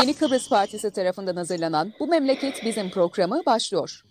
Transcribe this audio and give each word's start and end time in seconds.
Yeni 0.00 0.14
Kıbrıs 0.14 0.50
Partisi 0.50 0.92
tarafından 0.92 1.36
hazırlanan 1.36 1.92
Bu 2.00 2.06
Memleket 2.06 2.62
Bizim 2.64 2.90
programı 2.90 3.42
başlıyor. 3.46 4.02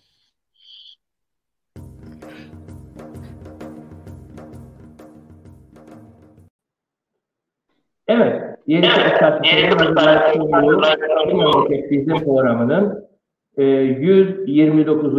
Evet, 8.08 8.42
Yeni 8.66 8.88
Kıbrıs 8.88 9.18
Partisi'nin 9.18 10.40
Bu 10.40 11.36
Memleket 11.36 11.90
Bizim 11.90 12.24
programının 12.24 13.08
e, 13.56 13.64
129. 13.64 15.14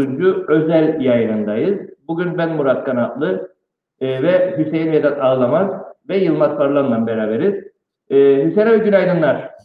özel 0.48 1.02
yayınındayız. 1.02 1.80
Bugün 2.08 2.38
ben 2.38 2.50
Murat 2.56 2.86
Kanatlı 2.86 3.56
e, 4.02 4.24
ve 4.24 4.58
Hüseyin 4.58 4.92
Vedat 4.92 5.22
Ağlamaz 5.22 5.72
ve 6.10 6.18
Yılmaz 6.18 6.58
Parlan'la 6.58 7.08
beraberiz. 7.08 7.64
E, 8.10 8.46
Hüseyin 8.46 8.68
abi 8.68 8.84
günaydınlar. 8.84 9.56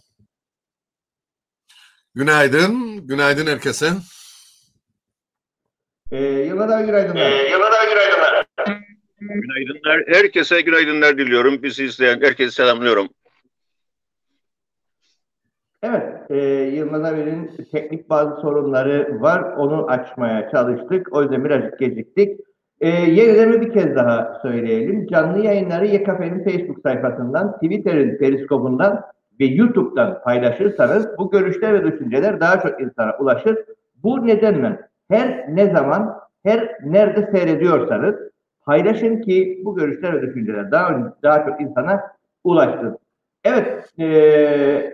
Günaydın, 2.15 3.07
günaydın 3.07 3.47
herkese. 3.47 3.87
Ee, 6.11 6.25
Yılmaz 6.25 6.71
abi 6.71 6.87
günaydınlar. 6.87 7.33
Ee, 7.33 7.51
Yılmaz 7.51 7.73
abi 7.73 7.91
günaydınlar. 7.91 8.47
Günaydınlar. 9.21 10.05
Herkese 10.07 10.61
günaydınlar 10.61 11.19
diliyorum. 11.19 11.63
Bizi 11.63 11.85
izleyen 11.85 12.21
herkese 12.21 12.51
selamlıyorum. 12.51 13.09
Evet, 15.83 16.31
e, 16.31 16.37
Yılmaz 16.77 17.05
abinin 17.05 17.51
teknik 17.73 18.11
bazı 18.11 18.41
sorunları 18.41 19.21
var. 19.21 19.43
Onu 19.57 19.87
açmaya 19.91 20.51
çalıştık. 20.51 21.13
O 21.13 21.23
yüzden 21.23 21.45
birazcık 21.45 21.79
geciktik. 21.79 22.41
E, 22.81 22.89
yenilerini 22.89 23.61
bir 23.61 23.73
kez 23.73 23.97
daha 23.97 24.39
söyleyelim. 24.43 25.07
Canlı 25.07 25.45
yayınları 25.45 25.87
YKF'nin 25.87 26.45
Facebook 26.45 26.83
sayfasından, 26.83 27.55
Twitter'in 27.55 28.19
periskopundan 28.19 29.05
ve 29.41 29.45
YouTube'dan 29.45 30.23
paylaşırsanız 30.23 31.19
bu 31.19 31.31
görüşler 31.31 31.75
ve 31.75 31.93
düşünceler 31.93 32.41
daha 32.41 32.61
çok 32.61 32.81
insana 32.81 33.17
ulaşır. 33.19 33.59
Bu 34.03 34.27
nedenle 34.27 34.81
her 35.11 35.57
ne 35.57 35.71
zaman, 35.71 36.21
her 36.43 36.79
nerede 36.85 37.31
seyrediyorsanız 37.33 38.15
paylaşın 38.67 39.21
ki 39.23 39.63
bu 39.65 39.77
görüşler 39.77 40.17
ve 40.17 40.23
düşünceler 40.23 40.71
daha, 40.71 41.15
daha 41.23 41.45
çok 41.45 41.61
insana 41.61 42.01
ulaşsın. 42.45 42.99
Evet 43.45 43.89
e, 43.99 44.07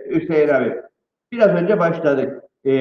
Hüseyin 0.09 0.49
abi 0.49 0.75
biraz 1.31 1.49
önce 1.49 1.79
başladık. 1.79 2.43
E, 2.65 2.73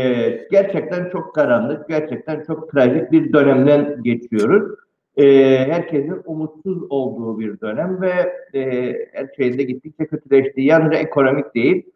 gerçekten 0.50 1.10
çok 1.10 1.34
karanlık, 1.34 1.88
gerçekten 1.88 2.44
çok 2.44 2.70
trajik 2.72 3.12
bir 3.12 3.32
dönemden 3.32 4.02
geçiyoruz. 4.02 4.78
E, 5.16 5.24
herkesin 5.58 6.22
umutsuz 6.24 6.82
olduğu 6.90 7.38
bir 7.38 7.60
dönem 7.60 8.00
ve 8.00 8.32
e, 8.54 8.92
her 9.12 9.28
şeyinde 9.36 9.62
gittikçe 9.62 10.06
kötüleştiği, 10.06 10.66
yalnızca 10.66 10.98
ekonomik 10.98 11.54
değil, 11.54 11.86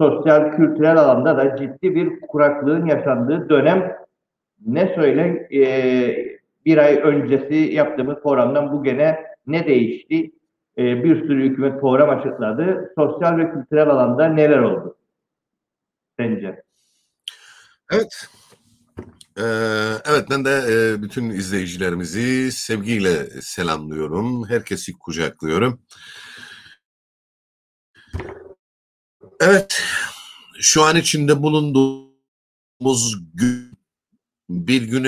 sosyal, 0.00 0.56
kültürel 0.56 0.96
alanda 0.96 1.36
da 1.36 1.56
ciddi 1.56 1.94
bir 1.94 2.20
kuraklığın 2.20 2.86
yaşandığı 2.86 3.48
dönem 3.48 3.96
ne 4.66 4.94
söyle 4.94 5.48
e, 5.52 5.64
bir 6.64 6.78
ay 6.78 7.00
öncesi 7.02 7.54
yaptığımız 7.54 8.16
programdan 8.22 8.72
bu 8.72 8.84
gene 8.84 9.24
ne 9.46 9.66
değişti? 9.66 10.30
E, 10.78 11.04
bir 11.04 11.26
sürü 11.26 11.48
hükümet 11.48 11.80
program 11.80 12.10
açıkladı. 12.10 12.92
Sosyal 12.98 13.38
ve 13.38 13.50
kültürel 13.50 13.90
alanda 13.90 14.28
neler 14.28 14.58
oldu? 14.58 14.96
Sence? 16.18 16.62
Evet. 17.92 18.26
Ee, 19.38 19.42
evet 20.04 20.30
ben 20.30 20.44
de 20.44 20.50
e, 20.68 21.02
bütün 21.02 21.30
izleyicilerimizi 21.30 22.52
sevgiyle 22.52 23.40
selamlıyorum. 23.42 24.48
Herkesi 24.48 24.92
kucaklıyorum. 24.92 25.82
Evet, 29.40 29.82
şu 30.60 30.82
an 30.82 30.96
içinde 30.96 31.42
bulunduğumuz 31.42 33.16
gün 33.34 33.78
bir 34.50 34.82
gün 34.82 35.04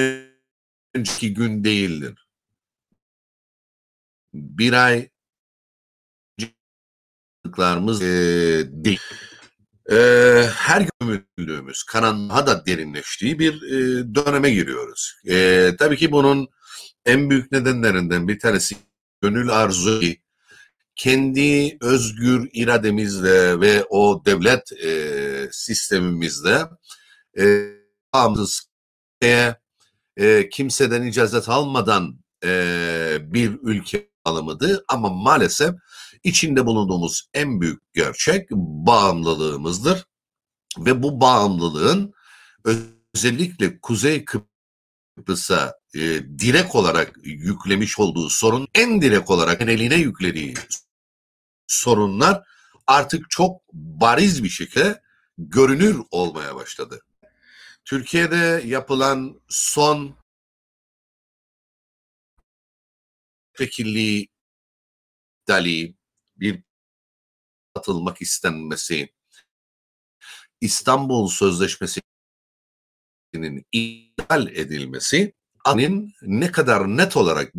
önceki 0.95 1.35
gün 1.35 1.65
değildir. 1.65 2.29
Bir 4.35 4.73
ay 4.73 5.09
e, 8.03 8.07
değil. 8.85 9.01
E, 9.93 9.97
her 10.57 10.81
gün 10.81 10.91
ümüldüğümüz, 11.39 11.83
karanlığa 11.83 12.47
da 12.47 12.67
derinleştiği 12.67 13.39
bir 13.39 13.63
e, 13.63 14.05
döneme 14.15 14.51
giriyoruz. 14.51 15.15
E, 15.29 15.71
tabii 15.79 15.97
ki 15.97 16.13
bunun 16.13 16.49
en 17.07 17.31
büyük 17.31 17.53
nedenlerinden 17.53 18.29
bir 18.29 18.39
tanesi 18.39 18.77
gönül 19.23 19.51
arzu 19.51 20.01
kendi 20.97 21.79
özgür 21.81 22.51
irademizle 22.53 23.61
ve 23.61 23.85
o 23.91 24.23
devlet 24.25 24.73
e, 24.73 25.49
sistemimizle 25.53 26.65
e, 27.39 27.67
bağımsız 28.15 28.63
e, 29.23 30.49
kimseden 30.51 31.03
icazet 31.03 31.49
almadan 31.49 32.19
e, 32.45 33.19
bir 33.21 33.59
ülke 33.63 34.09
alımıdır 34.25 34.85
ama 34.89 35.09
maalesef 35.09 35.75
içinde 36.27 36.67
bulunduğumuz 36.67 37.29
en 37.35 37.61
büyük 37.61 37.95
gerçek 37.95 38.51
bağımlılığımızdır 38.51 40.07
ve 40.79 41.03
bu 41.03 41.21
bağımlılığın 41.21 42.13
özellikle 43.15 43.81
Kuzey 43.81 44.25
Kıbrıs'a 44.25 45.75
e, 45.95 46.01
direkt 46.39 46.75
olarak 46.75 47.17
yüklemiş 47.23 47.99
olduğu 47.99 48.31
sorun 48.31 48.69
en 48.75 49.03
direkt 49.03 49.31
olarak 49.31 49.61
eline 49.61 49.95
yüklediği 49.95 50.55
sorunlar 51.67 52.47
artık 52.87 53.31
çok 53.31 53.63
bariz 53.73 54.45
bir 54.45 54.49
şekilde 54.49 55.03
görünür 55.39 56.01
olmaya 56.11 56.55
başladı. 56.55 57.01
Türkiye'de 57.85 58.63
yapılan 58.67 59.41
son 59.49 60.17
vekilliği 63.61 64.29
dali 65.49 65.96
bir 66.37 66.63
atılmak 67.75 68.23
istenmesi, 68.23 69.13
İstanbul 70.61 71.29
Sözleşmesi'nin 71.29 72.07
iptal 73.73 74.47
edilmesi, 74.49 75.35
anin 75.65 76.13
ne 76.23 76.53
kadar 76.53 76.97
net 76.97 77.17
olarak 77.17 77.53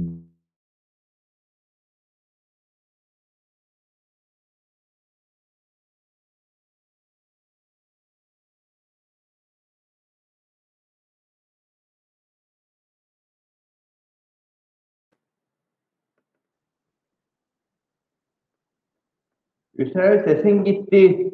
Hüseyin 19.77 20.23
sesin 20.23 20.63
gitti. 20.63 21.31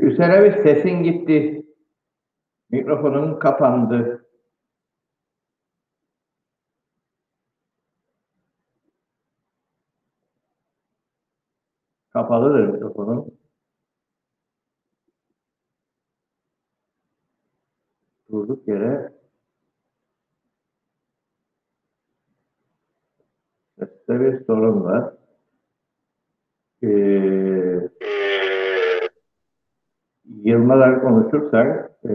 Hüseyin 0.00 0.62
sesin 0.62 1.02
gitti. 1.02 1.66
Mikrofonun 2.70 3.38
kapandı. 3.38 4.21
Kapalıdır 12.22 12.66
mikrofonu. 12.68 13.26
Durduk 18.30 18.68
yere 18.68 19.12
seste 23.78 24.20
bir 24.20 24.44
sorun 24.44 24.84
var. 24.84 25.14
Ee, 26.82 27.88
Yılmaz 30.24 31.02
konuşursak 31.02 31.90
e, 32.04 32.08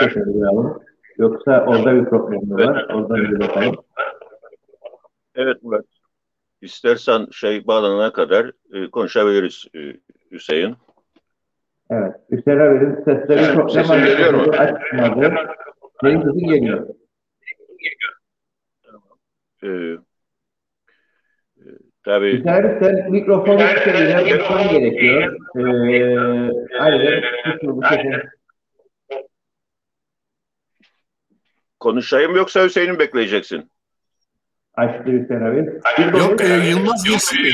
sesini 0.00 0.34
duyalım. 0.34 0.82
Yoksa 1.18 1.66
orada 1.66 1.94
bir 1.94 2.04
problem 2.04 2.50
var. 2.50 2.86
Oradan 2.94 3.16
bir 3.16 3.40
bakalım. 3.40 3.74
Evet 5.34 5.62
Murat. 5.62 5.93
İstersen 6.64 7.26
şey 7.32 7.66
bağlanana 7.66 8.12
kadar 8.12 8.52
e, 8.72 8.90
konuşabiliriz 8.90 9.64
e, 9.74 9.78
Hüseyin. 10.30 10.76
Evet. 11.90 12.12
Hüseyin 12.30 12.58
abinin 12.58 13.04
sesleri 13.04 13.40
evet, 13.40 13.54
çok 13.54 13.72
sesim 13.72 14.04
geliyor 14.04 14.34
mu? 14.34 14.52
Açmadı. 14.52 15.34
Senin 16.00 16.20
sesin 16.20 16.46
geliyor. 16.48 16.88
Ee, 19.62 19.68
e, 19.68 19.98
Tabii. 22.04 22.30
İstersen 22.30 23.10
mikrofonu 23.10 23.60
şeyden 23.84 24.38
tutman 24.38 24.68
gerekiyor. 24.68 25.36
Ee, 25.56 26.78
ayrıca 26.80 27.28
bu 27.62 27.82
mikrofonu 27.82 28.22
Konuşayım 31.80 32.36
yoksa 32.36 32.64
Hüseyin'i 32.64 32.98
bekleyeceksin. 32.98 33.70
Açtı 34.74 35.04
Hüseyin 35.06 35.40
abi. 35.40 36.18
Yok 36.18 36.40
e, 36.40 36.44
Yılmaz 36.46 37.04
girsin 37.04 37.44
ya. 37.44 37.52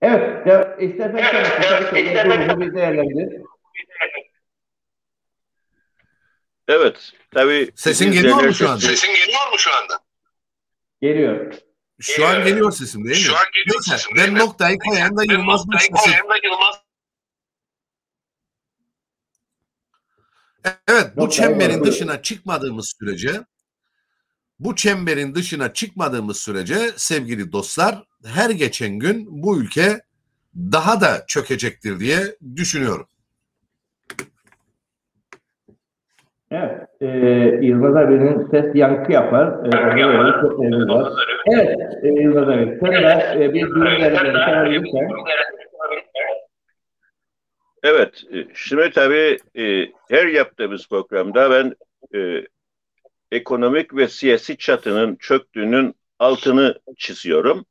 Evet, 0.00 0.46
de, 0.46 0.76
istersen 0.86 1.18
sen 1.62 1.94
evet, 1.94 2.50
bunu 2.50 2.60
bir 2.60 2.74
değerlendir. 2.74 3.42
Evet. 6.68 7.12
Tabii. 7.30 7.70
Sesin 7.74 8.12
geliyor 8.12 8.44
mu 8.44 8.54
şu 8.54 8.68
anda? 8.68 8.80
Sesin 8.80 9.14
geliyor 9.14 9.52
mu 9.52 9.58
şu 9.58 9.70
anda? 9.74 9.98
Geliyor. 11.00 11.54
Şu 12.00 12.26
an 12.26 12.44
geliyor 12.44 12.72
sesim 12.72 13.04
değil 13.04 13.16
mi? 13.16 13.22
Şu 13.22 13.36
an 13.36 13.44
geliyor 13.54 13.76
Neyse, 13.76 13.90
sesim 13.90 14.16
ben 14.16 14.34
noktayı 14.34 14.78
koyayım 14.78 15.16
da 15.16 15.22
Yılmaz 15.32 15.64
Yılmaz 16.44 16.82
Evet 20.88 21.16
bu 21.16 21.30
çemberin 21.30 21.84
dışına 21.84 22.22
çıkmadığımız 22.22 22.94
sürece 22.98 23.44
bu 24.60 24.76
çemberin 24.76 25.34
dışına 25.34 25.72
çıkmadığımız 25.72 26.36
sürece 26.36 26.78
sevgili 26.96 27.52
dostlar 27.52 27.94
her 28.26 28.50
geçen 28.50 28.98
gün 28.98 29.26
bu 29.42 29.60
ülke 29.60 30.00
daha 30.56 31.00
da 31.00 31.24
çökecektir 31.28 32.00
diye 32.00 32.18
düşünüyorum. 32.56 33.06
Evet, 36.50 36.88
e, 37.00 37.06
Yılmaz 37.66 37.96
abinin 37.96 38.50
ses 38.50 38.74
yankı 38.74 39.12
yapar. 39.12 39.46
E, 39.46 39.76
öyle 40.04 40.40
çok 40.40 40.58
var. 40.88 41.12
Evet, 41.46 41.76
e, 42.02 42.08
Yılmaz 42.08 42.48
abi, 42.48 42.78
sen 42.80 42.92
de 42.92 43.44
e, 43.44 43.54
bir 43.54 43.66
durum 43.70 43.84
değerlendirirsen. 43.84 45.10
Evet. 47.82 48.22
e, 48.32 48.46
Şimdi 48.54 48.90
tabii 48.90 49.38
e, 49.58 49.86
her 50.10 50.26
yaptığımız 50.26 50.88
programda 50.88 51.50
ben 51.50 51.74
e, 52.18 52.46
ekonomik 53.32 53.96
ve 53.96 54.08
siyasi 54.08 54.56
çatının 54.56 55.16
çöktüğünün 55.16 55.94
altını 56.18 56.80
çiziyorum. 56.96 57.66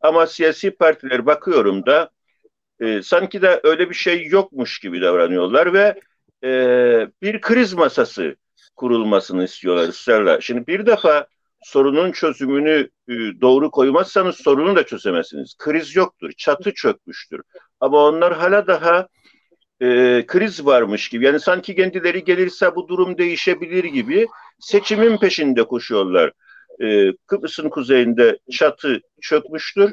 Ama 0.00 0.26
siyasi 0.26 0.70
partiler 0.70 1.26
bakıyorum 1.26 1.86
da 1.86 2.10
e, 2.80 3.02
sanki 3.02 3.42
de 3.42 3.60
öyle 3.64 3.90
bir 3.90 3.94
şey 3.94 4.26
yokmuş 4.26 4.78
gibi 4.78 5.00
davranıyorlar 5.00 5.72
ve 5.72 6.00
e, 6.44 6.50
bir 7.22 7.40
kriz 7.40 7.74
masası 7.74 8.36
kurulmasını 8.76 9.44
istiyorlar 9.44 9.88
ısrarla. 9.88 10.40
Şimdi 10.40 10.66
bir 10.66 10.86
defa 10.86 11.26
sorunun 11.62 12.12
çözümünü 12.12 12.90
e, 13.08 13.14
doğru 13.40 13.70
koymazsanız 13.70 14.36
sorunu 14.36 14.76
da 14.76 14.86
çözemezsiniz. 14.86 15.54
Kriz 15.58 15.96
yoktur, 15.96 16.32
çatı 16.36 16.74
çökmüştür. 16.74 17.42
Ama 17.80 17.98
onlar 17.98 18.36
hala 18.36 18.66
daha 18.66 19.08
e, 19.80 20.24
kriz 20.26 20.66
varmış 20.66 21.08
gibi. 21.08 21.24
Yani 21.24 21.40
sanki 21.40 21.74
kendileri 21.74 22.24
gelirse 22.24 22.74
bu 22.74 22.88
durum 22.88 23.18
değişebilir 23.18 23.84
gibi 23.84 24.26
seçimin 24.58 25.18
peşinde 25.18 25.64
koşuyorlar. 25.64 26.32
E, 26.82 27.12
Kıbrıs'ın 27.26 27.68
kuzeyinde 27.68 28.38
çatı 28.50 29.00
çökmüştür 29.20 29.92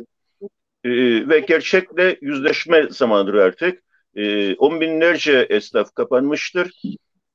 e, 0.84 0.90
ve 1.30 1.40
gerçekle 1.40 2.18
yüzleşme 2.22 2.88
zamanıdır 2.90 3.34
artık. 3.34 3.84
E, 4.16 4.56
on 4.56 4.82
binlerce 4.82 5.48
esnaf 5.50 5.94
kapanmıştır. 5.94 6.72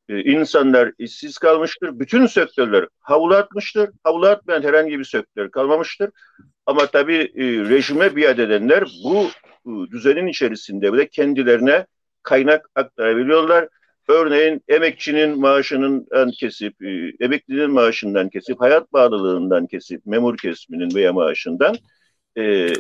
E, 0.09 0.23
insanlar 0.23 0.93
işsiz 0.99 1.39
kalmıştır. 1.39 1.99
Bütün 1.99 2.27
sektörler 2.27 2.87
havlu 3.01 3.35
atmıştır. 3.35 3.91
Havlu 4.05 4.27
atmayan 4.27 4.63
herhangi 4.63 4.99
bir 4.99 5.05
sektör 5.05 5.51
kalmamıştır. 5.51 6.11
Ama 6.67 6.87
tabii 6.87 7.33
e, 7.35 7.45
rejime 7.45 8.17
biat 8.17 8.39
edenler 8.39 8.85
bu 9.05 9.27
e, 9.67 9.91
düzenin 9.91 10.27
içerisinde 10.27 10.93
bile 10.93 11.09
kendilerine 11.09 11.87
kaynak 12.23 12.71
aktarabiliyorlar. 12.75 13.69
Örneğin 14.09 14.63
emekçinin 14.69 15.41
maaşından 15.41 16.31
kesip, 16.31 16.83
e, 16.83 17.13
emeklinin 17.21 17.71
maaşından 17.71 18.29
kesip, 18.29 18.61
hayat 18.61 18.93
bağlılığından 18.93 19.67
kesip, 19.67 20.07
memur 20.07 20.37
kesiminin 20.37 20.95
veya 20.95 21.13
maaşından 21.13 21.77
e, 22.39 22.73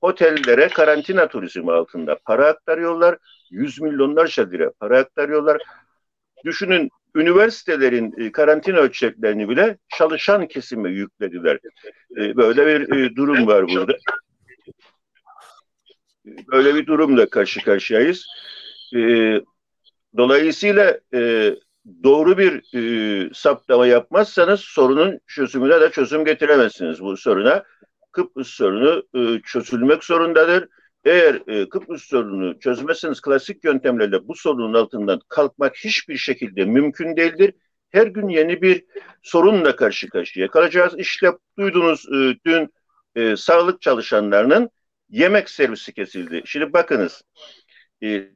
otellere 0.00 0.68
karantina 0.68 1.28
turizmi 1.28 1.72
altında 1.72 2.18
para 2.24 2.46
aktarıyorlar. 2.46 3.18
Yüz 3.50 3.80
milyonlarca 3.80 4.50
lira 4.50 4.72
para 4.80 4.98
aktarıyorlar. 4.98 5.62
Düşünün 6.44 6.90
üniversitelerin 7.14 8.14
e, 8.18 8.32
karantina 8.32 8.78
ölçeklerini 8.78 9.48
bile 9.48 9.78
çalışan 9.98 10.48
kesime 10.48 10.90
yüklediler. 10.90 11.58
E, 12.16 12.36
böyle 12.36 12.66
bir 12.66 13.16
durum 13.16 13.46
var 13.46 13.68
burada. 13.68 13.92
Böyle 16.52 16.74
bir 16.74 16.86
durumla 16.86 17.30
karşı 17.30 17.64
karşıyayız. 17.64 18.26
E, 18.94 19.40
dolayısıyla 20.16 21.00
e, 21.14 21.54
doğru 22.04 22.38
bir 22.38 22.76
e, 22.76 23.30
saptama 23.34 23.86
yapmazsanız 23.86 24.60
sorunun 24.60 25.20
çözümüne 25.26 25.80
de 25.80 25.90
çözüm 25.90 26.24
getiremezsiniz 26.24 27.00
bu 27.00 27.16
soruna. 27.16 27.64
Kıbrıs 28.12 28.48
sorunu 28.48 29.02
e, 29.14 29.40
çözülmek 29.44 30.04
zorundadır. 30.04 30.68
Eğer 31.04 31.42
e, 31.46 31.68
Kıbrıs 31.68 32.02
sorununu 32.02 32.58
çözmezseniz 32.58 33.20
klasik 33.20 33.64
yöntemlerle 33.64 34.28
bu 34.28 34.34
sorunun 34.34 34.74
altından 34.74 35.20
kalkmak 35.28 35.76
hiçbir 35.76 36.16
şekilde 36.16 36.64
mümkün 36.64 37.16
değildir. 37.16 37.54
Her 37.90 38.06
gün 38.06 38.28
yeni 38.28 38.62
bir 38.62 38.84
sorunla 39.22 39.76
karşı 39.76 40.08
karşıya 40.08 40.48
kalacağız. 40.48 40.94
İşte 40.98 41.32
duydunuz 41.58 42.06
e, 42.08 42.36
dün 42.46 42.74
e, 43.14 43.36
sağlık 43.36 43.82
çalışanlarının 43.82 44.70
yemek 45.10 45.50
servisi 45.50 45.92
kesildi. 45.92 46.42
Şimdi 46.44 46.72
bakınız 46.72 47.22
e, 48.02 48.28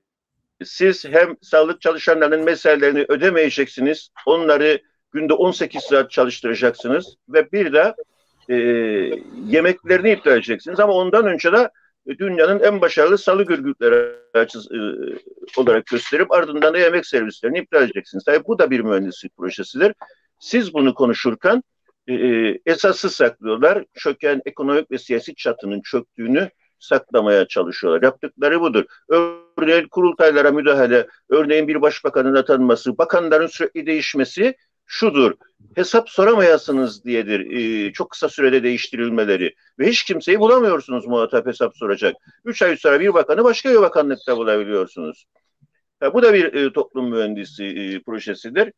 siz 0.65 1.05
hem 1.05 1.37
sağlık 1.43 1.81
çalışanlarının 1.81 2.45
meselelerini 2.45 3.05
ödemeyeceksiniz. 3.09 4.11
Onları 4.27 4.81
günde 5.13 5.33
18 5.33 5.83
saat 5.83 6.11
çalıştıracaksınız 6.11 7.17
ve 7.29 7.53
bir 7.53 7.73
de 7.73 7.95
e, 8.49 8.55
yemeklerini 9.47 10.13
iptal 10.13 10.33
edeceksiniz. 10.33 10.81
Ama 10.81 10.93
ondan 10.93 11.27
önce 11.27 11.53
de 11.53 11.71
dünyanın 12.19 12.61
en 12.61 12.81
başarılı 12.81 13.19
salı 13.19 13.43
gürgütleri 13.43 14.13
açıs, 14.35 14.67
e, 14.71 14.79
olarak 15.57 15.87
gösterip 15.87 16.33
ardından 16.33 16.75
da 16.75 16.79
yemek 16.79 17.07
servislerini 17.07 17.59
iptal 17.59 17.83
edeceksiniz. 17.83 18.25
Tabii 18.25 18.45
bu 18.47 18.59
da 18.59 18.71
bir 18.71 18.81
mühendislik 18.81 19.37
projesidir. 19.37 19.95
Siz 20.39 20.75
bunu 20.75 20.95
konuşurken 20.95 21.63
e, 22.09 22.15
esası 22.67 23.11
saklıyorlar. 23.11 23.85
Çöken 23.95 24.43
ekonomik 24.47 24.91
ve 24.91 24.99
siyasi 24.99 25.35
çatının 25.35 25.81
çöktüğünü 25.81 26.51
saklamaya 26.79 27.49
çalışıyorlar. 27.49 28.03
Yaptıkları 28.03 28.61
budur. 28.61 28.85
Örneğin 29.09 29.89
kurultaylara 29.89 30.51
müdahale, 30.51 31.07
örneğin 31.29 31.69
bir 31.69 31.83
başbakanın 31.83 32.35
atanması, 32.35 32.99
bakanların 32.99 33.47
sürekli 33.47 33.87
değişmesi 33.87 34.55
şudur. 34.87 35.33
Hesap 35.75 36.11
soramayasınız 36.11 37.05
diyedir. 37.05 37.51
Ee, 37.51 37.93
çok 37.93 38.11
kısa 38.11 38.29
sürede 38.29 38.63
değiştirilmeleri. 38.63 39.55
Ve 39.79 39.89
hiç 39.89 40.05
kimseyi 40.05 40.41
bulamıyorsunuz 40.41 41.07
muhatap 41.07 41.47
hesap 41.47 41.77
soracak. 41.77 42.17
Üç 42.45 42.63
ay 42.63 42.77
sonra 42.77 43.01
bir 43.01 43.15
bakanı 43.15 43.45
başka 43.45 43.71
bir 43.71 43.81
bakanlıkta 43.81 44.37
bulabiliyorsunuz. 44.37 45.27
Ya, 46.03 46.15
bu 46.15 46.23
da 46.23 46.35
bir 46.35 46.55
e, 46.55 46.73
toplum 46.73 47.11
mühendisi 47.11 47.65
e, 47.65 48.03
projesidir. 48.03 48.73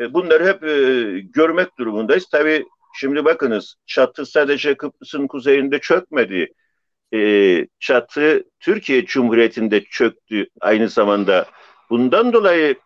E, 0.00 0.14
bunları 0.14 0.46
hep 0.46 0.64
e, 0.64 1.20
görmek 1.20 1.78
durumundayız. 1.78 2.26
Tabii 2.32 2.64
şimdi 2.94 3.24
bakınız 3.24 3.74
çatı 3.86 4.26
sadece 4.26 4.76
Kıbrıs'ın 4.76 5.26
kuzeyinde 5.26 5.78
çökmedi. 5.78 6.52
E, 7.14 7.66
çatı 7.80 8.44
Türkiye 8.60 9.04
Cumhuriyeti'nde 9.04 9.84
çöktü 9.84 10.46
aynı 10.60 10.88
zamanda. 10.88 11.46
Bundan 11.90 12.32
dolayı 12.32 12.76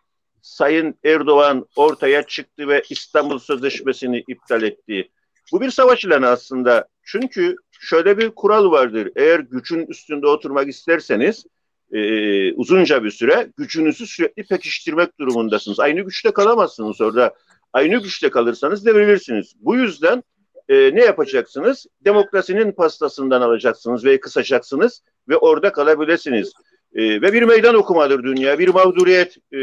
Sayın 0.41 0.95
Erdoğan 1.03 1.65
ortaya 1.75 2.23
çıktı 2.23 2.67
ve 2.67 2.83
İstanbul 2.89 3.39
Sözleşmesi'ni 3.39 4.23
iptal 4.27 4.63
etti. 4.63 5.09
Bu 5.51 5.61
bir 5.61 5.69
savaş 5.69 6.05
ilanı 6.05 6.27
aslında. 6.27 6.87
Çünkü 7.03 7.55
şöyle 7.71 8.17
bir 8.17 8.29
kural 8.29 8.71
vardır. 8.71 9.09
Eğer 9.15 9.39
gücün 9.39 9.85
üstünde 9.85 10.27
oturmak 10.27 10.67
isterseniz 10.67 11.45
e, 11.91 12.53
uzunca 12.53 13.03
bir 13.03 13.11
süre 13.11 13.51
gücünüzü 13.57 14.07
sürekli 14.07 14.43
pekiştirmek 14.43 15.19
durumundasınız. 15.19 15.79
Aynı 15.79 16.01
güçte 16.01 16.31
kalamazsınız 16.31 17.01
orada. 17.01 17.33
Aynı 17.73 18.03
güçte 18.03 18.29
kalırsanız 18.29 18.85
devrilirsiniz. 18.85 19.53
Bu 19.59 19.75
yüzden 19.75 20.23
e, 20.69 20.95
ne 20.95 21.05
yapacaksınız? 21.05 21.85
Demokrasinin 22.05 22.71
pastasından 22.71 23.41
alacaksınız 23.41 24.05
ve 24.05 24.19
kısacaksınız 24.19 25.03
ve 25.29 25.37
orada 25.37 25.71
kalabilirsiniz. 25.71 26.53
E, 26.95 27.21
ve 27.21 27.33
bir 27.33 27.43
meydan 27.43 27.75
okumadır 27.75 28.23
dünya, 28.23 28.59
bir 28.59 28.67
mağduriyet 28.67 29.37
e, 29.53 29.59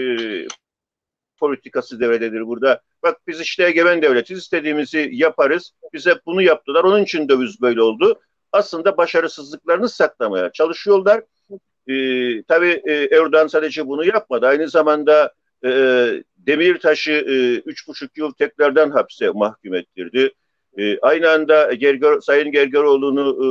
politikası 1.38 2.00
devrededir 2.00 2.46
burada. 2.46 2.80
Bak 3.02 3.20
biz 3.26 3.40
işte 3.40 3.64
egemen 3.64 4.02
devletiz, 4.02 4.38
istediğimizi 4.38 5.11
yaparız. 5.12 5.73
Bize 5.92 6.20
bunu 6.26 6.42
yaptılar, 6.42 6.84
onun 6.84 7.02
için 7.02 7.28
döviz 7.28 7.61
böyle 7.61 7.82
oldu. 7.82 8.20
Aslında 8.52 8.96
başarısızlıklarını 8.96 9.88
saklamaya 9.88 10.52
çalışıyorlar. 10.52 11.23
Ee, 11.88 12.42
tabii 12.42 12.82
e, 12.87 12.92
Erdoğan 13.16 13.46
sadece 13.46 13.87
bunu 13.87 14.04
yapmadı. 14.04 14.46
Aynı 14.46 14.68
zamanda 14.68 15.32
e, 15.64 15.70
Demirtaş'ı 16.37 17.12
e, 17.12 17.54
üç 17.54 17.88
buçuk 17.88 18.18
yıl 18.18 18.32
tekrardan 18.32 18.90
hapse 18.90 19.30
mahkum 19.30 19.75
ettirdi. 19.75 20.32
E, 20.78 20.99
aynı 20.99 21.31
anda 21.31 21.73
Gerger, 21.73 22.21
Sayın 22.21 22.52
Gergeroğlu'nu 22.52 23.37
e, 23.45 23.49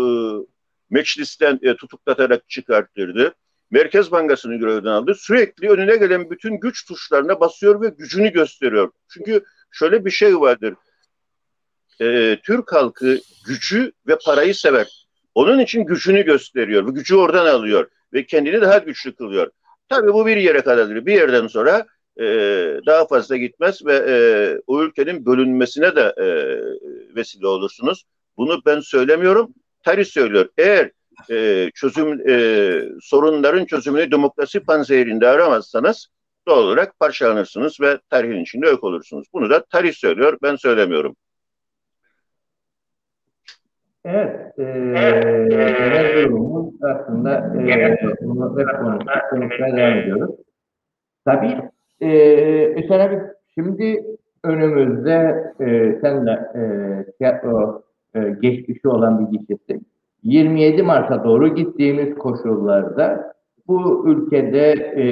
meclisten 0.90 1.60
e, 1.62 1.76
tutuklatarak 1.76 2.50
çıkarttırdı. 2.50 3.36
Merkez 3.72 4.12
Bankası'nı 4.12 4.56
görevden 4.56 4.90
aldı. 4.90 5.16
Sürekli 5.16 5.70
önüne 5.70 5.96
gelen 5.96 6.30
bütün 6.30 6.60
güç 6.60 6.88
tuşlarına 6.88 7.40
basıyor 7.40 7.82
ve 7.82 7.90
gücünü 7.98 8.34
gösteriyor. 8.34 8.92
Çünkü 9.10 9.44
şöyle 9.72 10.06
bir 10.06 10.12
şey 10.12 10.40
vardır. 10.40 10.74
E, 12.02 12.38
Türk 12.44 12.74
halkı 12.74 13.20
gücü 13.48 13.92
ve 14.08 14.18
parayı 14.26 14.56
sever. 14.56 15.08
Onun 15.36 15.60
için 15.60 15.86
gücünü 15.86 16.26
gösteriyor 16.26 16.88
ve 16.88 16.92
gücü 16.92 17.16
oradan 17.16 17.46
alıyor 17.46 17.90
ve 18.14 18.26
kendini 18.26 18.62
daha 18.62 18.78
güçlü 18.78 19.16
kılıyor. 19.16 19.52
Tabii 19.90 20.14
bu 20.14 20.26
bir 20.26 20.38
yere 20.38 20.62
kadardır. 20.62 21.06
Bir 21.06 21.14
yerden 21.14 21.48
sonra 21.48 21.86
e, 22.20 22.26
daha 22.86 23.08
fazla 23.08 23.38
gitmez 23.38 23.86
ve 23.86 23.96
e, 24.08 24.16
o 24.68 24.84
ülkenin 24.84 25.26
bölünmesine 25.26 25.96
de 25.96 26.14
e, 26.22 26.28
vesile 27.16 27.48
olursunuz. 27.48 28.04
Bunu 28.38 28.62
ben 28.66 28.80
söylemiyorum. 28.80 29.54
Tarih 29.84 30.06
söylüyor. 30.06 30.50
Eğer 30.58 30.92
e, 31.32 31.70
çözüm 31.76 32.30
e, 32.30 32.36
sorunların 33.02 33.66
çözümünü 33.66 34.12
demokrasi 34.12 34.60
panzehirinde 34.60 35.28
aramazsanız 35.28 36.08
doğal 36.48 36.64
olarak 36.64 37.00
parçalanırsınız 37.00 37.82
ve 37.82 38.00
tarihin 38.10 38.42
içinde 38.42 38.68
yok 38.68 38.84
olursunuz. 38.84 39.28
Bunu 39.34 39.50
da 39.50 39.66
tarih 39.66 39.94
söylüyor. 39.94 40.38
Ben 40.42 40.56
söylemiyorum. 40.56 41.16
Evet, 44.06 44.60
e, 44.60 44.64
genel 45.50 46.24
durumun 46.26 46.80
aslında 46.82 47.36
e, 48.62 49.30
konuşmaya 49.30 49.78
devam 49.78 49.98
ediyoruz. 49.98 50.36
Tabii 51.26 51.58
e, 52.02 52.08
mesela 52.76 53.12
bir, 53.12 53.20
şimdi 53.54 54.04
önümüzde 54.44 55.44
e, 55.60 56.00
senle 56.02 56.32
e, 56.32 56.62
tiyatro 57.18 57.84
e, 58.16 58.20
geçmişi 58.42 58.88
olan 58.88 59.32
bir 59.32 59.40
kişisi. 59.40 59.82
27 60.24 60.84
Mart'a 60.84 61.24
doğru 61.24 61.56
gittiğimiz 61.56 62.16
koşullarda 62.16 63.34
bu 63.68 64.08
ülkede 64.08 64.72
e, 64.96 65.04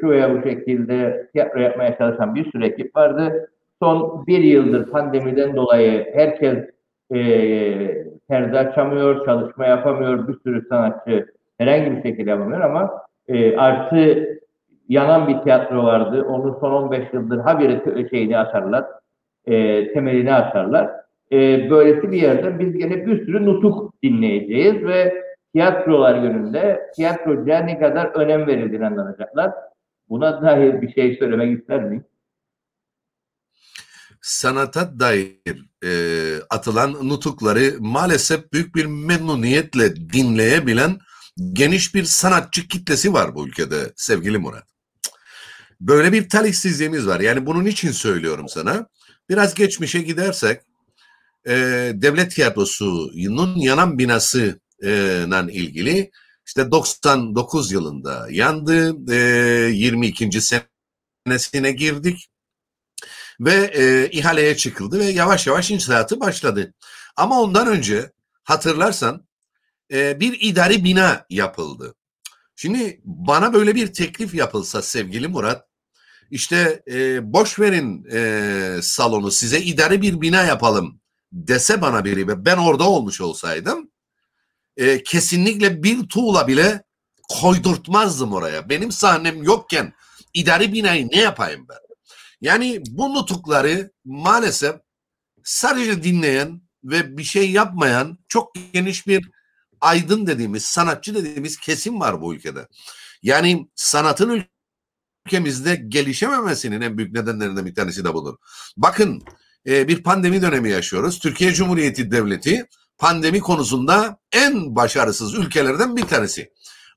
şu 0.00 0.08
veya 0.08 0.34
bu 0.34 0.48
şekilde 0.48 1.26
tiyatro 1.32 1.60
yapmaya 1.60 1.98
çalışan 1.98 2.34
bir 2.34 2.50
sürü 2.52 2.64
ekip 2.64 2.96
vardı. 2.96 3.50
Son 3.82 4.26
bir 4.26 4.38
yıldır 4.38 4.90
pandemiden 4.90 5.56
dolayı 5.56 6.06
herkes 6.14 6.58
e, 7.14 7.20
perde 8.28 8.58
açamıyor, 8.58 9.26
çalışma 9.26 9.66
yapamıyor, 9.66 10.28
bir 10.28 10.34
sürü 10.42 10.66
sanatçı 10.68 11.26
herhangi 11.58 11.96
bir 11.96 12.02
şekilde 12.02 12.30
yapamıyor 12.30 12.60
ama 12.60 12.90
e, 13.28 13.56
artı 13.56 14.26
yanan 14.90 15.28
bir 15.28 15.38
tiyatro 15.42 15.84
vardı. 15.84 16.26
Onun 16.28 16.60
son 16.60 16.72
15 16.72 17.12
yıldır 17.12 17.38
habire 17.38 18.08
şeyini 18.10 18.38
atarlar, 18.38 18.84
e, 19.46 19.92
temelini 19.92 20.32
atarlar. 20.32 20.90
E, 21.32 21.70
böylesi 21.70 22.12
bir 22.12 22.22
yerde 22.22 22.58
biz 22.58 22.78
gene 22.78 23.06
bir 23.06 23.26
sürü 23.26 23.46
nutuk 23.46 24.02
dinleyeceğiz 24.02 24.84
ve 24.84 25.24
tiyatrolar 25.52 26.14
yönünde 26.14 26.90
tiyatrocuya 26.96 27.58
ne 27.58 27.78
kadar 27.78 28.06
önem 28.06 28.46
verildiğini 28.46 28.86
anlatacaklar. 28.86 29.50
Buna 30.08 30.42
dair 30.42 30.82
bir 30.82 30.92
şey 30.92 31.16
söylemek 31.16 31.60
ister 31.60 31.84
miyim? 31.84 32.04
sanata 34.22 35.00
dair 35.00 35.70
e, 35.84 35.90
atılan 36.50 36.92
nutukları 36.92 37.74
maalesef 37.78 38.52
büyük 38.52 38.74
bir 38.74 38.86
memnuniyetle 38.86 39.96
dinleyebilen 39.96 40.98
geniş 41.52 41.94
bir 41.94 42.04
sanatçı 42.04 42.68
kitlesi 42.68 43.12
var 43.12 43.34
bu 43.34 43.46
ülkede 43.46 43.92
sevgili 43.96 44.38
Murat. 44.38 44.70
Böyle 45.80 46.12
bir 46.12 46.28
talihsizliğimiz 46.28 47.06
var. 47.06 47.20
Yani 47.20 47.46
bunun 47.46 47.64
için 47.64 47.92
söylüyorum 47.92 48.48
sana. 48.48 48.86
Biraz 49.28 49.54
geçmişe 49.54 50.00
gidersek 50.00 50.60
e, 51.46 51.52
devlet 51.94 52.34
tiyatrosunun 52.34 53.56
yanan 53.56 53.98
binası 53.98 54.60
ile 54.82 55.52
ilgili 55.52 56.10
işte 56.46 56.70
99 56.70 57.72
yılında 57.72 58.26
yandı. 58.30 58.96
E, 59.12 59.16
22. 59.72 60.30
senesine 61.26 61.72
girdik 61.72 62.30
ve 63.40 63.70
e, 63.74 64.10
ihaleye 64.10 64.56
çıkıldı 64.56 64.98
ve 64.98 65.04
yavaş 65.04 65.46
yavaş 65.46 65.70
inşaatı 65.70 66.20
başladı. 66.20 66.74
Ama 67.16 67.40
ondan 67.40 67.66
önce 67.66 68.12
hatırlarsan 68.44 69.26
e, 69.92 70.20
bir 70.20 70.38
idari 70.40 70.84
bina 70.84 71.26
yapıldı. 71.30 71.94
Şimdi 72.56 73.00
bana 73.04 73.52
böyle 73.52 73.74
bir 73.74 73.92
teklif 73.92 74.34
yapılsa 74.34 74.82
sevgili 74.82 75.28
Murat, 75.28 75.69
işte 76.30 76.82
e, 76.90 77.32
boş 77.32 77.60
verin 77.60 78.04
e, 78.12 78.82
salonu 78.82 79.30
size 79.30 79.60
idari 79.60 80.02
bir 80.02 80.20
bina 80.20 80.42
yapalım 80.42 81.00
dese 81.32 81.82
bana 81.82 82.04
biri 82.04 82.28
ve 82.28 82.44
ben 82.44 82.56
orada 82.56 82.88
olmuş 82.88 83.20
olsaydım 83.20 83.90
e, 84.76 85.02
kesinlikle 85.02 85.82
bir 85.82 86.08
tuğla 86.08 86.48
bile 86.48 86.82
koydurtmazdım 87.28 88.32
oraya. 88.32 88.68
Benim 88.68 88.92
sahnem 88.92 89.42
yokken 89.42 89.92
idari 90.34 90.72
binayı 90.72 91.08
ne 91.08 91.20
yapayım 91.20 91.66
ben? 91.68 91.78
Yani 92.40 92.82
bu 92.88 93.14
nutukları 93.14 93.90
maalesef 94.04 94.76
sadece 95.44 96.02
dinleyen 96.02 96.62
ve 96.84 97.18
bir 97.18 97.24
şey 97.24 97.50
yapmayan 97.50 98.18
çok 98.28 98.52
geniş 98.72 99.06
bir 99.06 99.30
aydın 99.80 100.26
dediğimiz, 100.26 100.64
sanatçı 100.64 101.14
dediğimiz 101.14 101.56
kesim 101.56 102.00
var 102.00 102.20
bu 102.20 102.34
ülkede. 102.34 102.68
Yani 103.22 103.68
sanatın 103.74 104.44
ülkemizde 105.30 105.74
gelişememesinin 105.88 106.80
en 106.80 106.98
büyük 106.98 107.12
nedenlerinden 107.12 107.66
bir 107.66 107.74
tanesi 107.74 108.04
de 108.04 108.14
budur. 108.14 108.36
Bakın 108.76 109.22
e, 109.66 109.88
bir 109.88 110.02
pandemi 110.02 110.42
dönemi 110.42 110.70
yaşıyoruz. 110.70 111.18
Türkiye 111.18 111.52
Cumhuriyeti 111.52 112.10
Devleti 112.10 112.66
pandemi 112.98 113.40
konusunda 113.40 114.18
en 114.32 114.76
başarısız 114.76 115.34
ülkelerden 115.34 115.96
bir 115.96 116.02
tanesi. 116.02 116.52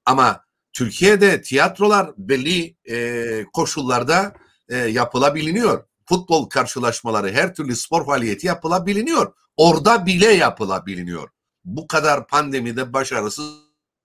Ama 0.06 0.46
Türkiye'de 0.74 1.42
tiyatrolar 1.42 2.12
belli 2.18 2.78
e, 2.90 3.46
koşullarda 3.54 4.34
e, 4.70 4.78
yapılabiliyor. 4.78 5.84
Futbol 6.06 6.50
karşılaşmaları, 6.50 7.32
her 7.32 7.56
türlü 7.56 7.76
spor 7.76 8.06
faaliyeti 8.06 8.48
yapılabiliyor. 8.48 9.34
Orada 9.58 10.06
bile 10.06 10.34
yapılabiliyor. 10.34 11.30
Bu 11.66 11.88
kadar 11.88 12.28
pandemide 12.28 12.94
başarısız 12.94 13.46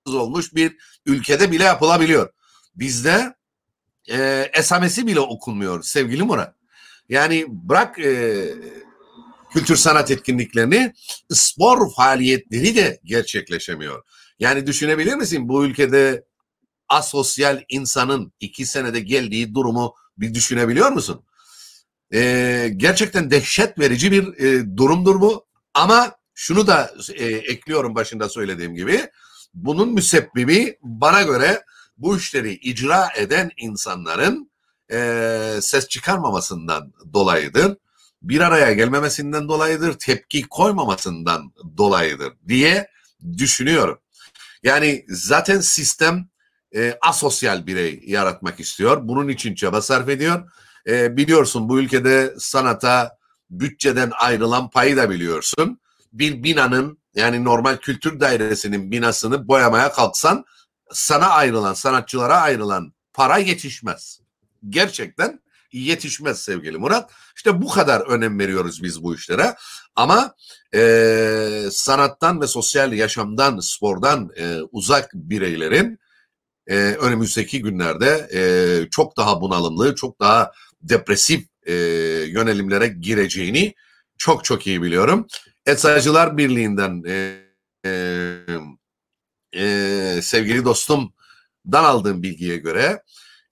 olmuş 0.07 0.55
bir 0.55 0.77
ülkede 1.07 1.53
bile 1.53 1.65
yapılabiliyor. 1.65 2.31
Bizde 2.75 3.38
e, 4.11 4.51
esamesi 4.55 5.07
bile 5.07 5.21
okunmuyor 5.21 5.83
sevgili 5.83 6.23
Murat. 6.23 6.55
Yani 7.09 7.45
bırak 7.49 7.99
e, 7.99 8.45
kültür 9.53 9.77
sanat 9.77 10.11
etkinliklerini, 10.11 10.93
spor 11.31 11.95
faaliyetleri 11.95 12.77
de 12.77 13.01
gerçekleşemiyor. 13.05 14.03
Yani 14.39 14.67
düşünebilir 14.67 15.15
misin 15.15 15.49
bu 15.49 15.65
ülkede 15.65 16.25
asosyal 16.89 17.63
insanın 17.69 18.33
iki 18.41 18.67
senede 18.67 19.01
geldiği 19.01 19.55
durumu 19.55 19.95
bir 20.19 20.35
düşünebiliyor 20.35 20.91
musun? 20.91 21.25
Ee, 22.15 22.71
gerçekten 22.77 23.31
dehşet 23.31 23.79
verici 23.79 24.13
bir 24.13 24.45
e, 24.45 24.77
durumdur 24.77 25.21
bu. 25.21 25.47
Ama 25.75 26.13
şunu 26.35 26.67
da 26.67 26.91
e, 27.15 27.25
ekliyorum 27.25 27.95
başında 27.95 28.29
söylediğim 28.29 28.75
gibi. 28.75 29.11
Bunun 29.55 29.93
müsebbibi 29.93 30.79
bana 30.83 31.23
göre 31.23 31.63
bu 31.99 32.17
işleri 32.17 32.53
icra 32.53 33.09
eden 33.17 33.51
insanların 33.57 34.51
e, 34.93 35.59
ses 35.61 35.89
çıkarmamasından 35.89 36.93
dolayıdır. 37.13 37.77
Bir 38.23 38.41
araya 38.41 38.73
gelmemesinden 38.73 39.49
dolayıdır, 39.49 39.93
tepki 39.93 40.43
koymamasından 40.43 41.53
dolayıdır 41.77 42.33
diye 42.49 42.91
düşünüyorum. 43.39 43.99
Yani 44.63 45.05
zaten 45.09 45.61
sistem 45.61 46.29
e, 46.75 46.99
asosyal 47.01 47.67
birey 47.67 48.03
yaratmak 48.07 48.61
istiyor. 48.61 49.09
Bunun 49.09 49.29
için 49.29 49.55
çaba 49.55 49.83
sarf 49.83 50.09
ediyor. 50.09 50.51
E, 50.87 51.17
biliyorsun 51.17 51.69
bu 51.69 51.81
ülkede 51.81 52.35
sanata 52.39 53.19
bütçeden 53.51 54.11
ayrılan 54.21 54.71
payı 54.71 54.97
da 54.97 55.11
biliyorsun. 55.11 55.81
Bir 56.13 56.43
binanın 56.43 56.99
yani 57.15 57.45
normal 57.45 57.77
kültür 57.77 58.21
dairesinin 58.21 58.91
binasını 58.91 59.49
boyamaya 59.49 59.93
kalksan 59.93 60.45
sana 60.93 61.29
ayrılan, 61.29 61.75
sanatçılara 61.75 62.37
ayrılan 62.37 62.93
para 63.13 63.39
yetişmez. 63.39 64.21
Gerçekten 64.69 65.41
yetişmez 65.73 66.41
sevgili 66.41 66.79
Murat. 66.79 67.11
İşte 67.37 67.63
bu 67.63 67.69
kadar 67.69 68.01
önem 68.01 68.39
veriyoruz 68.39 68.83
biz 68.83 69.03
bu 69.03 69.15
işlere. 69.15 69.55
Ama 69.97 70.35
e, 70.75 71.69
sanattan 71.71 72.41
ve 72.41 72.47
sosyal 72.47 72.93
yaşamdan, 72.93 73.59
spordan 73.59 74.31
e, 74.37 74.59
uzak 74.73 75.11
bireylerin 75.15 75.99
e, 76.67 76.77
önümüzdeki 76.77 77.63
günlerde 77.63 78.29
e, 78.33 78.41
çok 78.91 79.17
daha 79.17 79.41
bunalımlı, 79.41 79.95
çok 79.95 80.21
daha 80.21 80.53
depresif 80.83 81.45
e, 81.67 81.75
yönelimlere 82.29 82.89
gireceğini 82.89 83.75
çok 84.19 84.45
çok 84.45 84.67
iyi 84.67 84.83
biliyorum. 84.83 85.27
Eczacılar 85.67 86.37
Birliği'nden 86.37 87.03
e, 87.07 87.43
e, 87.87 88.39
e, 89.57 90.21
sevgili 90.23 90.65
dostumdan 90.65 91.85
aldığım 91.85 92.23
bilgiye 92.23 92.57
göre 92.57 93.03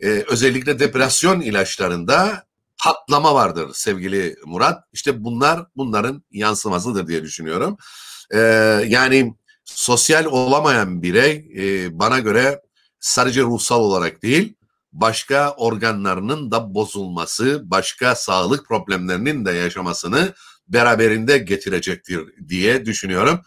e, 0.01 0.09
özellikle 0.09 0.79
depresyon 0.79 1.41
ilaçlarında 1.41 2.47
patlama 2.85 3.35
vardır 3.35 3.71
sevgili 3.75 4.37
Murat. 4.45 4.85
İşte 4.93 5.25
bunlar 5.25 5.67
bunların 5.77 6.23
yansımasıdır 6.31 7.07
diye 7.07 7.23
düşünüyorum. 7.23 7.77
Ee, 8.35 8.39
yani 8.87 9.35
sosyal 9.65 10.25
olamayan 10.25 11.03
birey 11.03 11.51
e, 11.57 11.99
bana 11.99 12.19
göre 12.19 12.61
sadece 13.01 13.43
ruhsal 13.43 13.81
olarak 13.81 14.23
değil 14.23 14.55
başka 14.93 15.51
organlarının 15.51 16.51
da 16.51 16.75
bozulması, 16.75 17.63
başka 17.65 18.15
sağlık 18.15 18.67
problemlerinin 18.67 19.45
de 19.45 19.53
yaşamasını 19.53 20.35
beraberinde 20.69 21.39
getirecektir 21.39 22.49
diye 22.49 22.85
düşünüyorum. 22.85 23.41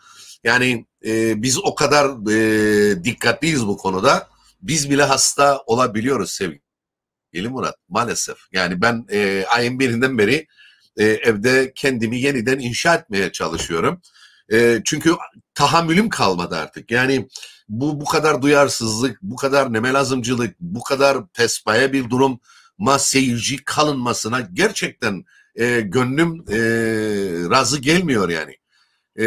Yani 0.44 0.86
e, 1.06 1.44
biz 1.44 1.58
o 1.58 1.76
kadar 1.76 2.32
e, 2.32 3.04
dikkatliyiz 3.04 3.68
bu 3.68 3.78
konuda. 3.78 4.30
Biz 4.62 4.90
bile 4.90 5.04
hasta 5.04 5.64
olabiliyoruz 5.66 6.32
sevgili 6.32 7.50
Murat 7.50 7.76
maalesef. 7.90 8.38
Yani 8.52 8.82
ben 8.82 9.06
e, 9.12 9.46
ayın 9.46 9.80
birinden 9.80 10.18
beri 10.18 10.48
e, 10.98 11.06
evde 11.06 11.72
kendimi 11.76 12.20
yeniden 12.20 12.60
inşa 12.60 12.96
etmeye 12.96 13.32
çalışıyorum. 13.32 14.02
E, 14.52 14.82
çünkü 14.86 15.16
tahammülüm 15.54 16.10
kalmadı 16.10 16.56
artık. 16.56 16.92
Yani 16.92 17.28
bu 17.70 18.02
bu 18.02 18.06
kadar 18.06 18.42
duyarsızlık, 18.42 19.22
bu 19.22 19.36
kadar 19.36 19.74
nemelazımcılık, 19.74 20.56
bu 20.60 20.84
kadar 20.84 21.28
pespaya 21.28 21.94
bir 21.94 22.10
durum 22.10 22.40
ma 22.78 23.00
seyirci 23.00 23.58
kalınmasına 23.66 24.40
gerçekten 24.54 25.26
e, 25.56 25.82
gönlüm 25.82 26.46
e, 26.50 26.60
razı 27.50 27.80
gelmiyor 27.80 28.30
yani. 28.30 28.59
E, 29.20 29.26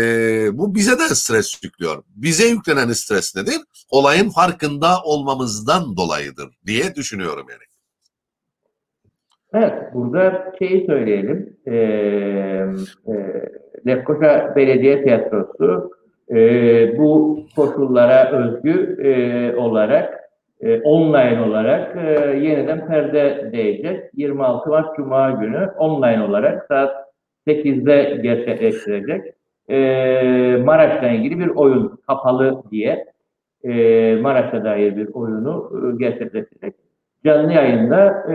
bu 0.59 0.75
bize 0.75 0.99
de 0.99 1.15
stres 1.15 1.65
yüklüyor. 1.65 2.03
Bize 2.17 2.45
yüklenen 2.45 2.89
stres 2.89 3.37
nedir? 3.37 3.61
Olayın 3.91 4.31
farkında 4.31 4.89
olmamızdan 5.05 5.97
dolayıdır 5.97 6.49
diye 6.67 6.95
düşünüyorum 6.95 7.47
yani. 7.51 7.63
Evet, 9.55 9.95
burada 9.95 10.53
şeyi 10.59 10.87
söyleyelim. 10.87 11.57
Ee, 11.67 11.73
e, 11.73 13.15
Lefkoşa 13.87 14.53
Belediye 14.57 15.03
Tiyatrosu 15.03 15.91
e, 16.31 16.99
bu 16.99 17.41
koşullara 17.57 18.33
özgü 18.33 18.97
e, 19.03 19.57
olarak 19.57 20.21
e, 20.61 20.81
online 20.81 21.41
olarak 21.41 21.97
e, 21.97 22.11
yeniden 22.37 22.87
perde 22.87 23.51
değecek. 23.53 24.11
26 24.15 24.71
Mart 24.71 24.97
Cuma 24.97 25.31
günü 25.31 25.71
online 25.79 26.23
olarak 26.23 26.67
saat 26.69 26.97
8'de 27.47 28.21
gerçekleştirecek. 28.23 29.35
E, 29.71 30.63
Maraş'la 30.65 31.09
ilgili 31.09 31.39
bir 31.39 31.49
oyun 31.49 31.99
kapalı 32.07 32.63
diye 32.71 33.07
e, 33.65 34.17
Maraş'a 34.21 34.65
dair 34.65 34.97
bir 34.97 35.09
oyunu 35.15 35.71
e, 35.75 35.97
gerçekleştirecek. 35.97 36.75
Canlı 37.25 37.53
yayında 37.53 38.09
e, 38.09 38.35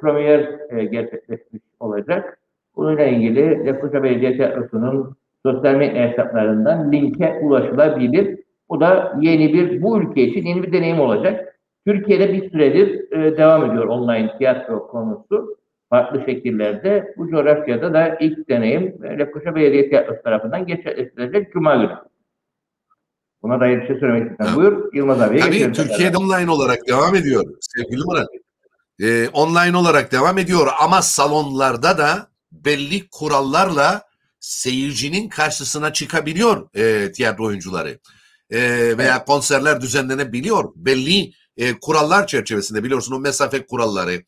premier 0.00 0.60
e, 0.70 0.84
gerçekleşmiş 0.84 1.62
olacak. 1.80 2.38
Bununla 2.76 3.02
ilgili 3.02 3.66
Lefkoşa 3.66 4.02
Belediye 4.02 4.36
Tiyatrosu'nun 4.36 5.16
sosyal 5.46 5.74
medya 5.74 6.08
hesaplarından 6.08 6.92
linke 6.92 7.40
ulaşılabilir. 7.42 8.38
Bu 8.68 8.80
da 8.80 9.18
yeni 9.20 9.52
bir, 9.52 9.82
bu 9.82 10.00
ülke 10.00 10.22
için 10.22 10.46
yeni 10.46 10.62
bir 10.62 10.72
deneyim 10.72 11.00
olacak. 11.00 11.58
Türkiye'de 11.86 12.32
bir 12.32 12.50
süredir 12.50 13.12
e, 13.12 13.36
devam 13.36 13.70
ediyor 13.70 13.84
online 13.84 14.38
tiyatro 14.38 14.86
konusu. 14.86 15.56
Farklı 15.92 16.22
şekillerde. 16.26 17.14
Bu 17.16 17.30
coğrafyada 17.30 17.94
da 17.94 18.16
ilk 18.20 18.48
deneyim 18.48 19.04
e, 19.04 19.18
Lefkoşa 19.18 19.54
Belediye 19.54 19.88
Tiyatrosu 19.88 20.22
tarafından 20.22 20.66
gerçekleştirilecek 20.66 21.52
Cuma 21.52 21.76
günü. 21.76 21.96
Buna 23.42 23.60
dair 23.60 23.80
bir 23.80 23.86
şey 23.86 23.96
söylemek 24.00 24.30
istedim. 24.30 24.52
Buyur 24.56 24.94
Yılmaz 24.94 25.20
abiye 25.20 25.40
Tabii 25.40 25.72
Türkiye'de 25.72 26.16
online 26.16 26.50
olarak 26.50 26.78
devam 26.88 27.14
ediyor 27.14 27.44
sevgili 27.60 28.00
Murat. 28.04 28.28
Ee, 29.02 29.28
online 29.28 29.76
olarak 29.76 30.12
devam 30.12 30.38
ediyor 30.38 30.66
ama 30.80 31.02
salonlarda 31.02 31.98
da 31.98 32.30
belli 32.52 33.08
kurallarla 33.10 34.02
seyircinin 34.40 35.28
karşısına 35.28 35.92
çıkabiliyor 35.92 36.68
e, 36.74 37.12
tiyatro 37.12 37.44
oyuncuları. 37.44 37.98
E, 38.50 38.58
veya 38.98 39.16
evet. 39.16 39.26
konserler 39.26 39.80
düzenlenebiliyor. 39.80 40.72
Belli 40.76 41.32
e, 41.56 41.80
kurallar 41.80 42.26
çerçevesinde 42.26 42.84
biliyorsun 42.84 43.14
o 43.14 43.18
mesafe 43.18 43.66
kuralları. 43.66 44.22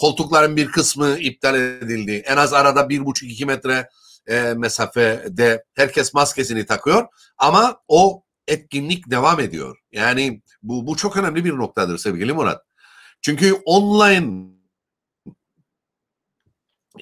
Koltukların 0.00 0.56
bir 0.56 0.68
kısmı 0.68 1.18
iptal 1.18 1.54
edildi. 1.54 2.22
En 2.26 2.36
az 2.36 2.52
arada 2.52 2.88
bir 2.88 3.04
buçuk 3.04 3.30
iki 3.30 3.46
metre 3.46 3.88
e, 4.26 4.54
mesafede 4.56 5.64
herkes 5.74 6.14
maskesini 6.14 6.66
takıyor. 6.66 7.06
Ama 7.38 7.80
o 7.88 8.24
etkinlik 8.48 9.10
devam 9.10 9.40
ediyor. 9.40 9.78
Yani 9.92 10.42
bu, 10.62 10.86
bu 10.86 10.96
çok 10.96 11.16
önemli 11.16 11.44
bir 11.44 11.52
noktadır 11.52 11.98
sevgili 11.98 12.32
Murat. 12.32 12.62
Çünkü 13.22 13.54
online 13.64 14.46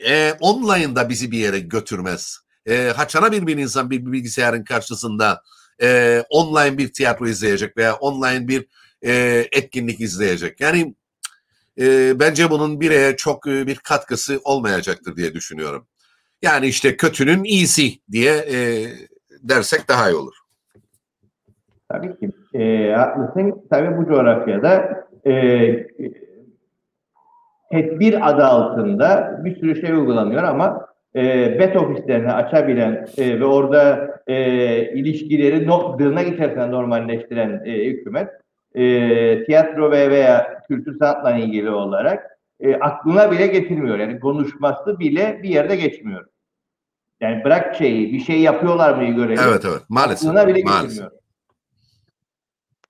e, 0.07 0.35
online'da 0.41 1.09
bizi 1.09 1.31
bir 1.31 1.39
yere 1.39 1.59
götürmez. 1.59 2.39
E, 2.67 2.93
haçana 2.97 3.33
bir, 3.33 3.47
bir 3.47 3.57
insan 3.57 3.91
bir, 3.91 4.07
bir 4.07 4.13
bilgisayarın 4.13 4.65
karşısında 4.65 5.43
e, 5.83 6.25
online 6.31 6.79
bir 6.79 6.93
tiyatro 6.93 7.29
izleyecek 7.29 7.77
veya 7.77 7.95
online 7.95 8.49
bir 8.49 8.67
e, 9.03 9.47
etkinlik 9.53 10.01
izleyecek. 10.01 10.61
Yani 10.61 10.95
e, 11.81 12.21
bence 12.21 12.51
bunun 12.51 12.81
bireye 12.81 13.17
çok 13.17 13.47
e, 13.47 13.67
bir 13.67 13.77
katkısı 13.77 14.41
olmayacaktır 14.45 15.17
diye 15.17 15.35
düşünüyorum. 15.35 15.87
Yani 16.43 16.67
işte 16.67 16.97
kötünün 16.97 17.45
iyisi 17.45 17.91
diye 18.13 18.33
e, 18.33 18.87
dersek 19.43 19.89
daha 19.89 20.11
iyi 20.11 20.17
olur. 20.17 20.35
Tabii 21.89 22.19
ki. 22.19 22.31
E, 22.55 22.93
haklısın. 22.93 23.67
Tabii 23.71 23.97
bu 23.97 24.07
coğrafyada 24.09 25.05
e, 25.27 25.33
tedbir 27.71 28.31
adı 28.31 28.45
altında 28.45 29.41
bir 29.45 29.57
sürü 29.57 29.81
şey 29.81 29.93
uygulanıyor 29.93 30.43
ama 30.43 30.89
e, 31.17 31.23
bet 31.59 31.77
ofislerini 31.77 32.33
açabilen 32.33 33.07
e, 33.19 33.41
ve 33.41 33.45
orada 33.45 34.11
e, 34.27 34.37
ilişkileri 34.93 35.67
no, 35.67 35.97
tırnak 35.97 36.29
içerisinde 36.29 36.71
normalleştiren 36.71 37.63
e, 37.65 37.87
hükümet 37.87 38.29
e, 38.75 39.45
tiyatro 39.45 39.91
ve 39.91 40.11
veya 40.11 40.63
kültür 40.69 40.99
sanatla 40.99 41.37
ilgili 41.37 41.71
olarak 41.71 42.39
e, 42.61 42.75
aklına 42.75 43.31
bile 43.31 43.47
getirmiyor. 43.47 43.99
Yani 43.99 44.21
konuşması 44.21 44.99
bile 44.99 45.41
bir 45.43 45.49
yerde 45.49 45.77
geçmiyor. 45.77 46.27
Yani 47.21 47.45
bırak 47.45 47.77
şeyi, 47.77 48.13
bir 48.13 48.21
şey 48.21 48.41
yapıyorlar 48.41 48.95
mı 48.95 49.05
görelim. 49.05 49.45
Evet 49.49 49.65
evet 49.65 49.83
maalesef. 49.89 50.29
Aklına 50.29 50.49
bile 50.49 50.63
maalesef. 50.65 50.89
getirmiyor. 50.89 51.13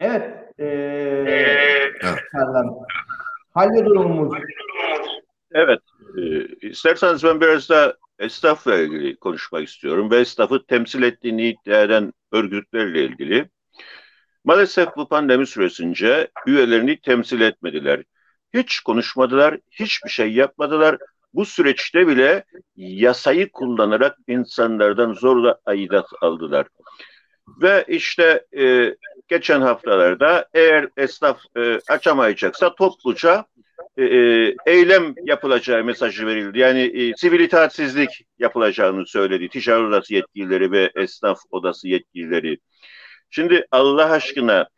Evet. 0.00 0.34
E, 0.58 0.66
evet. 2.02 2.20
Halde 3.54 3.84
durumumuz. 3.84 4.38
Evet. 5.52 5.80
E, 6.16 6.46
isterseniz 6.68 7.24
ben 7.24 7.40
biraz 7.40 7.68
da 7.68 7.96
esnafla 8.18 8.76
ilgili 8.76 9.16
konuşmak 9.16 9.68
istiyorum 9.68 10.10
ve 10.10 10.16
esnafı 10.16 10.66
temsil 10.66 11.02
ettiğini 11.02 11.48
iddia 11.48 11.82
eden 11.82 12.12
örgütlerle 12.32 13.04
ilgili. 13.04 13.48
Maalesef 14.44 14.88
bu 14.96 15.08
pandemi 15.08 15.46
süresince 15.46 16.28
üyelerini 16.46 17.00
temsil 17.00 17.40
etmediler. 17.40 18.02
Hiç 18.54 18.80
konuşmadılar, 18.80 19.58
hiçbir 19.70 20.10
şey 20.10 20.32
yapmadılar. 20.32 20.98
Bu 21.34 21.44
süreçte 21.44 22.06
bile 22.06 22.44
yasayı 22.76 23.50
kullanarak 23.52 24.16
insanlardan 24.28 25.12
zorla 25.12 25.58
aidat 25.66 26.06
aldılar. 26.20 26.66
Ve 27.62 27.84
işte 27.88 28.46
e, 28.58 28.94
geçen 29.28 29.60
haftalarda 29.60 30.48
eğer 30.54 30.88
esnaf 30.96 31.40
e, 31.56 31.80
açamayacaksa 31.88 32.74
topluca 32.74 33.44
e, 33.96 34.04
e, 34.04 34.54
eylem 34.66 35.14
yapılacağı 35.24 35.84
mesajı 35.84 36.26
verildi. 36.26 36.58
Yani 36.58 36.80
e, 36.80 37.12
sivil 37.16 37.40
itaatsizlik 37.40 38.10
yapılacağını 38.38 39.06
söyledi. 39.06 39.48
Ticaret 39.48 39.88
odası 39.88 40.14
yetkilileri 40.14 40.72
ve 40.72 40.90
esnaf 40.96 41.38
odası 41.50 41.88
yetkilileri. 41.88 42.58
Şimdi 43.30 43.66
Allah 43.70 44.10
aşkına 44.10 44.68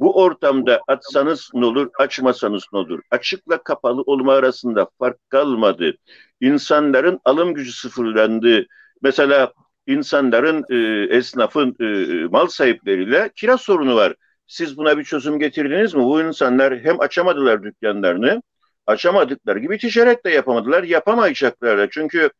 bu 0.00 0.22
ortamda 0.22 0.80
açsanız 0.88 1.50
ne 1.54 1.66
olur, 1.66 1.90
açmasanız 1.98 2.64
ne 2.72 2.78
olur? 2.78 3.00
Açıkla 3.10 3.62
kapalı 3.62 4.02
olma 4.02 4.32
arasında 4.32 4.88
fark 4.98 5.30
kalmadı. 5.30 5.96
İnsanların 6.40 7.20
alım 7.24 7.54
gücü 7.54 7.72
sıfırlandı. 7.72 8.66
Mesela 9.02 9.52
insanların, 9.86 10.64
e, 10.70 11.16
esnafın, 11.16 11.76
e, 11.80 11.84
mal 12.24 12.46
sahipleriyle 12.46 13.30
kira 13.36 13.58
sorunu 13.58 13.96
var. 13.96 14.14
Siz 14.46 14.76
buna 14.76 14.98
bir 14.98 15.04
çözüm 15.04 15.38
getirdiniz 15.38 15.94
mi? 15.94 16.02
Bu 16.02 16.22
insanlar 16.22 16.78
hem 16.78 17.00
açamadılar 17.00 17.62
dükkanlarını, 17.62 18.42
açamadıkları 18.86 19.58
gibi 19.58 19.78
ticaret 19.78 20.24
de 20.24 20.30
yapamadılar, 20.30 20.82
yapamayacaklar 20.82 21.78
da. 21.78 21.90
Çünkü 21.90 22.30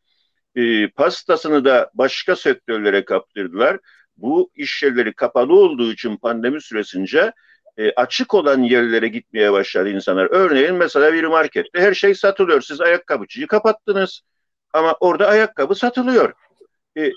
e, 0.56 0.88
pastasını 0.88 1.64
da 1.64 1.90
başka 1.94 2.36
sektörlere 2.36 3.04
kaptırdılar. 3.04 3.78
Bu 4.16 4.50
iş 4.54 4.82
yerleri 4.82 5.12
kapalı 5.12 5.54
olduğu 5.54 5.92
için 5.92 6.16
pandemi 6.16 6.60
süresince 6.60 7.32
e, 7.76 7.92
açık 7.92 8.34
olan 8.34 8.62
yerlere 8.62 9.08
gitmeye 9.08 9.52
başladı 9.52 9.88
insanlar. 9.90 10.28
Örneğin 10.30 10.74
mesela 10.74 11.12
bir 11.12 11.24
markette 11.24 11.80
her 11.80 11.94
şey 11.94 12.14
satılıyor. 12.14 12.60
Siz 12.60 12.80
ayakkabıcıyı 12.80 13.46
kapattınız 13.46 14.20
ama 14.72 14.96
orada 15.00 15.28
ayakkabı 15.28 15.74
satılıyor. 15.74 16.32
E, 16.98 17.10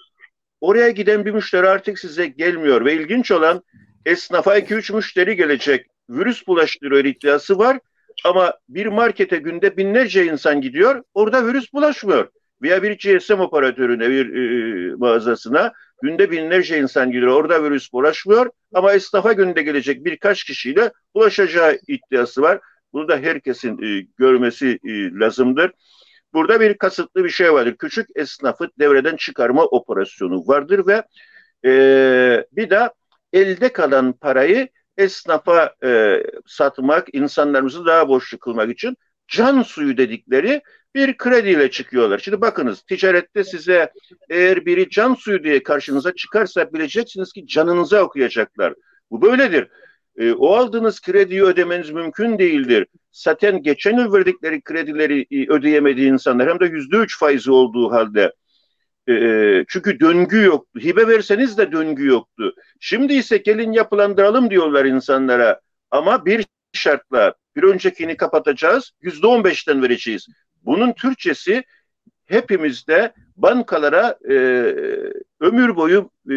oraya 0.61 0.89
giden 0.89 1.25
bir 1.25 1.31
müşteri 1.31 1.69
artık 1.69 1.99
size 1.99 2.27
gelmiyor 2.27 2.85
ve 2.85 2.93
ilginç 2.93 3.31
olan 3.31 3.63
esnafa 4.05 4.57
2-3 4.57 4.95
müşteri 4.95 5.35
gelecek. 5.35 5.85
Virüs 6.09 6.47
bulaştırıyor 6.47 7.05
iddiası 7.05 7.57
var 7.57 7.79
ama 8.25 8.53
bir 8.69 8.85
markete 8.85 9.37
günde 9.37 9.77
binlerce 9.77 10.25
insan 10.25 10.61
gidiyor. 10.61 11.03
Orada 11.13 11.47
virüs 11.47 11.73
bulaşmıyor. 11.73 12.29
Veya 12.61 12.83
bir 12.83 12.97
GSM 12.97 13.39
operatörüne, 13.39 14.09
bir 14.09 14.35
e, 14.35 14.95
mağazasına 14.95 15.73
günde 16.01 16.31
binlerce 16.31 16.79
insan 16.79 17.11
gidiyor. 17.11 17.31
Orada 17.31 17.63
virüs 17.63 17.93
bulaşmıyor. 17.93 18.51
Ama 18.73 18.93
esnafa 18.93 19.33
günde 19.33 19.61
gelecek 19.61 20.05
birkaç 20.05 20.43
kişiyle 20.43 20.91
bulaşacağı 21.15 21.79
iddiası 21.87 22.41
var. 22.41 22.59
Bunu 22.93 23.07
da 23.07 23.17
herkesin 23.17 23.83
e, 23.83 24.07
görmesi 24.17 24.79
e, 24.83 25.19
lazımdır. 25.19 25.71
Burada 26.33 26.59
bir 26.59 26.77
kasıtlı 26.77 27.23
bir 27.23 27.29
şey 27.29 27.53
vardır. 27.53 27.75
Küçük 27.79 28.07
esnafı 28.15 28.69
devreden 28.79 29.15
çıkarma 29.15 29.65
operasyonu 29.65 30.47
vardır 30.47 30.87
ve 30.87 31.03
e, 31.65 32.45
bir 32.51 32.69
de 32.69 32.89
elde 33.33 33.73
kalan 33.73 34.13
parayı 34.13 34.69
esnafa 34.97 35.75
e, 35.83 36.23
satmak, 36.45 37.07
insanlarımızı 37.13 37.85
daha 37.85 38.07
boşluk 38.07 38.41
kılmak 38.41 38.71
için 38.71 38.97
can 39.27 39.61
suyu 39.61 39.97
dedikleri 39.97 40.61
bir 40.97 41.17
krediyle 41.17 41.71
çıkıyorlar. 41.71 42.19
Şimdi 42.19 42.41
bakınız 42.41 42.81
ticarette 42.81 43.43
size 43.43 43.91
eğer 44.29 44.65
biri 44.65 44.89
can 44.89 45.13
suyu 45.13 45.43
diye 45.43 45.63
karşınıza 45.63 46.15
çıkarsa 46.15 46.73
bileceksiniz 46.73 47.33
ki 47.33 47.47
canınıza 47.47 48.03
okuyacaklar. 48.03 48.73
Bu 49.11 49.21
böyledir. 49.21 49.67
E, 50.17 50.31
o 50.31 50.53
aldığınız 50.53 51.01
krediyi 51.01 51.43
ödemeniz 51.43 51.89
mümkün 51.89 52.39
değildir. 52.39 52.87
Zaten 53.11 53.63
geçen 53.63 53.97
yıl 53.97 54.13
verdikleri 54.13 54.61
kredileri 54.61 55.25
e, 55.31 55.51
ödeyemediği 55.51 56.11
insanlar 56.11 56.49
hem 56.49 56.59
de 56.59 56.65
yüzde 56.65 56.97
üç 56.97 57.19
faizi 57.19 57.51
olduğu 57.51 57.91
halde 57.91 58.33
e, 59.07 59.13
e, 59.13 59.65
çünkü 59.67 59.99
döngü 59.99 60.43
yoktu. 60.43 60.79
Hibe 60.79 61.07
verseniz 61.07 61.57
de 61.57 61.71
döngü 61.71 62.05
yoktu. 62.05 62.53
Şimdi 62.79 63.13
ise 63.13 63.37
gelin 63.37 63.71
yapılandıralım 63.71 64.49
diyorlar 64.49 64.85
insanlara. 64.85 65.59
Ama 65.91 66.25
bir 66.25 66.45
şartla 66.73 67.33
bir 67.55 67.63
öncekini 67.63 68.17
kapatacağız. 68.17 68.91
Yüzde 69.01 69.27
on 69.27 69.43
beşten 69.43 69.81
vereceğiz. 69.81 70.27
Bunun 70.67 70.93
Türkçesi 70.93 71.63
hepimizde 72.25 73.13
bankalara 73.37 74.17
e, 74.29 74.33
ömür 75.39 75.75
boyu 75.75 76.09
e, 76.31 76.35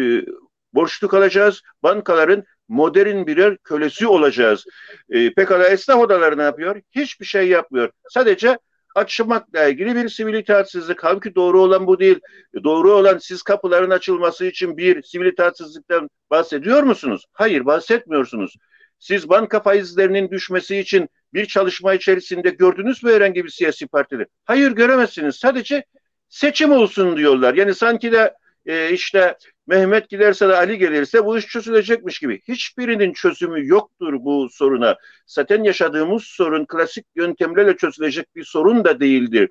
borçlu 0.73 1.07
kalacağız. 1.07 1.61
Bankaların 1.83 2.43
modern 2.67 3.27
birer 3.27 3.57
kölesi 3.57 4.07
olacağız. 4.07 4.65
E, 5.09 5.33
pekala 5.33 5.67
esnaf 5.67 5.99
odaları 5.99 6.37
ne 6.37 6.43
yapıyor? 6.43 6.81
Hiçbir 6.91 7.25
şey 7.25 7.47
yapmıyor. 7.47 7.91
Sadece 8.09 8.57
açmakla 8.95 9.67
ilgili 9.67 9.95
bir 9.95 10.09
sivil 10.09 10.33
itaatsizlik. 10.33 11.03
Halbuki 11.03 11.35
doğru 11.35 11.61
olan 11.61 11.87
bu 11.87 11.99
değil. 11.99 12.19
Doğru 12.63 12.91
olan 12.91 13.17
siz 13.17 13.43
kapıların 13.43 13.89
açılması 13.89 14.45
için 14.45 14.77
bir 14.77 15.03
sivil 15.03 15.25
itaatsizlikten 15.25 16.09
bahsediyor 16.29 16.83
musunuz? 16.83 17.25
Hayır 17.33 17.65
bahsetmiyorsunuz. 17.65 18.55
Siz 18.99 19.29
banka 19.29 19.59
faizlerinin 19.59 20.31
düşmesi 20.31 20.77
için 20.77 21.09
bir 21.33 21.45
çalışma 21.45 21.93
içerisinde 21.93 22.49
gördünüz 22.49 23.03
mü 23.03 23.11
herhangi 23.11 23.43
bir 23.43 23.49
siyasi 23.49 23.87
partide? 23.87 24.25
Hayır 24.45 24.71
göremezsiniz. 24.71 25.35
Sadece 25.35 25.85
seçim 26.29 26.71
olsun 26.71 27.17
diyorlar. 27.17 27.53
Yani 27.53 27.75
sanki 27.75 28.11
de 28.11 28.33
e, 28.65 28.91
işte 28.91 29.37
Mehmet 29.67 30.09
giderse 30.09 30.49
de 30.49 30.55
Ali 30.55 30.77
gelirse 30.77 31.25
bu 31.25 31.37
iş 31.37 31.47
çözülecekmiş 31.47 32.19
gibi. 32.19 32.41
Hiçbirinin 32.47 33.13
çözümü 33.13 33.67
yoktur 33.67 34.13
bu 34.13 34.49
soruna. 34.51 34.97
Zaten 35.27 35.63
yaşadığımız 35.63 36.23
sorun 36.23 36.65
klasik 36.65 37.05
yöntemlerle 37.15 37.77
çözülecek 37.77 38.35
bir 38.35 38.43
sorun 38.43 38.83
da 38.83 38.99
değildir. 38.99 39.49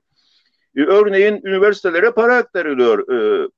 E, 0.76 0.80
örneğin 0.80 1.40
üniversitelere 1.44 2.10
para 2.10 2.36
aktarılıyor. 2.36 3.12
E, 3.12 3.48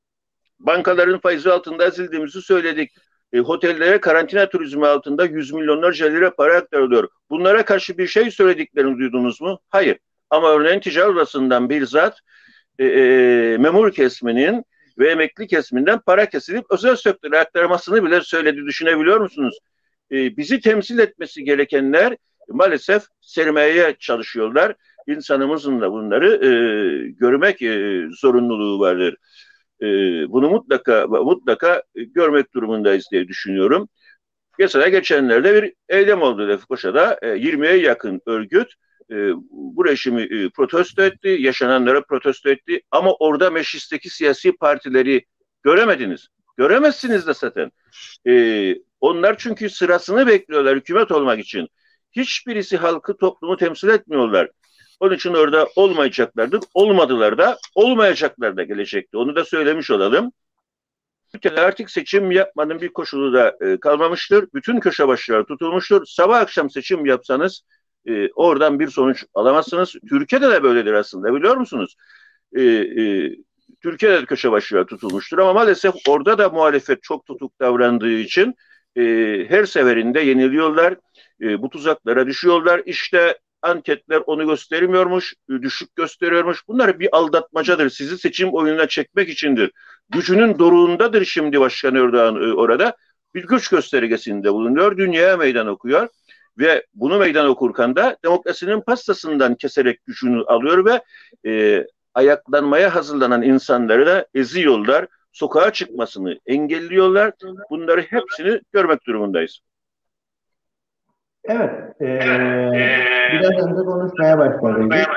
bankaların 0.60 1.20
faizi 1.20 1.50
altında 1.50 1.86
ezildiğimizi 1.86 2.42
söyledik. 2.42 2.90
E, 3.32 3.40
otellere 3.40 4.00
karantina 4.00 4.48
turizmi 4.48 4.86
altında 4.86 5.24
yüz 5.24 5.52
milyonlarca 5.52 6.06
lira 6.06 6.34
para 6.34 6.56
aktarılıyor. 6.56 7.08
Bunlara 7.30 7.64
karşı 7.64 7.98
bir 7.98 8.06
şey 8.06 8.30
söylediklerini 8.30 8.98
duydunuz 8.98 9.40
mu? 9.40 9.58
Hayır. 9.68 9.98
Ama 10.30 10.50
örneğin 10.50 10.80
ticaret 10.80 11.16
odasından 11.16 11.70
bir 11.70 11.86
zat 11.86 12.18
e, 12.78 12.84
e, 12.84 13.56
memur 13.58 13.92
kesminin 13.92 14.64
ve 14.98 15.10
emekli 15.10 15.46
kesiminden 15.46 15.98
para 15.98 16.28
kesilip 16.28 16.64
özel 16.70 16.96
sektöre 16.96 17.38
aktarmasını 17.38 18.04
bile 18.04 18.20
söyledi. 18.20 18.66
Düşünebiliyor 18.66 19.20
musunuz? 19.20 19.58
E, 20.12 20.36
bizi 20.36 20.60
temsil 20.60 20.98
etmesi 20.98 21.44
gerekenler 21.44 22.16
maalesef 22.48 23.02
sermayeye 23.20 23.96
çalışıyorlar. 23.98 24.74
İnsanımızın 25.06 25.80
da 25.80 25.92
bunları 25.92 26.34
e, 26.34 26.50
görmek 27.10 27.62
e, 27.62 28.02
zorunluluğu 28.20 28.80
vardır. 28.80 29.16
E, 29.82 29.86
bunu 30.32 30.50
mutlaka 30.50 31.06
mutlaka 31.06 31.82
görmek 31.94 32.54
durumundayız 32.54 33.08
diye 33.12 33.28
düşünüyorum. 33.28 33.88
Mesela 34.58 34.88
geçenlerde 34.88 35.62
bir 35.62 35.72
eylem 35.88 36.22
oldu 36.22 36.48
Lefkoşa'da. 36.48 37.18
E, 37.22 37.26
20'ye 37.26 37.76
yakın 37.76 38.20
örgüt 38.26 38.74
e, 39.10 39.14
bu 39.50 39.84
rejimi 39.84 40.22
e, 40.22 40.48
protesto 40.48 41.02
etti, 41.02 41.36
yaşananlara 41.40 42.04
protesto 42.04 42.50
etti 42.50 42.80
ama 42.90 43.12
orada 43.14 43.50
meclisteki 43.50 44.10
siyasi 44.10 44.52
partileri 44.52 45.24
göremediniz. 45.62 46.28
Göremezsiniz 46.56 47.26
de 47.26 47.34
zaten. 47.34 47.70
E, 48.28 48.74
onlar 49.00 49.38
çünkü 49.38 49.70
sırasını 49.70 50.26
bekliyorlar 50.26 50.76
hükümet 50.76 51.10
olmak 51.12 51.40
için. 51.40 51.68
Hiçbirisi 52.12 52.76
halkı, 52.76 53.16
toplumu 53.16 53.56
temsil 53.56 53.88
etmiyorlar. 53.88 54.48
Onun 55.02 55.14
için 55.14 55.34
orada 55.34 55.68
olmayacaklardır. 55.76 56.60
Olmadılar 56.74 57.38
da, 57.38 57.58
olmayacaklar 57.74 58.56
da 58.56 58.62
gelecekti. 58.62 59.16
Onu 59.16 59.36
da 59.36 59.44
söylemiş 59.44 59.90
olalım. 59.90 60.32
Ülkede 61.34 61.60
artık 61.60 61.90
seçim 61.90 62.30
yapmanın 62.30 62.80
bir 62.80 62.88
koşulu 62.88 63.32
da 63.32 63.56
e, 63.60 63.80
kalmamıştır. 63.80 64.48
Bütün 64.54 64.80
köşe 64.80 65.08
başları 65.08 65.46
tutulmuştur. 65.46 66.06
Sabah 66.06 66.40
akşam 66.40 66.70
seçim 66.70 67.06
yapsanız 67.06 67.62
e, 68.08 68.28
oradan 68.32 68.80
bir 68.80 68.88
sonuç 68.88 69.24
alamazsınız. 69.34 69.94
Türkiye'de 70.08 70.50
de 70.50 70.62
böyledir 70.62 70.92
aslında 70.92 71.34
biliyor 71.34 71.56
musunuz? 71.56 71.96
E, 72.56 72.62
e, 72.62 73.30
Türkiye'de 73.82 74.22
de 74.22 74.26
köşe 74.26 74.52
başları 74.52 74.86
tutulmuştur 74.86 75.38
ama 75.38 75.52
maalesef 75.52 75.94
orada 76.08 76.38
da 76.38 76.48
muhalefet 76.48 77.02
çok 77.02 77.26
tutuk 77.26 77.60
davrandığı 77.60 78.12
için 78.12 78.54
e, 78.96 79.02
her 79.48 79.64
seferinde 79.64 80.20
yeniliyorlar. 80.20 80.94
E, 81.40 81.62
bu 81.62 81.70
tuzaklara 81.70 82.26
düşüyorlar. 82.26 82.82
İşte 82.86 83.38
anketler 83.62 84.22
onu 84.26 84.46
göstermiyormuş, 84.46 85.34
düşük 85.62 85.96
gösteriyormuş. 85.96 86.68
Bunlar 86.68 87.00
bir 87.00 87.08
aldatmacadır. 87.16 87.90
Sizi 87.90 88.18
seçim 88.18 88.54
oyununa 88.54 88.88
çekmek 88.88 89.28
içindir. 89.28 89.70
Gücünün 90.08 90.58
doruğundadır 90.58 91.24
şimdi 91.24 91.60
Başkan 91.60 91.94
Erdoğan 91.94 92.36
e, 92.36 92.52
orada. 92.52 92.96
Bir 93.34 93.46
güç 93.46 93.68
göstergesinde 93.68 94.52
bulunuyor. 94.52 94.96
Dünyaya 94.96 95.36
meydan 95.36 95.66
okuyor 95.66 96.08
ve 96.58 96.86
bunu 96.94 97.18
meydan 97.18 97.46
okurken 97.46 97.96
de 97.96 98.16
demokrasinin 98.24 98.80
pastasından 98.80 99.54
keserek 99.54 100.06
gücünü 100.06 100.44
alıyor 100.44 100.84
ve 100.84 101.02
e, 101.50 101.86
ayaklanmaya 102.14 102.94
hazırlanan 102.94 103.42
insanları 103.42 104.06
da 104.06 104.26
eziyorlar. 104.34 105.06
Sokağa 105.32 105.72
çıkmasını 105.72 106.38
engelliyorlar. 106.46 107.32
Bunları 107.70 108.00
hepsini 108.00 108.60
görmek 108.72 109.06
durumundayız. 109.06 109.60
Evet. 111.44 112.00
E, 112.00 112.06
biraz 113.32 113.50
önce 113.50 113.82
konuşmaya 113.84 114.38
başladık. 114.38 115.08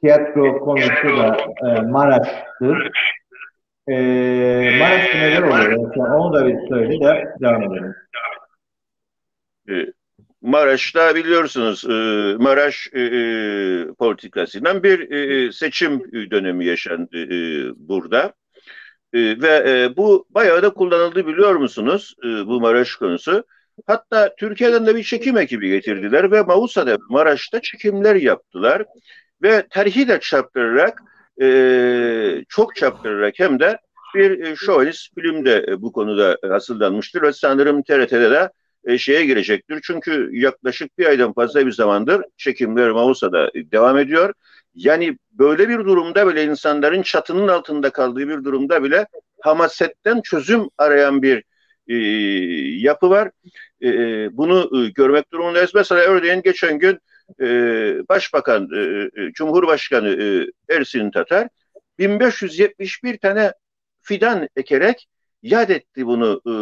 Tiyatro 0.00 0.60
konusu 0.60 1.18
da 1.18 1.36
e, 1.66 1.80
Maraş'tır. 1.80 2.90
E, 3.88 3.94
Maraş'ta 4.78 5.18
neler 5.18 5.42
oluyor? 5.42 5.96
Yani 5.96 6.14
onu 6.14 6.34
da 6.34 6.46
bir 6.46 6.68
söyle 6.68 7.00
de 7.00 7.34
devam 7.40 7.62
edelim. 7.62 7.94
Ee, 9.70 9.86
Maraş'ta 10.42 11.14
biliyorsunuz 11.14 11.84
e, 11.84 11.92
Maraş 12.38 12.88
e, 12.92 13.00
e, 13.00 13.86
politikasından 13.98 14.82
bir 14.82 15.52
seçim 15.52 16.12
dönemi 16.30 16.64
yaşandı 16.64 17.28
burada. 17.76 18.32
Ve 19.14 19.88
bu 19.96 20.26
bayağı 20.30 20.62
da 20.62 20.70
kullanıldı 20.70 21.26
biliyor 21.26 21.54
musunuz 21.54 22.14
bu 22.24 22.60
Maraş 22.60 22.94
konusu. 22.94 23.44
Hatta 23.86 24.34
Türkiye'den 24.38 24.86
de 24.86 24.96
bir 24.96 25.02
çekim 25.02 25.36
ekibi 25.36 25.68
getirdiler 25.68 26.32
ve 26.32 26.42
Mausa'da 26.42 26.96
Maraş'ta 27.08 27.60
çekimler 27.60 28.14
yaptılar. 28.16 28.84
Ve 29.42 29.66
tarihi 29.70 30.08
de 30.08 30.20
çarptırarak 30.20 31.02
çok 32.48 32.76
çarptırarak 32.76 33.34
hem 33.38 33.60
de 33.60 33.78
bir 34.14 34.56
şovenist 34.56 35.14
film 35.14 35.44
de 35.44 35.82
bu 35.82 35.92
konuda 35.92 36.38
hazırlanmıştır 36.48 37.22
ve 37.22 37.32
sanırım 37.32 37.82
TRT'de 37.82 38.30
de 38.30 38.50
e, 38.84 38.98
şeye 38.98 39.26
girecektir. 39.26 39.80
Çünkü 39.82 40.30
yaklaşık 40.32 40.98
bir 40.98 41.06
aydan 41.06 41.32
fazla 41.32 41.66
bir 41.66 41.72
zamandır 41.72 42.22
çekimler 42.36 42.90
Mausa'da 42.90 43.50
devam 43.54 43.98
ediyor. 43.98 44.34
Yani 44.74 45.18
böyle 45.32 45.68
bir 45.68 45.78
durumda 45.78 46.26
bile 46.28 46.44
insanların 46.44 47.02
çatının 47.02 47.48
altında 47.48 47.90
kaldığı 47.90 48.28
bir 48.28 48.44
durumda 48.44 48.82
bile 48.82 49.06
hamasetten 49.40 50.20
çözüm 50.20 50.68
arayan 50.78 51.22
bir 51.22 51.44
e, 51.88 51.94
yapı 52.78 53.10
var. 53.10 53.30
E, 53.82 53.88
bunu 54.36 54.70
e, 54.84 54.90
görmek 54.90 55.32
durumundayız. 55.32 55.70
Mesela 55.74 56.00
örneğin 56.00 56.42
geçen 56.42 56.78
gün 56.78 56.98
e, 57.40 57.46
Başbakan, 58.08 58.68
e, 58.74 58.80
e 59.22 59.32
Cumhurbaşkanı 59.32 60.08
e, 60.08 60.46
Ersin 60.74 61.10
Tatar 61.10 61.48
1571 61.98 63.18
tane 63.18 63.52
fidan 64.02 64.48
ekerek 64.56 65.08
yad 65.42 65.68
etti 65.68 66.06
bunu 66.06 66.40
e, 66.46 66.52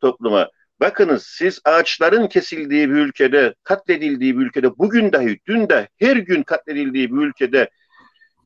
topluma. 0.00 0.50
Bakınız 0.80 1.26
siz 1.26 1.60
ağaçların 1.64 2.26
kesildiği 2.26 2.90
bir 2.90 2.94
ülkede, 2.94 3.54
katledildiği 3.64 4.38
bir 4.38 4.46
ülkede, 4.46 4.78
bugün 4.78 5.12
dahi, 5.12 5.40
dün 5.46 5.68
de 5.68 5.88
her 5.98 6.16
gün 6.16 6.42
katledildiği 6.42 7.14
bir 7.14 7.20
ülkede 7.20 7.70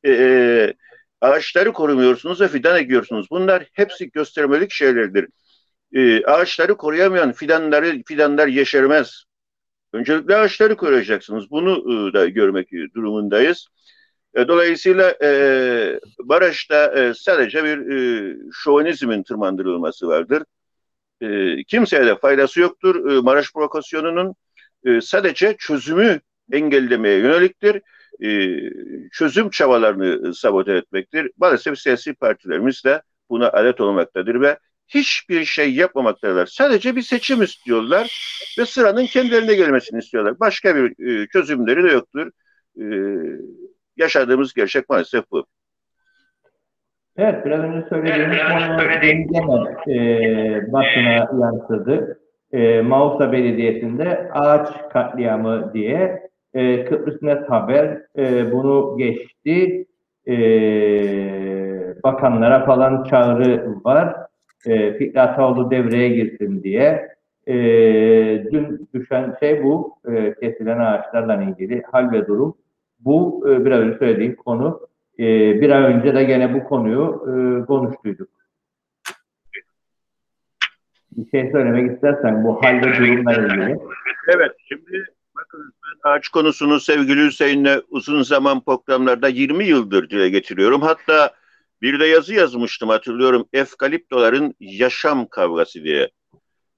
e, 0.03 0.11
e 0.11 0.73
ağaçları 1.21 1.73
korumuyorsunuz 1.73 2.41
ve 2.41 2.47
fidan 2.47 2.79
ekiyorsunuz. 2.79 3.27
Bunlar 3.31 3.63
hepsi 3.73 4.11
göstermelik 4.11 4.71
şeylerdir. 4.71 5.27
E, 5.95 6.25
ağaçları 6.25 6.77
koruyamayan 6.77 7.31
fidanları 7.31 8.03
fidanlar 8.05 8.47
yeşermez. 8.47 9.23
Öncelikle 9.93 10.35
ağaçları 10.35 10.75
koruyacaksınız. 10.75 11.51
Bunu 11.51 12.09
e, 12.09 12.13
da 12.13 12.29
görmek 12.29 12.71
durumundayız. 12.71 13.67
E, 14.35 14.47
dolayısıyla 14.47 15.15
e, 15.23 15.99
barajda 16.19 16.99
e, 16.99 17.13
sadece 17.13 17.63
bir 17.63 17.91
e, 17.91 18.35
şovenizmin 18.53 19.23
tırmandırılması 19.23 20.07
vardır. 20.07 20.43
E, 21.21 21.63
kimseye 21.63 22.05
de 22.05 22.17
faydası 22.17 22.59
yoktur. 22.59 23.11
E, 23.11 23.21
Maraş 23.21 23.53
provokasyonunun 23.53 24.35
e, 24.85 25.01
sadece 25.01 25.55
çözümü 25.59 26.19
engellemeye 26.51 27.19
yöneliktir. 27.19 27.81
E, 28.23 28.59
çözüm 29.11 29.49
çabalarını 29.49 30.33
sabote 30.33 30.73
etmektir. 30.73 31.31
Maalesef 31.37 31.79
siyasi 31.79 32.13
partilerimiz 32.13 32.85
de 32.85 33.01
buna 33.29 33.49
alet 33.49 33.81
olmaktadır 33.81 34.41
ve 34.41 34.59
hiçbir 34.87 35.45
şey 35.45 35.73
yapmamaktadırlar. 35.73 36.45
Sadece 36.45 36.95
bir 36.95 37.01
seçim 37.01 37.41
istiyorlar 37.41 38.35
ve 38.59 38.65
sıranın 38.65 39.05
kendilerine 39.05 39.53
gelmesini 39.55 39.99
istiyorlar. 39.99 40.39
Başka 40.39 40.75
bir 40.75 41.07
e, 41.07 41.27
çözümleri 41.27 41.83
de 41.83 41.87
yoktur. 41.87 42.31
E, 42.81 42.85
yaşadığımız 43.97 44.53
gerçek 44.53 44.89
maalesef 44.89 45.31
bu. 45.31 45.45
Evet, 47.17 47.45
biraz 47.45 47.59
önce 47.59 47.87
söylediğimiz 47.89 48.37
konu 48.37 48.89
gene 49.01 49.27
e, 49.87 50.73
basına 50.73 51.29
yansıdı. 51.41 52.19
E, 52.51 52.81
Mausa 52.81 53.31
Belediyesi'nde 53.31 54.29
ağaç 54.33 54.69
katliamı 54.93 55.73
diye 55.73 56.29
e, 56.53 56.85
Kıbrıs 56.85 57.21
Net 57.21 57.49
Haber 57.49 58.01
e, 58.17 58.51
bunu 58.51 58.97
geçti. 58.97 59.85
E, 60.27 60.35
bakanlara 62.03 62.65
falan 62.65 63.03
çağrı 63.03 63.67
var. 63.83 64.15
E, 64.65 64.97
Fikri 64.97 65.21
Ataoğlu 65.21 65.71
devreye 65.71 66.09
girsin 66.09 66.63
diye. 66.63 67.15
E, 67.47 67.55
dün 68.51 68.89
düşen 68.93 69.35
şey 69.39 69.63
bu. 69.63 69.97
E, 70.07 70.35
kesilen 70.41 70.79
ağaçlarla 70.79 71.43
ilgili 71.43 71.83
hal 71.91 72.11
ve 72.11 72.27
durum. 72.27 72.55
Bu 72.99 73.45
e, 73.49 73.65
biraz 73.65 73.79
önce 73.79 73.97
söylediğim 73.97 74.35
konu. 74.35 74.79
E, 75.19 75.23
bir 75.61 75.69
ay 75.69 75.93
önce 75.93 76.15
de 76.15 76.23
gene 76.23 76.53
bu 76.53 76.63
konuyu 76.63 77.25
e, 77.27 77.65
konuştuyduk. 77.65 78.29
Bir 81.11 81.29
şey 81.29 81.51
söylemek 81.51 81.91
istersen 81.91 82.43
bu 82.43 82.63
hal 82.63 82.75
ve 82.75 82.97
durumla 82.97 83.33
ilgili. 83.33 83.79
Evet, 84.35 84.51
şimdi 84.67 85.05
bakın 85.35 85.73
ağaç 86.03 86.27
konusunu 86.27 86.79
sevgili 86.79 87.25
Hüseyin'le 87.25 87.81
uzun 87.89 88.21
zaman 88.21 88.61
programlarda 88.61 89.27
20 89.27 89.65
yıldır 89.65 90.09
dile 90.09 90.29
getiriyorum. 90.29 90.81
Hatta 90.81 91.33
bir 91.81 91.99
de 91.99 92.05
yazı 92.05 92.33
yazmıştım 92.33 92.89
hatırlıyorum. 92.89 93.47
Efkaliptoların 93.53 94.53
yaşam 94.59 95.27
kavgası 95.27 95.83
diye. 95.83 96.09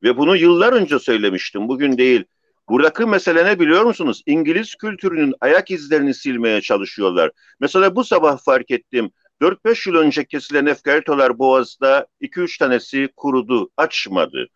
Ve 0.04 0.18
bunu 0.18 0.36
yıllar 0.36 0.74
önce 0.74 1.00
söylemiştim. 1.00 1.68
Bugün 1.68 1.98
değil. 1.98 2.24
Buradaki 2.70 3.06
mesele 3.06 3.46
ne 3.46 3.60
biliyor 3.60 3.84
musunuz? 3.84 4.22
İngiliz 4.26 4.76
kültürünün 4.76 5.34
ayak 5.42 5.72
izlerini 5.72 6.14
silmeye 6.14 6.62
çalışıyorlar. 6.62 7.32
Mesela 7.60 7.96
bu 7.96 8.04
sabah 8.04 8.38
fark 8.46 8.72
ettim. 8.72 9.12
4-5 9.42 9.90
yıl 9.90 9.96
önce 9.96 10.26
kesilen 10.26 10.66
efkaritolar 10.66 11.40
boğazda 11.40 12.08
2-3 12.22 12.60
tanesi 12.60 13.10
kurudu, 13.16 13.70
açmadı. 13.78 14.48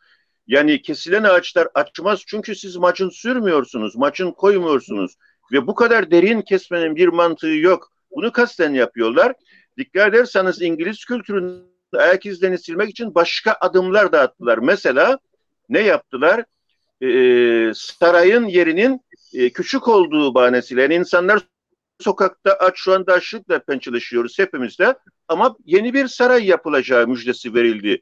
Yani 0.47 0.82
kesilen 0.82 1.23
ağaçlar 1.23 1.67
açmaz 1.73 2.23
çünkü 2.27 2.56
siz 2.56 2.75
maçın 2.75 3.10
sürmüyorsunuz, 3.10 3.95
maçın 3.95 4.32
koymuyorsunuz. 4.32 5.15
Ve 5.51 5.67
bu 5.67 5.75
kadar 5.75 6.12
derin 6.12 6.41
kesmenin 6.41 6.95
bir 6.95 7.08
mantığı 7.08 7.47
yok. 7.47 7.91
Bunu 8.12 8.32
kasten 8.32 8.73
yapıyorlar. 8.73 9.34
Dikkat 9.82 10.13
ederseniz 10.13 10.62
İngiliz 10.62 11.06
kültürünün 11.06 11.63
ayak 11.94 12.26
izlerini 12.26 12.58
silmek 12.58 12.89
için 12.89 13.15
başka 13.15 13.58
adımlar 13.62 14.12
da 14.12 14.22
attılar. 14.22 14.58
Mesela 14.58 15.20
ne 15.70 15.80
yaptılar? 15.80 16.44
Ee, 17.04 17.72
sarayın 17.76 18.46
yerinin 18.46 19.02
e, 19.34 19.50
küçük 19.50 19.88
olduğu 19.88 20.34
bahanesiyle 20.34 20.82
yani 20.82 20.96
insanlar 20.96 21.41
sokakta 22.00 22.54
aç 22.54 22.74
şu 22.76 22.94
anda 22.94 23.13
açlıkla 23.13 23.60
pençeleşiyoruz 23.60 24.39
hepimiz 24.39 24.80
de 24.80 24.96
ama 25.28 25.56
yeni 25.65 25.94
bir 25.94 26.08
saray 26.08 26.46
yapılacağı 26.46 27.08
müjdesi 27.08 27.54
verildi. 27.54 28.02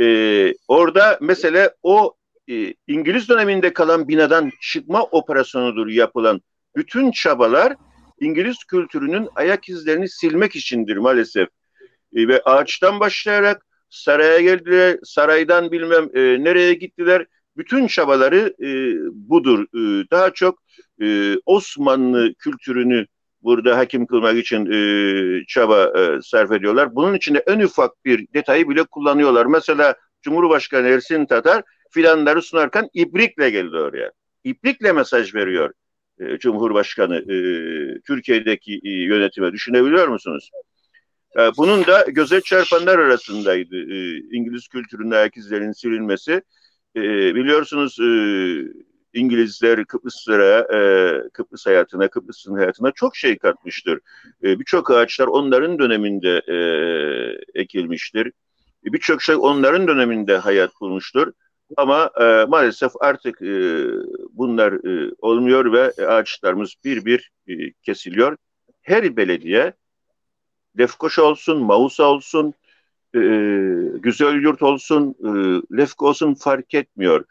Ee, 0.00 0.54
orada 0.68 1.18
mesele 1.20 1.74
o 1.82 2.14
e, 2.50 2.74
İngiliz 2.86 3.28
döneminde 3.28 3.72
kalan 3.72 4.08
binadan 4.08 4.50
çıkma 4.60 5.02
operasyonudur 5.02 5.86
yapılan 5.86 6.40
bütün 6.76 7.10
çabalar 7.10 7.76
İngiliz 8.24 8.64
kültürünün 8.64 9.28
ayak 9.34 9.68
izlerini 9.68 10.08
silmek 10.08 10.56
içindir 10.56 10.96
maalesef. 10.96 11.48
E, 12.14 12.28
ve 12.28 12.42
ağaçtan 12.42 13.00
başlayarak 13.00 13.66
saraya 13.90 14.40
geldiler, 14.40 14.98
saraydan 15.04 15.72
bilmem 15.72 16.08
e, 16.14 16.44
nereye 16.44 16.74
gittiler. 16.74 17.26
Bütün 17.56 17.86
çabaları 17.86 18.54
e, 18.60 18.68
budur. 19.12 19.64
E, 19.64 20.10
daha 20.10 20.30
çok 20.30 20.62
e, 21.02 21.36
Osmanlı 21.46 22.34
kültürünü 22.34 23.06
burada 23.42 23.78
hakim 23.78 24.06
kılmak 24.06 24.38
için 24.38 24.66
e, 24.72 24.78
çaba 25.48 25.84
e, 25.98 26.22
sarf 26.22 26.52
ediyorlar. 26.52 26.94
Bunun 26.94 27.14
içinde 27.14 27.44
en 27.46 27.60
ufak 27.60 28.04
bir 28.04 28.26
detayı 28.34 28.68
bile 28.68 28.84
kullanıyorlar. 28.84 29.46
Mesela 29.46 29.94
Cumhurbaşkanı 30.22 30.88
Ersin 30.88 31.26
Tatar 31.26 31.62
filanları 31.90 32.42
sunarken 32.42 32.88
ibrikle 32.94 33.50
geldi 33.50 33.76
oraya. 33.76 34.12
İbrikle 34.44 34.92
mesaj 34.92 35.34
veriyor 35.34 35.72
e, 36.20 36.38
Cumhurbaşkanı 36.38 37.16
e, 37.16 37.36
Türkiye'deki 38.00 38.80
e, 38.84 38.90
yönetime 38.90 39.52
düşünebiliyor 39.52 40.08
musunuz? 40.08 40.50
Bunun 41.56 41.84
da 41.86 42.02
göze 42.08 42.40
çarpanlar 42.40 42.98
arasındaydı 42.98 43.76
İngiliz 44.36 44.68
kültürünün 44.68 45.10
ayak 45.10 45.36
izlerinin 45.36 45.72
silinmesi. 45.72 46.42
Biliyorsunuz 47.34 47.98
İngilizler 49.14 49.84
Kıbrıslara, 49.84 50.58
e, 50.58 50.78
Kıbrıs 51.32 51.66
hayatına, 51.66 52.08
Kıbrıs'ın 52.08 52.54
hayatına 52.54 52.90
çok 52.90 53.16
şey 53.16 53.38
katmıştır. 53.38 54.00
E, 54.44 54.60
Birçok 54.60 54.90
ağaçlar 54.90 55.26
onların 55.26 55.78
döneminde 55.78 56.42
ekilmiştir. 57.54 58.26
E, 58.86 58.92
Birçok 58.92 59.22
şey 59.22 59.34
onların 59.38 59.88
döneminde 59.88 60.36
hayat 60.36 60.70
bulmuştur. 60.80 61.32
Ama 61.76 62.10
e, 62.20 62.44
maalesef 62.48 62.92
artık 63.00 63.42
e, 63.42 63.84
bunlar 64.36 64.72
e, 64.72 65.12
olmuyor 65.18 65.72
ve 65.72 66.06
ağaçlarımız 66.06 66.74
bir 66.84 67.04
bir 67.04 67.30
e, 67.48 67.72
kesiliyor. 67.82 68.36
Her 68.82 69.16
belediye 69.16 69.72
Lefkoşa 70.78 71.22
olsun, 71.22 71.62
Mausa 71.62 72.04
olsun, 72.04 72.54
e, 73.14 73.20
Güzel 73.98 74.42
Yurt 74.42 74.62
olsun, 74.62 75.14
e, 75.20 75.28
Lefko 75.76 76.08
olsun 76.08 76.34
fark 76.34 76.74
etmiyor. 76.74 77.24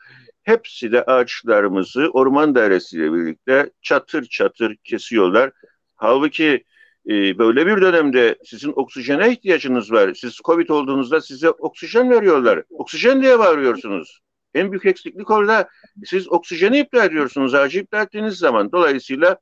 Hepsi 0.43 0.91
de 0.91 1.03
ağaçlarımızı 1.03 2.09
orman 2.13 2.55
dairesiyle 2.55 3.13
birlikte 3.13 3.69
çatır 3.81 4.25
çatır 4.25 4.75
kesiyorlar. 4.75 5.51
Halbuki 5.95 6.63
e, 7.09 7.37
böyle 7.37 7.65
bir 7.67 7.81
dönemde 7.81 8.37
sizin 8.45 8.73
oksijene 8.75 9.31
ihtiyacınız 9.31 9.91
var. 9.91 10.13
Siz 10.13 10.37
Covid 10.45 10.69
olduğunuzda 10.69 11.21
size 11.21 11.49
oksijen 11.49 12.09
veriyorlar. 12.09 12.63
Oksijen 12.69 13.21
diye 13.21 13.39
bağırıyorsunuz. 13.39 14.19
En 14.53 14.71
büyük 14.71 14.85
eksiklik 14.85 15.31
orada 15.31 15.69
siz 16.05 16.31
oksijeni 16.31 16.79
iptal 16.79 17.05
ediyorsunuz 17.05 17.53
ağacı 17.53 17.79
iptal 17.79 18.03
ettiğiniz 18.03 18.37
zaman. 18.37 18.71
Dolayısıyla 18.71 19.37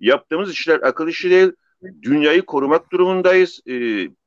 yaptığımız 0.00 0.50
işler 0.50 0.80
akıl 0.82 1.08
işi 1.08 1.30
değil. 1.30 1.52
Dünyayı 2.02 2.42
korumak 2.42 2.92
durumundayız. 2.92 3.60
E, 3.68 3.74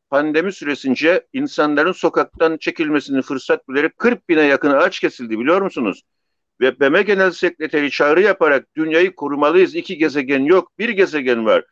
pandemi 0.10 0.54
süresince 0.54 1.28
insanların 1.34 1.92
sokaktan 1.92 2.58
çekilmesini 2.58 3.22
fırsat 3.22 3.70
bilerek 3.70 3.98
40 3.98 4.30
bine 4.30 4.42
yakın 4.42 4.72
ağaç 4.72 5.00
kesildi 5.00 5.40
biliyor 5.40 5.62
musunuz? 5.62 6.04
Ve 6.62 6.80
BM 6.80 7.02
Genel 7.02 7.32
Sekreteri 7.32 7.92
çağrı 7.92 8.22
yaparak 8.22 8.76
dünyayı 8.76 9.16
korumalıyız. 9.16 9.76
İki 9.76 9.98
gezegen 9.98 10.44
yok, 10.44 10.72
bir 10.80 10.90
gezegen 10.90 11.46
var. 11.46 11.64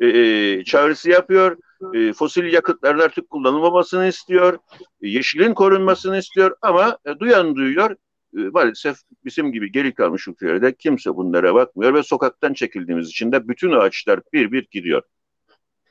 E, 0.00 0.64
çağrısı 0.64 1.10
yapıyor. 1.10 1.56
E, 1.94 2.12
fosil 2.12 2.52
yakıtların 2.52 2.98
artık 2.98 3.30
kullanılmamasını 3.30 4.06
istiyor. 4.06 4.58
E, 5.02 5.08
yeşilin 5.08 5.54
korunmasını 5.54 6.18
istiyor 6.18 6.56
ama 6.62 6.98
e, 7.06 7.18
duyan 7.18 7.56
duyuyor. 7.56 7.90
E, 8.36 8.38
maalesef 8.38 8.96
bizim 9.24 9.52
gibi 9.52 9.72
geri 9.72 9.94
kalmış 9.94 10.28
ülkelerde 10.28 10.74
kimse 10.74 11.16
bunlara 11.16 11.54
bakmıyor 11.54 11.94
ve 11.94 12.02
sokaktan 12.02 12.52
çekildiğimiz 12.52 13.08
için 13.08 13.32
de 13.32 13.48
bütün 13.48 13.72
ağaçlar 13.72 14.20
bir 14.32 14.52
bir 14.52 14.66
gidiyor. 14.70 15.02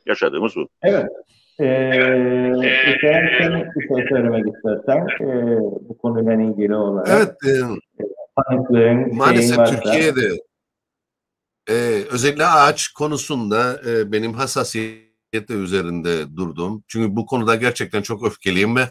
Yaşadığımız 0.06 0.56
bu. 0.56 0.68
Evet. 0.82 1.06
Ee, 1.60 1.90
Hüseyin 2.88 3.28
sen 3.40 3.72
bir 3.76 3.88
şey 3.88 4.08
söylemek 4.10 4.46
istersen 4.48 5.28
e, 5.28 5.58
bu 5.60 5.98
konuyla 5.98 6.34
ilgili 6.34 6.76
olarak. 6.76 7.10
Evet. 7.12 7.36
E, 8.76 8.94
maalesef 9.16 9.58
Türkiye'de 9.68 10.42
e, 11.70 11.74
özellikle 12.12 12.46
ağaç 12.46 12.88
konusunda 12.88 13.82
e, 13.90 14.12
benim 14.12 14.34
hassasiyetle 15.32 15.56
üzerinde 15.56 16.36
durdum. 16.36 16.84
Çünkü 16.88 17.16
bu 17.16 17.26
konuda 17.26 17.56
gerçekten 17.56 18.02
çok 18.02 18.26
öfkeliyim 18.26 18.76
ve 18.76 18.90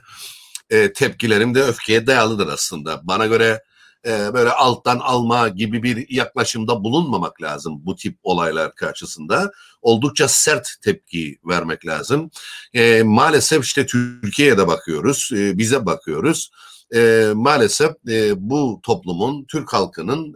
e, 0.71 0.93
tepkilerim 0.93 1.55
de 1.55 1.63
öfkeye 1.63 2.07
dayalıdır 2.07 2.49
aslında. 2.49 3.01
Bana 3.03 3.27
göre 3.27 3.63
e, 4.07 4.35
böyle 4.35 4.51
alttan 4.51 4.99
alma 4.99 5.49
gibi 5.49 5.83
bir 5.83 6.07
yaklaşımda 6.11 6.85
bulunmamak 6.85 7.43
lazım 7.43 7.81
bu 7.85 7.97
tip 7.97 8.19
olaylar 8.23 8.75
karşısında. 8.75 9.51
Oldukça 9.83 10.29
sert 10.29 10.69
tepki 10.83 11.39
vermek 11.45 11.87
lazım. 11.87 12.31
E, 12.75 13.03
maalesef 13.03 13.65
işte 13.65 13.87
Türkiye'ye 13.87 14.59
de 14.59 14.67
bakıyoruz, 14.67 15.31
e, 15.35 15.59
bize 15.59 15.87
bakıyoruz. 15.87 16.51
E, 16.95 17.31
maalesef 17.35 17.91
e, 18.09 18.33
bu 18.51 18.81
toplumun, 18.83 19.45
Türk 19.45 19.73
halkının 19.73 20.35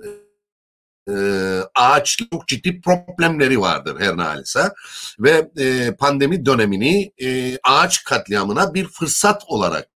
e, 1.10 1.14
ağaç 1.74 2.18
çok 2.30 2.48
ciddi 2.48 2.80
problemleri 2.80 3.60
vardır 3.60 4.00
her 4.00 4.16
ne 4.16 4.22
halise 4.22 4.72
ve 5.18 5.50
e, 5.58 5.94
pandemi 5.96 6.46
dönemini 6.46 7.12
e, 7.22 7.58
ağaç 7.62 8.04
katliamına 8.04 8.74
bir 8.74 8.88
fırsat 8.88 9.42
olarak 9.46 9.88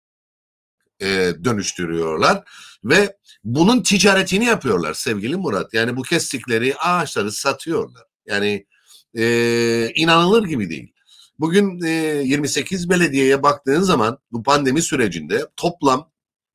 e, 1.01 1.31
dönüştürüyorlar 1.43 2.43
ve 2.83 3.17
bunun 3.43 3.83
ticaretini 3.83 4.45
yapıyorlar 4.45 4.93
sevgili 4.93 5.35
Murat. 5.35 5.73
Yani 5.73 5.95
bu 5.97 6.01
kestikleri 6.01 6.75
ağaçları 6.75 7.31
satıyorlar. 7.31 8.03
Yani 8.25 8.65
e, 9.17 9.91
inanılır 9.95 10.43
gibi 10.43 10.69
değil. 10.69 10.93
Bugün 11.39 11.81
e, 11.81 11.89
28 12.23 12.89
belediyeye 12.89 13.43
baktığın 13.43 13.81
zaman 13.81 14.17
bu 14.31 14.43
pandemi 14.43 14.81
sürecinde 14.81 15.47
toplam 15.55 16.11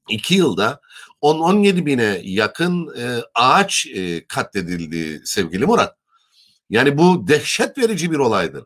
2 0.08 0.34
yılda 0.34 0.80
10-17 1.22 1.86
bine 1.86 2.20
yakın 2.22 2.94
e, 2.98 3.22
ağaç 3.34 3.86
e, 3.86 4.26
katledildi 4.26 5.22
sevgili 5.24 5.66
Murat. 5.66 5.96
Yani 6.70 6.98
bu 6.98 7.28
dehşet 7.28 7.78
verici 7.78 8.10
bir 8.10 8.18
olaydır. 8.18 8.64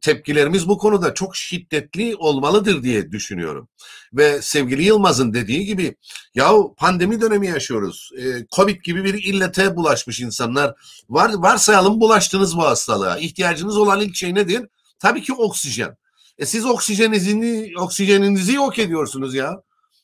Tepkilerimiz 0.00 0.68
bu 0.68 0.78
konuda 0.78 1.14
çok 1.14 1.36
şiddetli 1.36 2.16
olmalıdır 2.16 2.82
diye 2.82 3.12
düşünüyorum. 3.12 3.68
Ve 4.12 4.42
sevgili 4.42 4.82
Yılmaz'ın 4.82 5.34
dediği 5.34 5.64
gibi 5.64 5.96
yahu 6.34 6.74
pandemi 6.78 7.20
dönemi 7.20 7.46
yaşıyoruz. 7.46 8.10
E, 8.18 8.46
Covid 8.56 8.82
gibi 8.82 9.04
bir 9.04 9.14
illete 9.14 9.76
bulaşmış 9.76 10.20
insanlar. 10.20 10.74
Var, 11.08 11.32
varsayalım 11.34 12.00
bulaştınız 12.00 12.56
bu 12.56 12.62
hastalığa. 12.62 13.18
İhtiyacınız 13.18 13.76
olan 13.76 14.00
ilk 14.00 14.16
şey 14.16 14.34
nedir? 14.34 14.68
Tabii 14.98 15.22
ki 15.22 15.32
oksijen. 15.32 15.96
E 16.38 16.46
siz 16.46 16.66
oksijeninizi, 16.66 17.72
oksijeninizi 17.78 18.54
yok 18.54 18.78
ediyorsunuz 18.78 19.34
ya. 19.34 19.62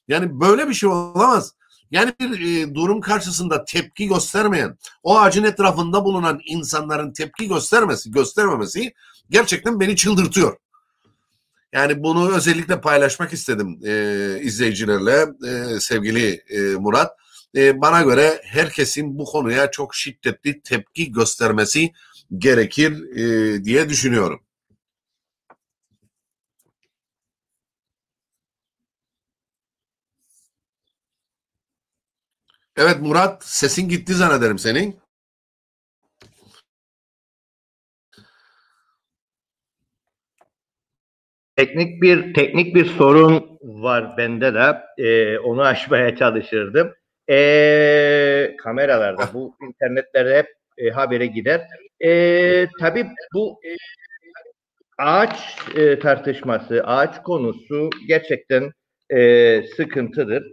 Yani 0.08 0.40
böyle 0.40 0.68
bir 0.68 0.74
şey 0.74 0.88
olamaz. 0.88 1.54
Yani 1.94 2.12
bir 2.20 2.40
e, 2.40 2.74
durum 2.74 3.00
karşısında 3.00 3.64
tepki 3.64 4.08
göstermeyen, 4.08 4.78
o 5.02 5.18
ağacın 5.18 5.44
etrafında 5.44 6.04
bulunan 6.04 6.40
insanların 6.46 7.12
tepki 7.12 7.48
göstermesi, 7.48 8.10
göstermemesi 8.10 8.92
gerçekten 9.30 9.80
beni 9.80 9.96
çıldırtıyor. 9.96 10.56
Yani 11.72 12.02
bunu 12.02 12.36
özellikle 12.36 12.80
paylaşmak 12.80 13.32
istedim 13.32 13.80
e, 13.84 14.38
izleyicilerle 14.40 15.26
e, 15.48 15.80
sevgili 15.80 16.42
e, 16.48 16.60
Murat. 16.60 17.12
E, 17.56 17.80
bana 17.80 18.02
göre 18.02 18.40
herkesin 18.44 19.18
bu 19.18 19.24
konuya 19.24 19.70
çok 19.70 19.94
şiddetli 19.94 20.60
tepki 20.60 21.12
göstermesi 21.12 21.92
gerekir 22.38 23.16
e, 23.16 23.64
diye 23.64 23.88
düşünüyorum. 23.88 24.43
Evet 32.76 32.96
Murat 33.00 33.44
sesin 33.44 33.88
gitti 33.88 34.14
zannederim 34.14 34.58
senin. 34.58 34.96
Teknik 41.56 42.02
bir 42.02 42.34
teknik 42.34 42.74
bir 42.74 42.84
sorun 42.84 43.58
var 43.62 44.16
bende 44.16 44.54
de. 44.54 44.80
Ee, 44.98 45.38
onu 45.38 45.62
aşmaya 45.62 46.16
çalışırdım. 46.16 46.94
Ee, 47.30 48.56
kameralarda 48.58 49.34
bu 49.34 49.56
internetlerde 49.62 50.38
hep 50.38 50.46
e, 50.78 50.90
habere 50.90 51.26
gider. 51.26 51.60
Ee, 52.04 52.66
tabii 52.80 53.06
bu 53.34 53.60
e, 53.64 53.70
ağaç 54.98 55.58
e, 55.76 55.98
tartışması, 55.98 56.84
ağaç 56.84 57.22
konusu 57.22 57.90
gerçekten 58.08 58.72
e, 59.10 59.62
sıkıntıdır. 59.76 60.44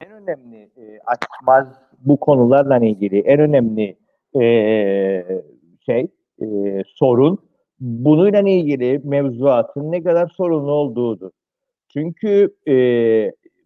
En 0.00 0.12
önemli 0.12 0.70
e, 0.76 0.98
açmaz 1.06 1.66
bu 1.98 2.20
konularla 2.20 2.78
ilgili 2.78 3.20
en 3.20 3.40
önemli 3.40 3.96
e, 4.40 4.44
şey 5.86 6.06
e, 6.42 6.46
sorun 6.86 7.38
bununla 7.80 8.48
ilgili 8.48 9.00
mevzuatın 9.04 9.92
ne 9.92 10.02
kadar 10.02 10.28
sorunlu 10.36 10.72
olduğudur. 10.72 11.30
Çünkü 11.92 12.56
e, 12.68 12.74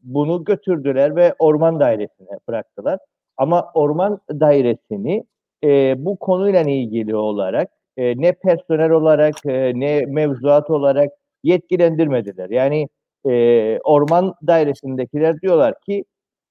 bunu 0.02 0.44
götürdüler 0.44 1.16
ve 1.16 1.34
orman 1.38 1.80
dairesine 1.80 2.38
bıraktılar. 2.48 2.98
Ama 3.36 3.70
orman 3.74 4.20
dairesini 4.30 5.24
e, 5.64 5.94
bu 6.04 6.16
konuyla 6.16 6.60
ilgili 6.60 7.16
olarak 7.16 7.70
e, 7.96 8.20
ne 8.20 8.32
personel 8.32 8.90
olarak 8.90 9.34
e, 9.46 9.72
ne 9.74 10.00
mevzuat 10.06 10.70
olarak 10.70 11.12
yetkilendirmediler. 11.42 12.50
Yani 12.50 12.88
e, 13.26 13.78
orman 13.84 14.34
dairesindekiler 14.46 15.40
diyorlar 15.40 15.80
ki 15.80 16.04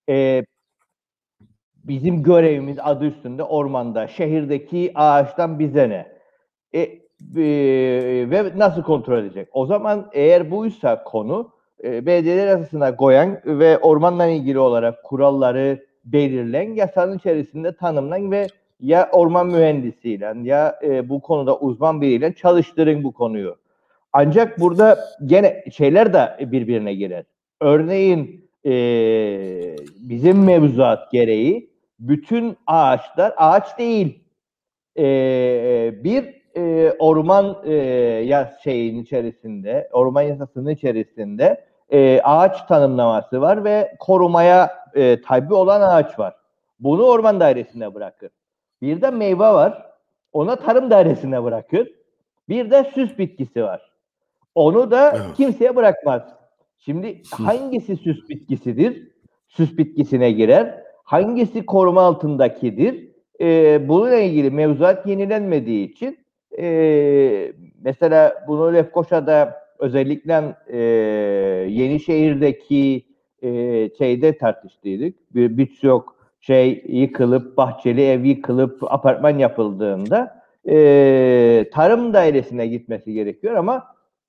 e, 0.10 0.46
bizim 1.84 2.24
görevimiz 2.24 2.78
adı 2.82 3.06
üstünde 3.06 3.44
ormanda, 3.44 4.08
şehirdeki 4.08 4.92
ağaçtan 4.96 5.60
bize 5.60 5.90
ne? 5.90 6.14
E, 6.74 6.82
e, 6.82 8.30
ve 8.30 8.52
nasıl 8.56 8.84
kontrol 8.84 9.18
edecek? 9.18 9.48
O 9.52 9.66
zaman 9.66 10.10
eğer 10.14 10.52
buysa 10.52 11.04
konu 11.04 11.52
e, 11.84 12.06
belediyeler 12.06 12.48
arasında 12.48 12.96
koyan 12.96 13.40
ve 13.46 13.78
ormanla 13.78 14.26
ilgili 14.26 14.60
olarak 14.60 15.04
kuralları 15.04 15.86
belirlen, 16.06 16.74
yasanın 16.74 17.18
içerisinde 17.18 17.76
tanımlan 17.76 18.32
ve 18.32 18.48
ya 18.80 19.10
orman 19.12 19.48
mühendisiyle 19.48 20.34
ya 20.44 20.80
e, 20.84 21.10
bu 21.10 21.22
konuda 21.22 21.60
uzman 21.60 22.02
biriyle 22.02 22.34
çalıştırın 22.34 23.04
bu 23.04 23.14
konuyu. 23.14 23.56
Ancak 24.14 24.60
burada 24.60 25.00
gene 25.26 25.64
şeyler 25.72 26.14
de 26.14 26.52
birbirine 26.52 26.94
girer. 26.94 27.26
Örneğin 27.62 28.43
e, 28.66 28.72
bizim 30.00 30.44
mevzuat 30.44 31.12
gereği 31.12 31.70
bütün 32.00 32.58
ağaçlar 32.68 33.34
ağaç 33.38 33.78
değil. 33.78 34.24
E, 34.98 35.04
bir 36.04 36.44
e, 36.56 36.92
orman 37.00 37.58
e, 37.64 37.74
ya 38.26 38.58
şeyin 38.64 39.04
içerisinde, 39.04 39.90
orman 39.94 40.22
yasasının 40.22 40.70
içerisinde 40.70 41.66
e, 41.92 42.22
ağaç 42.24 42.68
tanımlaması 42.68 43.42
var 43.42 43.64
ve 43.64 43.96
korumaya 44.00 44.84
e, 44.96 45.22
tabi 45.22 45.54
olan 45.54 45.82
ağaç 45.82 46.20
var. 46.20 46.36
Bunu 46.80 47.04
orman 47.04 47.40
dairesine 47.40 47.94
bırakır. 47.94 48.30
Bir 48.82 49.02
de 49.02 49.10
meyve 49.10 49.40
var. 49.40 49.86
Ona 50.34 50.56
tarım 50.56 50.92
dairesine 50.92 51.44
bırakır. 51.44 51.92
Bir 52.50 52.72
de 52.72 52.92
süs 52.94 53.18
bitkisi 53.18 53.64
var. 53.64 53.92
Onu 54.56 54.92
da 54.92 55.12
evet. 55.16 55.36
kimseye 55.38 55.76
bırakmaz. 55.76 56.22
Şimdi 56.86 57.22
hangisi 57.32 57.96
süs 57.96 58.30
bitkisidir? 58.30 59.08
Süs 59.48 59.78
bitkisine 59.78 60.32
girer. 60.32 60.84
Hangisi 61.04 61.66
koruma 61.66 62.02
altındakidir? 62.02 63.10
Ee, 63.42 63.88
bununla 63.88 64.16
ilgili 64.20 64.52
mevzuat 64.52 65.08
yenilenmediği 65.08 65.92
için 65.92 66.18
e, 66.60 67.54
mesela 67.82 68.46
bunu 68.48 68.74
Lefkoşa'da 68.74 69.56
özellikle 69.80 70.56
e, 70.68 70.80
Yenişehir'deki 71.70 73.06
e, 73.42 73.50
şeyde 73.98 74.38
tartıştıydık. 74.38 75.36
Bir 75.36 75.58
birçok 75.58 76.16
şey 76.42 76.84
yıkılıp, 76.88 77.58
bahçeli 77.58 78.02
ev 78.06 78.24
yıkılıp 78.24 78.94
apartman 78.94 79.38
yapıldığında 79.38 80.44
e, 80.70 81.66
tarım 81.74 82.14
dairesine 82.14 82.68
gitmesi 82.68 83.14
gerekiyor 83.14 83.56
ama 83.56 83.84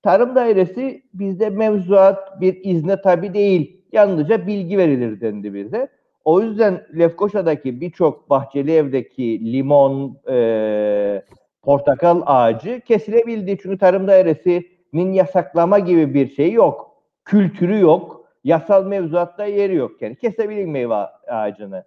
tarım 0.04 0.34
dairesi 0.34 1.02
bizde 1.14 1.50
mevzuat 1.50 2.40
bir 2.40 2.60
izne 2.64 3.00
tabi 3.02 3.34
değil. 3.34 3.80
Yalnızca 3.92 4.46
bilgi 4.46 4.78
verilir 4.78 5.20
dendi 5.20 5.54
bize. 5.54 5.88
O 6.24 6.40
yüzden 6.40 6.86
Lefkoşa'daki 6.98 7.80
birçok 7.80 8.30
bahçeli 8.30 8.72
evdeki 8.72 9.52
limon, 9.52 10.18
e, 10.30 11.22
portakal 11.62 12.22
ağacı 12.26 12.80
kesilebildi. 12.80 13.58
Çünkü 13.62 13.78
tarım 13.78 14.06
dairesinin 14.06 15.12
yasaklama 15.12 15.78
gibi 15.78 16.14
bir 16.14 16.30
şey 16.30 16.52
yok. 16.52 16.90
Kültürü 17.24 17.80
yok. 17.80 18.24
Yasal 18.44 18.86
mevzuatta 18.86 19.44
yeri 19.46 19.74
yok. 19.74 20.02
Yani 20.02 20.16
kesebilir 20.16 20.66
meyve 20.66 20.94
ağacını. 21.28 21.84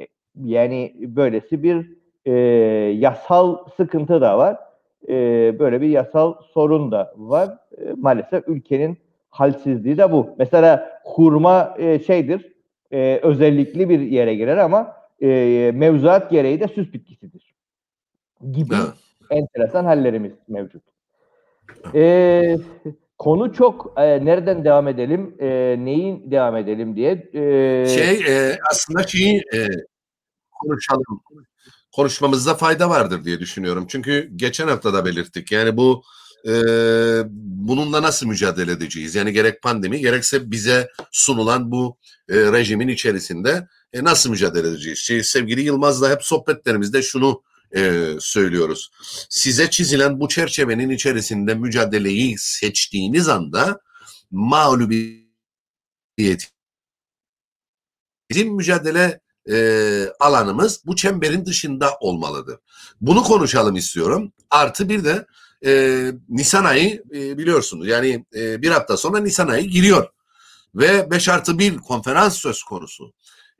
E, 0.00 0.06
yani 0.44 0.94
böylesi 0.98 1.62
bir 1.62 1.96
e, 2.24 2.32
yasal 2.98 3.58
sıkıntı 3.76 4.20
da 4.20 4.38
var. 4.38 4.71
E, 5.08 5.14
böyle 5.58 5.80
bir 5.80 5.88
yasal 5.88 6.34
sorun 6.54 6.92
da 6.92 7.14
var. 7.16 7.58
E, 7.78 7.92
maalesef 7.96 8.48
ülkenin 8.48 8.98
halsizliği 9.30 9.98
de 9.98 10.12
bu. 10.12 10.34
Mesela 10.38 11.00
hurma 11.04 11.74
e, 11.78 11.98
şeydir, 11.98 12.52
e, 12.90 13.20
özellikli 13.22 13.88
bir 13.88 14.00
yere 14.00 14.34
girer 14.34 14.56
ama 14.56 14.96
e, 15.22 15.70
mevzuat 15.74 16.30
gereği 16.30 16.60
de 16.60 16.68
süs 16.68 16.92
bitkisidir. 16.92 17.54
Gibi. 18.52 18.74
Evet 18.74 18.92
enteresan 19.32 19.84
hallerimiz 19.84 20.32
mevcut. 20.48 20.82
Ee, 21.94 22.56
konu 23.18 23.52
çok 23.52 23.94
e, 23.96 24.24
nereden 24.24 24.64
devam 24.64 24.88
edelim, 24.88 25.36
e, 25.40 25.76
neyin 25.78 26.30
devam 26.30 26.56
edelim 26.56 26.96
diye. 26.96 27.30
E, 27.32 27.86
şey 27.86 28.14
e, 28.28 28.58
aslında 28.70 29.02
şeyi 29.02 29.36
e, 29.54 29.58
konuşalım. 30.50 31.22
Konuşmamızda 31.92 32.54
fayda 32.54 32.90
vardır 32.90 33.24
diye 33.24 33.40
düşünüyorum. 33.40 33.86
Çünkü 33.88 34.30
geçen 34.36 34.68
hafta 34.68 34.92
da 34.92 35.04
belirttik. 35.04 35.52
Yani 35.52 35.76
bu 35.76 36.04
e, 36.46 36.52
bununla 37.28 38.02
nasıl 38.02 38.26
mücadele 38.26 38.72
edeceğiz? 38.72 39.14
Yani 39.14 39.32
gerek 39.32 39.62
pandemi 39.62 40.00
gerekse 40.00 40.50
bize 40.50 40.88
sunulan 41.12 41.70
bu 41.70 41.98
e, 42.28 42.34
rejimin 42.34 42.88
içerisinde 42.88 43.68
e, 43.92 44.04
nasıl 44.04 44.30
mücadele 44.30 44.68
edeceğiz? 44.68 44.98
Şey, 44.98 45.22
sevgili 45.24 45.60
Yılmaz'la 45.60 46.10
hep 46.10 46.24
sohbetlerimizde 46.24 47.02
şunu 47.02 47.42
e, 47.76 48.02
söylüyoruz. 48.20 48.90
Size 49.28 49.70
çizilen 49.70 50.20
bu 50.20 50.28
çerçevenin 50.28 50.90
içerisinde 50.90 51.54
mücadeleyi 51.54 52.38
seçtiğiniz 52.38 53.28
anda 53.28 53.80
mağlubiyet 54.30 55.22
bizim 58.30 58.54
mücadele 58.54 59.20
e, 59.50 60.06
alanımız 60.20 60.82
bu 60.86 60.96
çemberin 60.96 61.46
dışında 61.46 61.96
olmalıdır. 62.00 62.58
Bunu 63.00 63.22
konuşalım 63.22 63.76
istiyorum. 63.76 64.32
Artı 64.50 64.88
bir 64.88 65.04
de 65.04 65.26
e, 65.66 66.02
Nisan 66.28 66.64
ayı 66.64 67.02
e, 67.14 67.38
biliyorsunuz 67.38 67.88
yani 67.88 68.24
e, 68.36 68.62
bir 68.62 68.70
hafta 68.70 68.96
sonra 68.96 69.18
Nisan 69.18 69.48
ayı 69.48 69.64
giriyor. 69.64 70.08
Ve 70.74 71.10
5 71.10 71.28
artı 71.28 71.58
1 71.58 71.76
konferans 71.76 72.36
söz 72.36 72.62
konusu. 72.62 73.12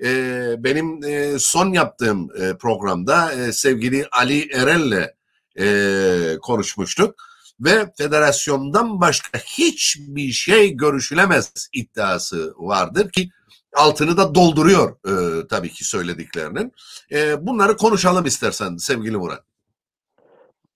E, 0.04 0.54
benim 0.58 1.04
e, 1.04 1.38
son 1.38 1.72
yaptığım 1.72 2.28
e, 2.40 2.56
programda 2.56 3.32
e, 3.32 3.52
sevgili 3.52 4.06
Ali 4.12 4.48
Erel'le 4.52 5.14
e, 5.58 6.38
konuşmuştuk. 6.42 7.14
Ve 7.60 7.92
federasyondan 7.98 9.00
başka 9.00 9.38
hiçbir 9.38 10.32
şey 10.32 10.70
görüşülemez 10.70 11.68
iddiası 11.72 12.54
vardır 12.56 13.10
ki 13.10 13.30
altını 13.76 14.16
da 14.16 14.34
dolduruyor 14.34 14.90
e, 14.90 15.46
tabii 15.48 15.68
ki 15.68 15.84
söylediklerinin. 15.84 16.72
E, 17.12 17.46
bunları 17.46 17.76
konuşalım 17.76 18.24
istersen 18.24 18.76
sevgili 18.76 19.16
Murat. 19.16 19.42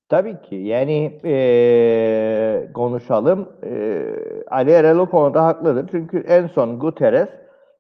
Tabii 0.09 0.37
ki 0.43 0.55
yani 0.55 1.21
e, 1.25 2.69
konuşalım. 2.75 3.49
E, 3.63 4.03
Ali 4.51 4.71
Erel 4.71 4.99
o 4.99 5.11
konuda 5.11 5.45
haklıdır. 5.45 5.89
Çünkü 5.91 6.19
en 6.19 6.47
son 6.47 6.79
Guterres 6.79 7.29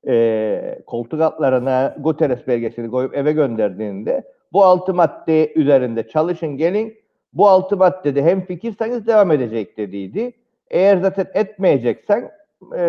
e, 0.08 0.82
koltuk 0.86 1.20
altlarına 1.20 1.96
Guterres 2.00 2.46
belgesini 2.46 2.90
koyup 2.90 3.16
eve 3.16 3.32
gönderdiğinde 3.32 4.24
bu 4.52 4.64
altı 4.64 4.94
madde 4.94 5.52
üzerinde 5.54 6.08
çalışın 6.08 6.56
gelin. 6.56 6.94
Bu 7.32 7.48
altı 7.48 7.76
maddede 7.76 8.22
hem 8.22 8.46
fikirseniz 8.46 9.06
devam 9.06 9.30
edecek 9.30 9.76
dediydi. 9.76 10.32
Eğer 10.70 10.96
zaten 10.96 11.26
etmeyeceksen 11.34 12.30
e, 12.76 12.80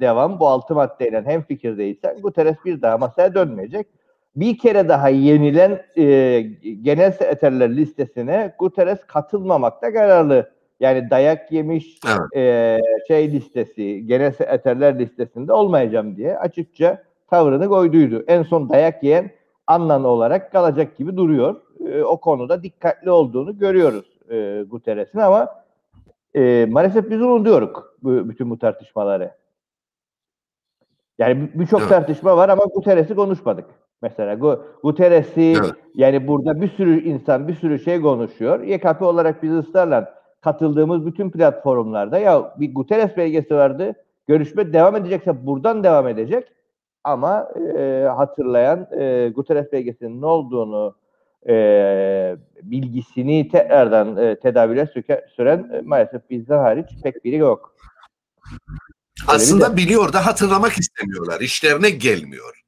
devam 0.00 0.40
bu 0.40 0.48
altı 0.48 0.74
maddeyle 0.74 1.22
hem 1.22 1.42
fikirdeysen 1.42 2.20
Guterres 2.20 2.56
bir 2.64 2.82
daha 2.82 2.98
masaya 2.98 3.34
dönmeyecek 3.34 3.86
bir 4.40 4.58
kere 4.58 4.88
daha 4.88 5.08
yenilen 5.08 5.82
e, 5.96 6.40
genel 6.82 7.12
sekreterler 7.12 7.76
listesine 7.76 8.54
Guterres 8.58 9.06
katılmamakta 9.06 9.92
kararlı. 9.92 10.50
Yani 10.80 11.10
dayak 11.10 11.52
yemiş 11.52 11.98
evet. 12.06 12.36
e, 12.36 12.78
şey 13.08 13.32
listesi, 13.32 14.06
genel 14.06 14.32
sekreterler 14.32 14.98
listesinde 14.98 15.52
olmayacağım 15.52 16.16
diye 16.16 16.38
açıkça 16.38 17.02
tavrını 17.30 17.68
koyduydu. 17.68 18.24
En 18.26 18.42
son 18.42 18.68
dayak 18.68 19.02
yiyen 19.02 19.30
Annan 19.66 20.04
olarak 20.04 20.52
kalacak 20.52 20.96
gibi 20.96 21.16
duruyor. 21.16 21.56
E, 21.88 22.02
o 22.02 22.20
konuda 22.20 22.62
dikkatli 22.62 23.10
olduğunu 23.10 23.58
görüyoruz 23.58 24.18
e, 24.30 24.64
Guterres'in 24.70 25.18
ama 25.18 25.48
e, 26.38 26.66
maalesef 26.70 27.10
biz 27.10 27.20
unutuyoruz 27.20 27.70
bu, 28.02 28.28
bütün 28.28 28.50
bu 28.50 28.58
tartışmaları. 28.58 29.30
Yani 31.18 31.50
birçok 31.54 31.80
evet. 31.80 31.90
tartışma 31.90 32.36
var 32.36 32.48
ama 32.48 32.64
Guterres'i 32.74 33.14
konuşmadık. 33.14 33.64
Mesela 34.02 34.58
Guterres'i 34.82 35.54
evet. 35.58 35.72
yani 35.94 36.28
burada 36.28 36.60
bir 36.60 36.68
sürü 36.68 37.02
insan 37.02 37.48
bir 37.48 37.54
sürü 37.54 37.78
şey 37.78 38.00
konuşuyor. 38.00 38.60
YKP 38.60 39.02
olarak 39.02 39.42
biz 39.42 39.52
ısrarla 39.52 40.14
katıldığımız 40.40 41.06
bütün 41.06 41.30
platformlarda 41.30 42.18
ya 42.18 42.54
bir 42.60 42.74
Guterres 42.74 43.16
belgesi 43.16 43.54
vardı. 43.54 43.94
Görüşme 44.26 44.72
devam 44.72 44.96
edecekse 44.96 45.46
buradan 45.46 45.84
devam 45.84 46.08
edecek. 46.08 46.44
Ama 47.04 47.48
e, 47.78 48.08
hatırlayan 48.16 48.86
e, 48.98 49.28
Guterres 49.28 49.72
belgesinin 49.72 50.22
ne 50.22 50.26
olduğunu 50.26 50.94
e, 51.48 52.36
bilgisini 52.62 53.48
tekrardan 53.48 54.16
e, 54.16 54.40
tedavüle 54.40 54.86
süke, 54.86 55.26
süren 55.36 55.70
e, 55.74 55.80
maalesef 55.80 56.30
bizden 56.30 56.58
hariç 56.58 56.86
pek 57.02 57.24
biri 57.24 57.36
yok. 57.36 57.74
Öyle 59.28 59.32
Aslında 59.36 59.76
biliyor 59.76 60.12
da 60.12 60.26
hatırlamak 60.26 60.78
istemiyorlar. 60.78 61.40
İşlerine 61.40 61.90
gelmiyor. 61.90 62.64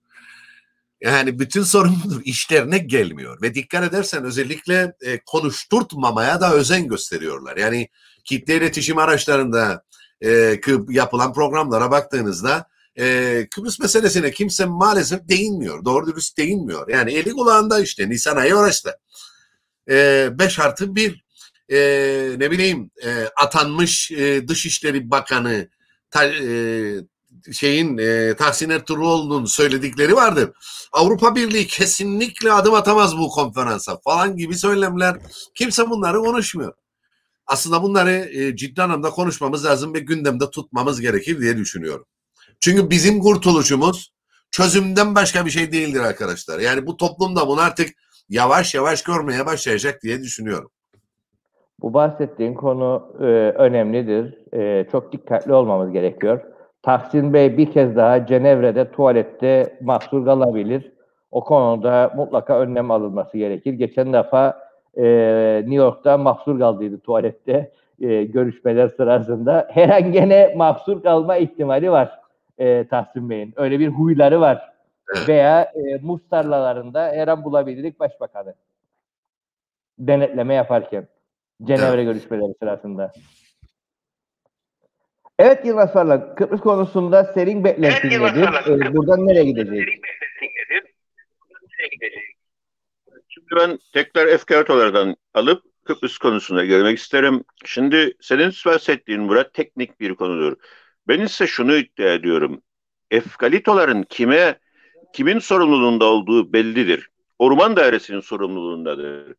Yani 1.01 1.39
bütün 1.39 1.63
sorun 1.63 1.97
budur. 2.05 2.21
İşlerine 2.25 2.79
gelmiyor. 2.79 3.43
Ve 3.43 3.55
dikkat 3.55 3.85
edersen 3.85 4.25
özellikle 4.25 4.93
e, 5.07 5.21
konuşturtmamaya 5.27 6.41
da 6.41 6.55
özen 6.55 6.89
gösteriyorlar. 6.89 7.57
Yani 7.57 7.89
kitle 8.25 8.57
iletişim 8.57 8.99
araçlarında 8.99 9.85
e, 10.25 10.61
yapılan 10.89 11.33
programlara 11.33 11.91
baktığınızda 11.91 12.67
e, 12.99 13.47
Kıbrıs 13.51 13.79
meselesine 13.79 14.31
kimse 14.31 14.65
maalesef 14.65 15.29
değinmiyor. 15.29 15.85
Doğru 15.85 16.07
dürüst 16.07 16.39
değinmiyor. 16.39 16.89
Yani 16.89 17.13
eli 17.13 17.31
kulağında 17.31 17.81
işte 17.81 18.11
Nisan 18.11 18.37
ayı 18.37 18.55
orası. 18.55 18.99
E, 19.91 20.29
beş 20.39 20.59
artı 20.59 20.97
bir 20.97 21.25
e, 21.69 21.79
ne 22.39 22.51
bileyim 22.51 22.91
e, 23.05 23.25
atanmış 23.37 24.11
e, 24.11 24.49
Dışişleri 24.49 25.11
Bakanı 25.11 25.69
ta, 26.11 26.25
e, 26.25 26.95
şeyin 27.53 27.99
e, 27.99 28.37
Tahsin 28.37 28.71
Ertuğrul'un 28.71 29.45
söyledikleri 29.45 30.15
vardır. 30.15 30.51
Avrupa 30.93 31.37
Birliği 31.37 31.67
kesinlikle 31.67 32.53
adım 32.53 32.75
atamaz 32.75 33.19
bu 33.19 33.29
konferansa 33.29 33.99
falan 34.05 34.37
gibi 34.37 34.55
söylemler. 34.55 35.19
Kimse 35.55 35.91
bunları 35.91 36.19
konuşmuyor. 36.19 36.73
Aslında 37.47 37.83
bunları 37.83 38.11
e, 38.11 38.57
ciddi 38.57 38.83
anlamda 38.83 39.11
konuşmamız 39.11 39.65
lazım 39.65 39.95
ve 39.95 39.99
gündemde 39.99 40.51
tutmamız 40.51 41.01
gerekir 41.01 41.41
diye 41.41 41.57
düşünüyorum. 41.57 42.07
Çünkü 42.61 42.91
bizim 42.91 43.21
kurtuluşumuz 43.21 44.13
çözümden 44.51 45.15
başka 45.15 45.47
bir 45.47 45.51
şey 45.51 45.73
değildir 45.73 46.01
arkadaşlar. 46.01 46.59
Yani 46.59 46.87
bu 46.87 46.97
toplumda 46.97 47.49
bunu 47.49 47.61
artık 47.61 47.89
yavaş 48.29 48.75
yavaş 48.75 49.03
görmeye 49.03 49.47
başlayacak 49.47 49.99
diye 50.03 50.19
düşünüyorum. 50.19 50.71
Bu 51.83 51.95
bahsettiğin 51.95 52.55
konu 52.55 53.13
e, 53.21 53.25
önemlidir. 53.57 54.55
E, 54.55 54.87
çok 54.93 55.13
dikkatli 55.13 55.53
olmamız 55.53 55.93
gerekiyor. 55.93 56.41
Tahsin 56.83 57.33
Bey 57.33 57.59
bir 57.59 57.73
kez 57.73 57.97
daha 57.97 58.27
Cenevre'de 58.27 58.91
tuvalette 58.91 59.79
mahsur 59.83 60.25
kalabilir. 60.25 60.93
O 61.31 61.45
konuda 61.45 62.13
mutlaka 62.17 62.59
önlem 62.59 62.91
alınması 62.91 63.39
gerekir. 63.39 63.73
Geçen 63.73 64.13
defa 64.13 64.59
e, 64.97 65.05
New 65.61 65.75
York'ta 65.75 66.19
mahsur 66.19 66.59
kaldıydı 66.59 67.01
tuvalette 67.01 67.73
e, 68.01 68.25
görüşmeler 68.25 68.89
sırasında. 68.89 69.69
Her 69.71 69.89
an 69.89 70.13
gene 70.13 70.55
mahsur 70.57 71.03
kalma 71.03 71.37
ihtimali 71.37 71.91
var 71.91 72.20
e, 72.61 72.87
Tahsin 72.91 73.31
Bey'in. 73.31 73.55
Öyle 73.57 73.79
bir 73.79 73.89
huyları 73.89 74.41
var. 74.41 74.73
Veya 75.29 75.63
e, 75.63 75.97
muz 76.03 76.21
tarlalarında 76.31 77.13
her 77.15 77.29
an 77.29 77.45
bulabilirdik 77.45 78.01
başbakanı. 78.01 78.55
Denetleme 79.99 80.55
yaparken. 80.55 81.09
Cenevre 81.65 82.05
görüşmeleri 82.05 82.55
sırasında. 82.61 83.13
Evet 85.39 85.67
Yılmaz 85.67 85.93
Farlan, 85.93 86.35
Kıbrıs 86.35 86.61
konusunda 86.61 87.25
senin 87.25 87.65
beklentin 87.65 88.11
evet, 88.11 88.37
nedir? 88.37 88.49
Ee, 88.67 88.97
buradan 88.97 89.27
nereye 89.27 89.45
gideceğiz? 89.45 89.85
Şimdi 93.29 93.49
ben 93.57 93.79
tekrar 93.93 94.27
efkaratolardan 94.27 95.17
alıp 95.35 95.63
Kıbrıs 95.85 96.19
konusuna 96.19 96.65
gelmek 96.65 96.99
isterim. 96.99 97.45
Şimdi 97.65 98.13
senin 98.21 98.53
bahsettiğin 98.67 99.21
Murat 99.21 99.55
teknik 99.55 100.01
bir 100.01 100.15
konudur. 100.15 100.57
Ben 101.11 101.21
ise 101.21 101.47
şunu 101.47 101.77
iddia 101.77 102.13
ediyorum. 102.13 102.63
Efkalitoların 103.11 104.03
kime, 104.03 104.59
kimin 105.13 105.39
sorumluluğunda 105.39 106.05
olduğu 106.05 106.53
bellidir. 106.53 107.09
Orman 107.39 107.77
Dairesi'nin 107.77 108.21
sorumluluğundadır 108.21 109.35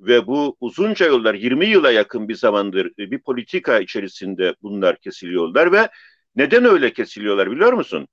ve 0.00 0.26
bu 0.26 0.56
uzunca 0.60 1.06
yıllar 1.06 1.34
20 1.34 1.66
yıla 1.66 1.92
yakın 1.92 2.28
bir 2.28 2.34
zamandır 2.34 2.86
e, 2.86 3.10
bir 3.10 3.18
politika 3.18 3.80
içerisinde 3.80 4.54
bunlar 4.62 4.96
kesiliyorlar 4.96 5.72
ve 5.72 5.88
neden 6.36 6.64
öyle 6.64 6.92
kesiliyorlar 6.92 7.50
biliyor 7.50 7.72
musun? 7.72 8.08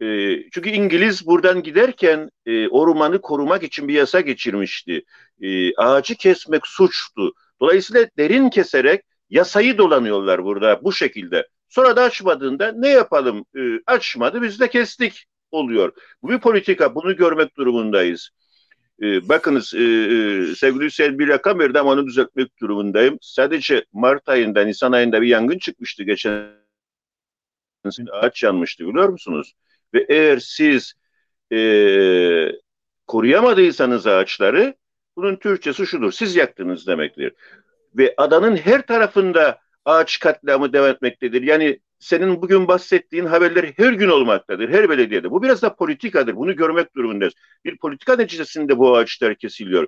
E, 0.00 0.06
çünkü 0.50 0.70
İngiliz 0.70 1.26
buradan 1.26 1.62
giderken 1.62 2.30
e, 2.46 2.68
ormanı 2.68 3.20
korumak 3.20 3.62
için 3.62 3.88
bir 3.88 3.94
yasa 3.94 4.20
geçirmişti. 4.20 5.04
E, 5.40 5.76
ağacı 5.76 6.14
kesmek 6.14 6.66
suçtu. 6.66 7.32
Dolayısıyla 7.60 8.08
derin 8.18 8.50
keserek 8.50 9.02
yasayı 9.30 9.78
dolanıyorlar 9.78 10.44
burada 10.44 10.80
bu 10.84 10.92
şekilde. 10.92 11.46
Sonra 11.76 11.96
da 11.96 12.02
açmadığında 12.02 12.72
ne 12.72 12.88
yapalım? 12.88 13.44
E, 13.56 13.60
açmadı 13.86 14.42
biz 14.42 14.60
de 14.60 14.70
kestik 14.70 15.26
oluyor. 15.50 15.92
Bu 16.22 16.28
bir 16.28 16.38
politika 16.38 16.94
bunu 16.94 17.16
görmek 17.16 17.56
durumundayız. 17.56 18.30
E, 19.02 19.28
bakınız 19.28 19.74
e, 19.74 19.78
e, 19.78 20.54
sevgili 20.54 20.84
Hüseyin 20.84 21.18
bir 21.18 21.28
rakam 21.28 21.58
verdi 21.58 21.78
ama 21.78 21.90
onu 21.90 22.06
düzeltmek 22.06 22.60
durumundayım. 22.60 23.18
Sadece 23.20 23.84
Mart 23.92 24.28
ayında, 24.28 24.64
Nisan 24.64 24.92
ayında 24.92 25.22
bir 25.22 25.26
yangın 25.26 25.58
çıkmıştı 25.58 26.02
geçen 26.02 26.50
ağaç 28.12 28.42
yanmıştı 28.42 28.86
biliyor 28.86 29.08
musunuz? 29.08 29.52
Ve 29.94 30.06
eğer 30.08 30.38
siz 30.38 30.94
e, 31.52 31.58
koruyamadıysanız 33.06 34.06
ağaçları 34.06 34.74
bunun 35.16 35.36
Türkçesi 35.36 35.86
şudur. 35.86 36.12
Siz 36.12 36.36
yaktınız 36.36 36.86
demektir. 36.86 37.32
Ve 37.94 38.14
adanın 38.16 38.56
her 38.56 38.86
tarafında 38.86 39.65
ağaç 39.86 40.18
katliamı 40.18 40.72
devam 40.72 40.90
etmektedir. 40.90 41.42
Yani 41.42 41.80
senin 41.98 42.42
bugün 42.42 42.68
bahsettiğin 42.68 43.26
haberler 43.26 43.72
her 43.76 43.92
gün 43.92 44.08
olmaktadır. 44.08 44.68
Her 44.68 44.90
belediyede. 44.90 45.30
Bu 45.30 45.42
biraz 45.42 45.62
da 45.62 45.74
politikadır. 45.74 46.36
Bunu 46.36 46.56
görmek 46.56 46.96
durumundayız. 46.96 47.34
Bir 47.64 47.78
politika 47.78 48.16
neticesinde 48.16 48.78
bu 48.78 48.96
ağaçlar 48.96 49.34
kesiliyor. 49.34 49.86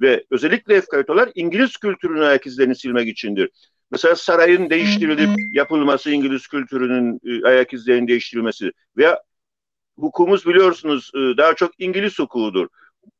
Ve 0.00 0.24
özellikle 0.30 0.74
efkaritolar 0.74 1.30
İngiliz 1.34 1.76
kültürünün 1.76 2.20
ayak 2.20 2.46
izlerini 2.46 2.76
silmek 2.76 3.08
içindir. 3.08 3.50
Mesela 3.90 4.16
sarayın 4.16 4.70
değiştirilip 4.70 5.30
yapılması 5.54 6.10
İngiliz 6.10 6.46
kültürünün 6.46 7.20
e, 7.24 7.48
ayak 7.48 7.72
izlerinin 7.72 8.08
değiştirilmesi 8.08 8.72
veya 8.96 9.22
hukukumuz 9.96 10.46
biliyorsunuz 10.46 11.10
e, 11.14 11.18
daha 11.18 11.54
çok 11.54 11.80
İngiliz 11.80 12.18
hukukudur 12.18 12.68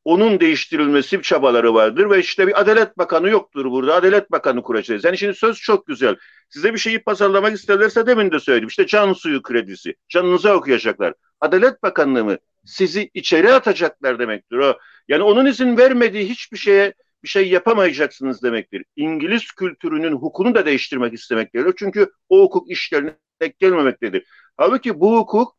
onun 0.05 0.39
değiştirilmesi 0.39 1.21
çabaları 1.21 1.73
vardır 1.73 2.09
ve 2.09 2.19
işte 2.19 2.47
bir 2.47 2.61
Adalet 2.61 2.97
Bakanı 2.97 3.29
yoktur 3.29 3.65
burada. 3.65 3.95
Adalet 3.95 4.31
Bakanı 4.31 4.63
kuracağız. 4.63 5.03
Yani 5.03 5.17
şimdi 5.17 5.33
söz 5.33 5.57
çok 5.57 5.87
güzel. 5.87 6.15
Size 6.49 6.73
bir 6.73 6.79
şeyi 6.79 6.99
pazarlamak 6.99 7.53
isterlerse 7.53 8.07
demin 8.07 8.31
de 8.31 8.39
söyledim. 8.39 8.67
İşte 8.67 8.85
can 8.85 9.13
suyu 9.13 9.41
kredisi. 9.41 9.95
Canınıza 10.09 10.55
okuyacaklar. 10.55 11.13
Adalet 11.39 11.83
Bakanlığı 11.83 12.25
mı? 12.25 12.37
Sizi 12.65 13.09
içeri 13.13 13.53
atacaklar 13.53 14.19
demektir 14.19 14.57
o. 14.57 14.77
Yani 15.07 15.23
onun 15.23 15.45
izin 15.45 15.77
vermediği 15.77 16.29
hiçbir 16.29 16.57
şeye 16.57 16.93
bir 17.23 17.29
şey 17.29 17.49
yapamayacaksınız 17.49 18.43
demektir. 18.43 18.85
İngiliz 18.95 19.51
kültürünün 19.51 20.11
hukukunu 20.11 20.55
da 20.55 20.65
değiştirmek 20.65 21.13
istemektedir. 21.13 21.73
Çünkü 21.77 22.11
o 22.29 22.41
hukuk 22.41 22.71
işlerine 22.71 23.15
tek 23.39 23.59
gelmemektedir. 23.59 24.25
Halbuki 24.57 24.99
bu 24.99 25.17
hukuk 25.17 25.57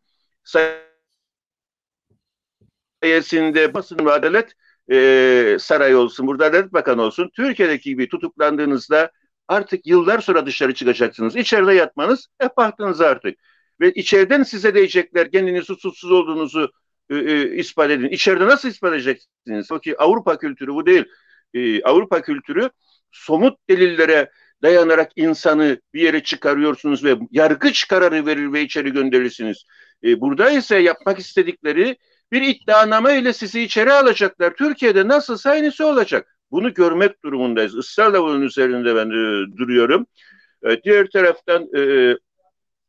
sayesinde 3.03 3.75
basın 3.75 4.07
ve 4.07 4.13
adalet 4.13 4.53
e, 4.93 5.57
sarayı 5.61 5.99
olsun, 5.99 6.27
burada 6.27 6.45
adalet 6.45 6.73
bakanı 6.73 7.03
olsun. 7.03 7.31
Türkiye'deki 7.37 7.91
gibi 7.91 8.09
tutuklandığınızda 8.09 9.11
artık 9.49 9.87
yıllar 9.87 10.19
sonra 10.19 10.47
dışarı 10.47 10.75
çıkacaksınız. 10.75 11.37
İçeride 11.37 11.75
yatmanız 11.75 12.27
hep 12.39 12.57
baktınız 12.57 13.01
artık. 13.01 13.39
Ve 13.81 13.93
içeriden 13.93 14.43
size 14.43 14.75
diyecekler 14.75 15.31
kendiniz 15.31 15.65
suçsuz 15.65 16.11
olduğunuzu 16.13 16.73
e, 17.11 17.17
e, 17.17 17.57
ispat 17.57 17.91
edin. 17.91 18.09
İçeride 18.09 18.47
nasıl 18.47 18.69
ispat 18.69 18.93
edeceksiniz? 18.93 19.73
O 19.73 19.81
Avrupa 19.99 20.39
kültürü 20.39 20.75
bu 20.75 20.87
değil. 20.87 21.05
E, 21.55 21.83
Avrupa 21.83 22.23
kültürü 22.23 22.71
somut 23.11 23.59
delillere 23.69 24.31
dayanarak 24.63 25.13
insanı 25.17 25.81
bir 25.95 26.01
yere 26.01 26.23
çıkarıyorsunuz 26.23 27.05
ve 27.05 27.17
yargıç 27.31 27.89
kararı 27.89 28.27
verir 28.27 28.53
ve 28.53 28.63
içeri 28.63 28.93
gönderirsiniz. 28.93 29.65
E, 30.05 30.21
burada 30.21 30.51
ise 30.51 30.79
yapmak 30.79 31.19
istedikleri 31.19 31.97
bir 32.33 32.43
iddianame 32.43 33.19
ile 33.19 33.33
sizi 33.33 33.61
içeri 33.61 33.93
alacaklar. 33.93 34.55
Türkiye'de 34.55 35.09
nasılsa 35.09 35.51
aynısı 35.51 35.87
olacak. 35.87 36.37
Bunu 36.51 36.75
görmek 36.75 37.25
durumundayız. 37.25 37.77
Israrla 37.77 38.23
bunun 38.23 38.43
üzerinde 38.43 38.97
ben 38.97 39.07
e, 39.07 39.57
duruyorum. 39.57 40.07
E, 40.63 40.83
diğer 40.83 41.11
taraftan 41.11 41.69
e, 41.77 42.15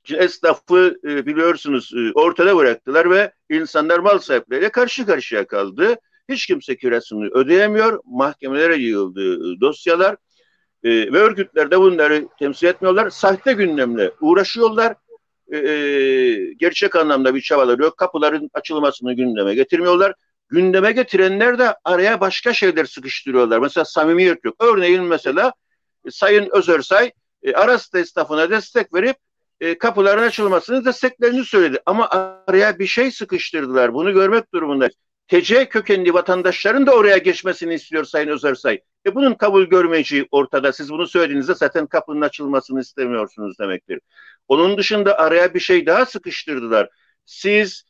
esnafı 0.10 0.96
e, 1.04 1.26
biliyorsunuz 1.26 1.91
e, 1.96 2.12
ortada 2.14 2.58
bıraktılar 2.58 3.10
ve 3.12 3.32
insanlar 3.50 4.00
mal 4.00 4.20
sahipleriyle 4.20 4.70
karşı 4.70 5.06
karşıya 5.06 5.48
kaldı. 5.48 5.96
Hiç 6.30 6.46
kimse 6.46 6.78
kirasını 6.78 7.26
ödeyemiyor. 7.26 8.00
Mahkemelere 8.06 8.76
yığıldı 8.76 9.36
e, 9.36 9.62
dosyalar. 9.62 10.16
E, 10.84 10.89
ve 10.89 11.18
örgütler 11.18 11.72
de 11.72 11.80
bunları 11.80 12.28
temsil 12.39 12.68
etmiyorlar. 12.68 13.10
Sahte 13.10 13.54
gündemle 13.54 14.12
uğraşıyorlar 14.22 14.96
e, 15.54 15.58
e, 15.58 16.54
gerçek 16.54 16.95
anlamda 16.95 17.36
bir 17.36 17.41
çabaları 17.41 17.82
yok. 17.84 17.97
Kapıların 17.97 18.49
açılmasını 18.54 19.14
gündeme 19.14 19.56
getirmiyorlar. 19.56 20.14
Gündeme 20.49 20.91
getirenler 20.91 21.60
de 21.60 21.76
araya 21.84 22.22
başka 22.22 22.54
şeyler 22.54 22.86
sıkıştırıyorlar. 22.86 23.60
Mesela 23.60 23.86
samimiyet 23.86 24.45
yok. 24.45 24.56
Örneğin 24.60 25.04
mesela 25.04 25.54
e, 26.06 26.12
Sayın 26.12 26.49
Özersay 26.51 27.12
e, 27.43 27.54
Arasta 27.54 27.99
esnafına 27.99 28.49
destek 28.49 28.93
verip 28.93 29.16
e, 29.62 29.78
kapıların 29.78 30.24
açılmasını 30.24 30.86
desteklerini 30.86 31.45
söyledi. 31.45 31.80
Ama 31.86 32.10
araya 32.10 32.80
bir 32.80 32.88
şey 32.88 33.12
sıkıştırdılar. 33.12 33.93
Bunu 33.93 34.14
görmek 34.14 34.54
durumundayız. 34.54 34.93
TC 35.28 35.69
kökenli 35.69 36.13
vatandaşların 36.13 36.88
da 36.88 36.95
oraya 36.95 37.17
geçmesini 37.17 37.74
istiyor 37.74 38.03
Sayın 38.03 38.28
Özersay. 38.28 38.82
E 39.05 39.15
bunun 39.15 39.34
kabul 39.34 39.63
görmeyeceği 39.63 40.28
ortada. 40.32 40.74
Siz 40.74 40.89
bunu 40.89 41.07
söylediğinizde 41.07 41.55
zaten 41.55 41.88
kapının 41.88 42.21
açılmasını 42.21 42.82
istemiyorsunuz 42.82 43.59
demektir. 43.59 43.99
Onun 44.47 44.78
dışında 44.78 45.17
araya 45.17 45.53
bir 45.53 45.59
şey 45.59 45.86
daha 45.86 46.05
sıkıştırdılar. 46.05 46.89
Siz 47.26 47.84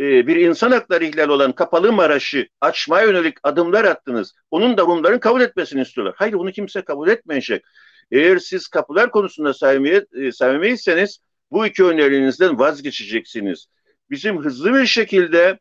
e, 0.00 0.26
bir 0.26 0.36
insan 0.36 0.70
hakları 0.70 1.04
ihlali 1.04 1.30
olan 1.30 1.52
Kapalı 1.52 1.92
Maraş'ı 1.92 2.48
açmaya 2.60 3.06
yönelik 3.06 3.38
adımlar 3.42 3.84
attınız. 3.84 4.34
Onun 4.50 4.76
da 4.76 4.82
Rumların 4.82 5.18
kabul 5.18 5.40
etmesini 5.40 5.82
istiyorlar. 5.82 6.14
Hayır 6.18 6.32
bunu 6.32 6.52
kimse 6.52 6.82
kabul 6.82 7.08
etmeyecek. 7.08 7.64
Eğer 8.10 8.38
siz 8.38 8.68
kapılar 8.68 9.10
konusunda 9.10 9.54
samimiyet, 9.54 10.88
e, 10.88 11.06
bu 11.50 11.66
iki 11.66 11.84
önerinizden 11.84 12.58
vazgeçeceksiniz. 12.58 13.66
Bizim 14.10 14.44
hızlı 14.44 14.74
bir 14.74 14.86
şekilde 14.86 15.58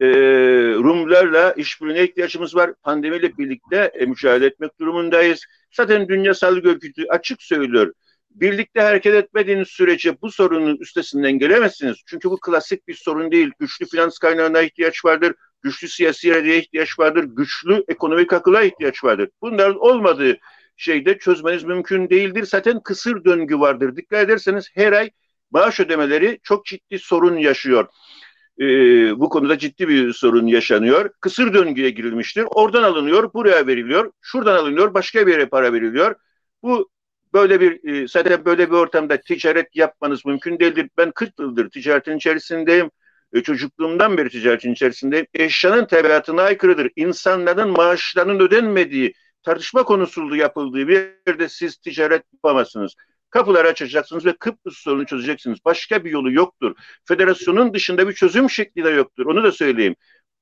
e, 0.00 0.06
Rumlarla 0.74 1.52
işbirliğine 1.52 2.04
ihtiyacımız 2.04 2.56
var. 2.56 2.74
Pandemiyle 2.82 3.38
birlikte 3.38 3.92
e, 3.94 4.06
mücadele 4.06 4.46
etmek 4.46 4.80
durumundayız. 4.80 5.44
Zaten 5.72 6.08
Dünya 6.08 6.34
Sağlık 6.34 6.66
Örgütü 6.66 7.06
açık 7.08 7.42
söylüyor. 7.42 7.92
Birlikte 8.30 8.80
hareket 8.80 9.14
etmediğiniz 9.14 9.68
sürece 9.68 10.20
bu 10.22 10.30
sorunun 10.30 10.76
üstesinden 10.76 11.32
gelemezsiniz. 11.32 11.96
Çünkü 12.06 12.30
bu 12.30 12.40
klasik 12.40 12.88
bir 12.88 12.94
sorun 12.94 13.32
değil. 13.32 13.50
Güçlü 13.58 13.86
finans 13.86 14.18
kaynağına 14.18 14.62
ihtiyaç 14.62 15.04
vardır. 15.04 15.34
Güçlü 15.62 15.88
siyasi 15.88 16.28
iradeye 16.28 16.58
ihtiyaç 16.58 16.98
vardır. 16.98 17.24
Güçlü 17.24 17.84
ekonomik 17.88 18.32
akıla 18.32 18.62
ihtiyaç 18.62 19.04
vardır. 19.04 19.28
Bunların 19.42 19.78
olmadığı 19.78 20.38
şeyde 20.76 21.18
çözmeniz 21.18 21.64
mümkün 21.64 22.10
değildir. 22.10 22.46
Zaten 22.46 22.80
kısır 22.80 23.24
döngü 23.24 23.58
vardır. 23.58 23.96
Dikkat 23.96 24.24
ederseniz 24.24 24.70
her 24.74 24.92
ay 24.92 25.10
maaş 25.50 25.80
ödemeleri 25.80 26.38
çok 26.42 26.66
ciddi 26.66 26.98
sorun 26.98 27.36
yaşıyor 27.36 27.88
e, 28.62 29.20
bu 29.20 29.28
konuda 29.28 29.58
ciddi 29.58 29.88
bir 29.88 30.12
sorun 30.12 30.46
yaşanıyor. 30.46 31.10
Kısır 31.20 31.54
döngüye 31.54 31.90
girilmiştir. 31.90 32.44
Oradan 32.50 32.82
alınıyor, 32.82 33.32
buraya 33.34 33.66
veriliyor. 33.66 34.12
Şuradan 34.20 34.56
alınıyor, 34.56 34.94
başka 34.94 35.26
bir 35.26 35.32
yere 35.32 35.46
para 35.46 35.72
veriliyor. 35.72 36.14
Bu 36.62 36.90
böyle 37.32 37.60
bir 37.60 37.94
e, 37.94 38.08
zaten 38.08 38.44
böyle 38.44 38.70
bir 38.70 38.76
ortamda 38.76 39.16
ticaret 39.20 39.76
yapmanız 39.76 40.24
mümkün 40.26 40.58
değildir. 40.58 40.90
Ben 40.98 41.10
40 41.10 41.40
yıldır 41.40 41.70
ticaretin 41.70 42.16
içerisindeyim. 42.16 42.90
E, 43.32 43.42
çocukluğumdan 43.42 44.16
beri 44.16 44.28
ticaretin 44.28 44.72
içerisindeyim. 44.72 45.26
Eşyanın 45.34 45.84
tabiatına 45.84 46.42
aykırıdır. 46.42 46.90
İnsanların 46.96 47.70
maaşlarının 47.70 48.40
ödenmediği, 48.40 49.14
tartışma 49.42 49.82
konusunda 49.82 50.36
yapıldığı 50.36 50.88
bir 50.88 51.08
yerde 51.26 51.48
siz 51.48 51.76
ticaret 51.76 52.22
yapamazsınız. 52.32 52.94
Kapıları 53.32 53.68
açacaksınız 53.68 54.26
ve 54.26 54.36
Kıbrıs 54.36 54.76
sorunu 54.76 55.06
çözeceksiniz. 55.06 55.58
Başka 55.64 56.04
bir 56.04 56.10
yolu 56.10 56.32
yoktur. 56.32 56.74
Federasyonun 57.04 57.74
dışında 57.74 58.08
bir 58.08 58.12
çözüm 58.12 58.50
şekli 58.50 58.84
de 58.84 58.90
yoktur. 58.90 59.26
Onu 59.26 59.44
da 59.44 59.52
söyleyeyim. 59.52 59.96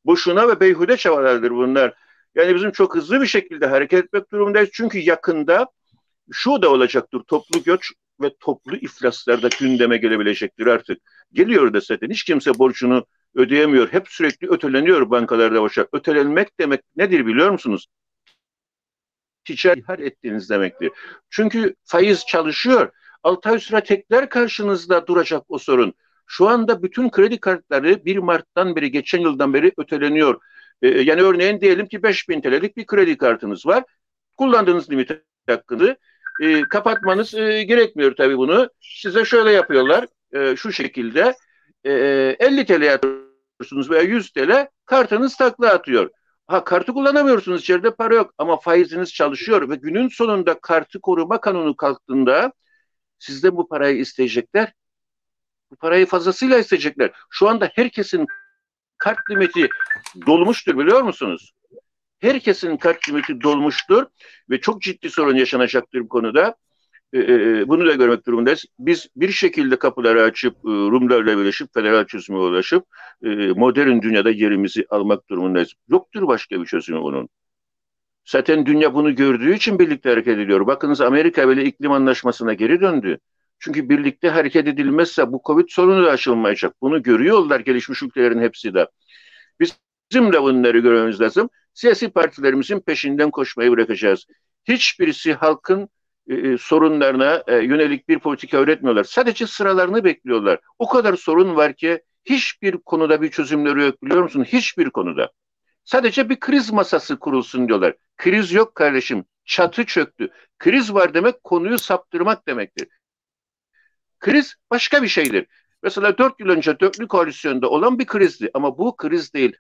Boşuna 0.05 0.49
ve 0.49 0.61
beyhude 0.61 0.97
çabalardır 0.97 1.51
bunlar. 1.51 1.95
Yani 2.35 2.55
bizim 2.55 2.73
çok 2.73 2.97
hızlı 2.97 3.21
bir 3.21 3.27
şekilde 3.27 3.67
hareket 3.67 4.05
etmek 4.05 4.33
durumundayız. 4.33 4.69
Çünkü 4.73 4.99
yakında 4.99 5.67
şu 6.33 6.63
da 6.63 6.71
olacaktır. 6.71 7.23
Toplu 7.27 7.63
göç 7.63 7.93
ve 8.21 8.31
toplu 8.41 8.77
iflaslar 8.77 9.43
da 9.43 9.49
gündeme 9.61 9.97
gelebilecektir 9.97 10.67
artık. 10.67 10.99
Geliyor 11.33 11.75
da 11.75 11.81
zaten. 11.81 12.11
Hiç 12.11 12.25
kimse 12.25 12.59
borcunu 12.59 13.07
ödeyemiyor. 13.35 13.93
Hep 13.93 14.09
sürekli 14.09 14.49
öteleniyor 14.51 15.11
bankalarda 15.11 15.63
boşa. 15.63 15.87
Ötelenmek 15.93 16.61
demek 16.61 16.81
nedir 16.97 17.27
biliyor 17.27 17.51
musunuz? 17.51 17.87
Ticaret 19.57 20.01
ettiğiniz 20.01 20.51
demektir. 20.51 20.91
Çünkü 21.31 21.75
faiz 21.85 22.27
çalışıyor. 22.27 22.91
6 23.23 23.49
ay 23.49 23.59
süre 23.59 23.81
tekrar 23.85 24.29
karşınızda 24.29 25.07
duracak 25.07 25.43
o 25.49 25.59
sorun. 25.59 25.95
Şu 26.27 26.49
anda 26.49 26.83
bütün 26.83 27.11
kredi 27.11 27.41
kartları 27.41 28.05
1 28.05 28.17
Mart'tan 28.17 28.77
beri, 28.77 28.91
geçen 28.91 29.21
yıldan 29.21 29.55
beri 29.55 29.73
öteleniyor. 29.77 30.41
Ee, 30.83 30.89
yani 30.89 31.23
örneğin 31.23 31.61
diyelim 31.61 31.87
ki 31.87 32.03
5000 32.03 32.41
TL'lik 32.41 32.77
bir 32.77 32.87
kredi 32.87 33.17
kartınız 33.17 33.67
var. 33.67 33.85
Kullandığınız 34.39 34.91
limit 34.91 35.11
hakkını 35.49 35.97
e, 36.41 36.63
kapatmanız 36.63 37.35
e, 37.35 37.63
gerekmiyor 37.63 38.17
tabii 38.17 38.39
bunu. 38.39 38.71
Size 38.81 39.25
şöyle 39.25 39.51
yapıyorlar, 39.51 40.07
e, 40.33 40.57
şu 40.57 40.73
şekilde 40.73 41.35
e, 41.85 41.91
50 42.39 42.67
TL 42.67 42.95
atıyorsunuz 42.95 43.91
veya 43.91 44.03
100 44.03 44.31
TL 44.31 44.67
kartınız 44.85 45.37
takla 45.37 45.71
atıyor. 45.71 46.11
Ha 46.51 46.65
kartı 46.65 46.93
kullanamıyorsunuz 46.93 47.61
içeride 47.61 47.95
para 47.95 48.15
yok 48.15 48.35
ama 48.39 48.57
faiziniz 48.61 49.15
çalışıyor 49.15 49.69
ve 49.69 49.77
günün 49.77 50.09
sonunda 50.09 50.61
kartı 50.61 51.01
koruma 51.01 51.41
kanunu 51.41 51.77
kalktığında 51.77 52.53
sizden 53.19 53.57
bu 53.57 53.69
parayı 53.69 53.97
isteyecekler. 53.99 54.73
Bu 55.71 55.77
parayı 55.77 56.07
fazlasıyla 56.07 56.59
isteyecekler. 56.59 57.11
Şu 57.31 57.49
anda 57.49 57.71
herkesin 57.75 58.27
kart 58.99 59.19
limiti 59.31 59.69
dolmuştur 60.27 60.79
biliyor 60.79 61.03
musunuz? 61.03 61.53
Herkesin 62.19 62.77
kart 62.77 63.09
limiti 63.09 63.41
dolmuştur 63.41 64.07
ve 64.51 64.61
çok 64.61 64.83
ciddi 64.83 65.11
sorun 65.11 65.37
yaşanacaktır 65.37 66.01
bu 66.01 66.09
konuda. 66.09 66.57
E, 67.13 67.19
e, 67.19 67.69
bunu 67.69 67.87
da 67.87 67.95
görmek 67.95 68.27
durumundayız. 68.27 68.65
Biz 68.79 69.09
bir 69.17 69.33
şekilde 69.33 69.79
kapıları 69.79 70.23
açıp 70.23 70.55
e, 70.55 70.69
Rumlarla 70.69 71.39
birleşip 71.39 71.75
federal 71.75 72.05
çözüme 72.07 72.39
ulaşıp 72.39 72.85
e, 73.23 73.29
modern 73.29 74.03
dünyada 74.03 74.31
yerimizi 74.31 74.87
almak 74.91 75.29
durumundayız. 75.31 75.73
Yoktur 75.89 76.27
başka 76.27 76.61
bir 76.61 76.67
çözümü 76.67 77.03
bunun. 77.03 77.29
Zaten 78.25 78.67
dünya 78.67 78.95
bunu 78.95 79.15
gördüğü 79.15 79.55
için 79.55 79.79
birlikte 79.79 80.09
hareket 80.09 80.39
ediyor. 80.39 80.67
Bakınız 80.67 81.01
Amerika 81.01 81.49
bile 81.49 81.65
iklim 81.65 81.93
anlaşmasına 81.93 82.55
geri 82.55 82.81
döndü. 82.81 83.19
Çünkü 83.59 83.89
birlikte 83.89 84.29
hareket 84.29 84.69
edilmezse 84.69 85.33
bu 85.33 85.43
Covid 85.47 85.69
sorunu 85.69 86.07
da 86.07 86.11
aşılmayacak. 86.11 86.75
Bunu 86.81 87.03
görüyorlar 87.03 87.61
gelişmiş 87.61 88.03
ülkelerin 88.03 88.41
hepsi 88.41 88.75
de. 88.75 88.87
Bizim 89.61 90.33
de 90.33 90.43
bunları 90.43 90.79
görmemiz 90.79 91.21
lazım. 91.21 91.51
Siyasi 91.75 92.11
partilerimizin 92.11 92.81
peşinden 92.81 93.31
koşmayı 93.31 93.71
bırakacağız. 93.71 94.27
Hiçbirisi 94.65 95.33
halkın 95.33 95.89
e, 96.31 96.35
e, 96.35 96.59
sorunlarına 96.59 97.45
e, 97.47 97.57
yönelik 97.57 98.09
bir 98.09 98.19
politika 98.19 98.59
üretmiyorlar. 98.59 99.05
Sadece 99.05 99.47
sıralarını 99.47 100.05
bekliyorlar. 100.05 100.61
O 100.79 100.89
kadar 100.89 101.17
sorun 101.17 101.57
var 101.57 101.75
ki 101.75 102.03
hiçbir 102.25 102.77
konuda 102.77 103.23
bir 103.23 103.31
çözümleri 103.31 103.83
yok 103.83 104.03
biliyor 104.03 104.23
musun? 104.23 104.45
Hiçbir 104.45 104.91
konuda. 104.91 105.33
Sadece 105.85 106.29
bir 106.29 106.41
kriz 106.41 106.73
masası 106.73 107.19
kurulsun 107.19 107.69
diyorlar. 107.69 107.95
Kriz 108.17 108.53
yok 108.53 108.75
kardeşim. 108.75 109.25
Çatı 109.45 109.85
çöktü. 109.85 110.29
Kriz 110.59 110.95
var 110.95 111.15
demek 111.15 111.45
konuyu 111.45 111.79
saptırmak 111.79 112.49
demektir. 112.49 112.89
Kriz 114.21 114.55
başka 114.71 115.03
bir 115.03 115.09
şeydir. 115.09 115.47
Mesela 115.83 116.19
dört 116.19 116.41
yıl 116.41 116.49
önce 116.49 116.81
dörtlü 116.81 117.09
koalisyonda 117.09 117.71
olan 117.71 117.99
bir 117.99 118.07
krizdi. 118.07 118.51
Ama 118.55 118.79
bu 118.79 118.97
kriz 118.97 119.35
değil. 119.35 119.57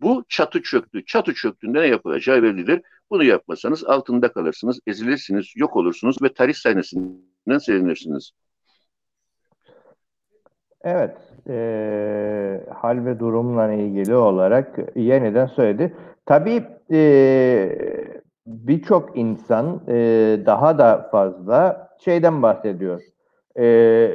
Bu 0.00 0.24
çatı 0.28 0.62
çöktü. 0.62 1.04
Çatı 1.04 1.34
çöktüğünde 1.34 1.80
ne 1.80 1.86
yapılacağı 1.86 2.42
bellidir. 2.42 2.82
Bunu 3.10 3.24
yapmasanız 3.24 3.84
altında 3.84 4.32
kalırsınız, 4.32 4.80
ezilirsiniz, 4.86 5.46
yok 5.56 5.76
olursunuz 5.76 6.22
ve 6.22 6.32
tarih 6.32 6.54
sahnesinden 6.54 7.58
silinirsiniz. 7.58 8.32
Evet, 10.84 11.16
e, 11.48 12.60
hal 12.74 13.04
ve 13.04 13.18
durumla 13.18 13.72
ilgili 13.72 14.16
olarak 14.16 14.78
yeniden 14.96 15.46
söyledi. 15.46 15.94
Tabii 16.26 16.64
e, 16.92 17.78
birçok 18.46 19.18
insan 19.18 19.80
e, 19.88 19.94
daha 20.46 20.78
da 20.78 21.08
fazla 21.10 21.88
şeyden 22.04 22.42
bahsediyor. 22.42 23.02
E, 23.58 24.10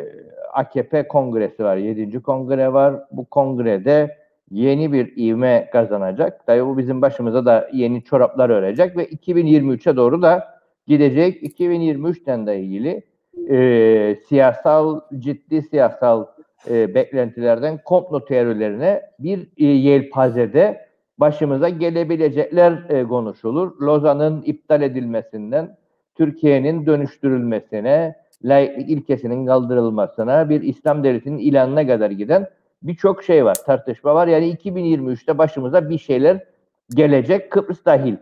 AKP 0.54 1.08
kongresi 1.08 1.64
var, 1.64 1.78
7. 1.78 2.22
kongre 2.22 2.74
var. 2.74 2.96
Bu 3.12 3.26
kongrede 3.26 4.19
yeni 4.52 4.94
bir 4.94 5.14
ivme 5.18 5.70
kazanacak. 5.72 6.46
Tabii 6.46 6.66
bu 6.66 6.78
bizim 6.78 7.02
başımıza 7.02 7.46
da 7.46 7.70
yeni 7.74 8.04
çoraplar 8.04 8.50
örecek 8.50 8.98
ve 8.98 9.06
2023'e 9.06 9.96
doğru 9.96 10.22
da 10.22 10.60
gidecek. 10.88 11.60
2023'ten 11.60 12.48
de 12.48 12.60
ilgili 12.60 13.04
e, 13.50 14.16
siyasal, 14.28 15.00
ciddi 15.18 15.62
siyasal 15.62 16.26
e, 16.70 16.96
beklentilerden 16.96 17.80
komplo 17.86 18.26
teorilerine 18.26 19.02
bir 19.20 19.50
e, 19.58 19.66
yelpazede 19.66 20.90
başımıza 21.18 21.70
gelebilecekler 21.70 22.90
e, 22.90 23.04
konuşulur. 23.04 23.82
Lozan'ın 23.82 24.42
iptal 24.42 24.82
edilmesinden 24.82 25.78
Türkiye'nin 26.16 26.86
dönüştürülmesine, 26.86 28.16
laiklik 28.44 28.90
ilkesinin 28.90 29.46
kaldırılmasına, 29.46 30.50
bir 30.50 30.62
İslam 30.62 31.04
devletinin 31.04 31.38
ilanına 31.38 31.88
kadar 31.88 32.12
giden 32.12 32.48
birçok 32.82 33.24
şey 33.24 33.46
var, 33.46 33.56
tartışma 33.66 34.16
var. 34.16 34.28
Yani 34.28 34.54
2023'te 34.56 35.38
başımıza 35.38 35.90
bir 35.90 35.98
şeyler 35.98 36.44
gelecek, 36.90 37.52
Kıbrıs 37.52 37.86
dahil. 37.86 38.16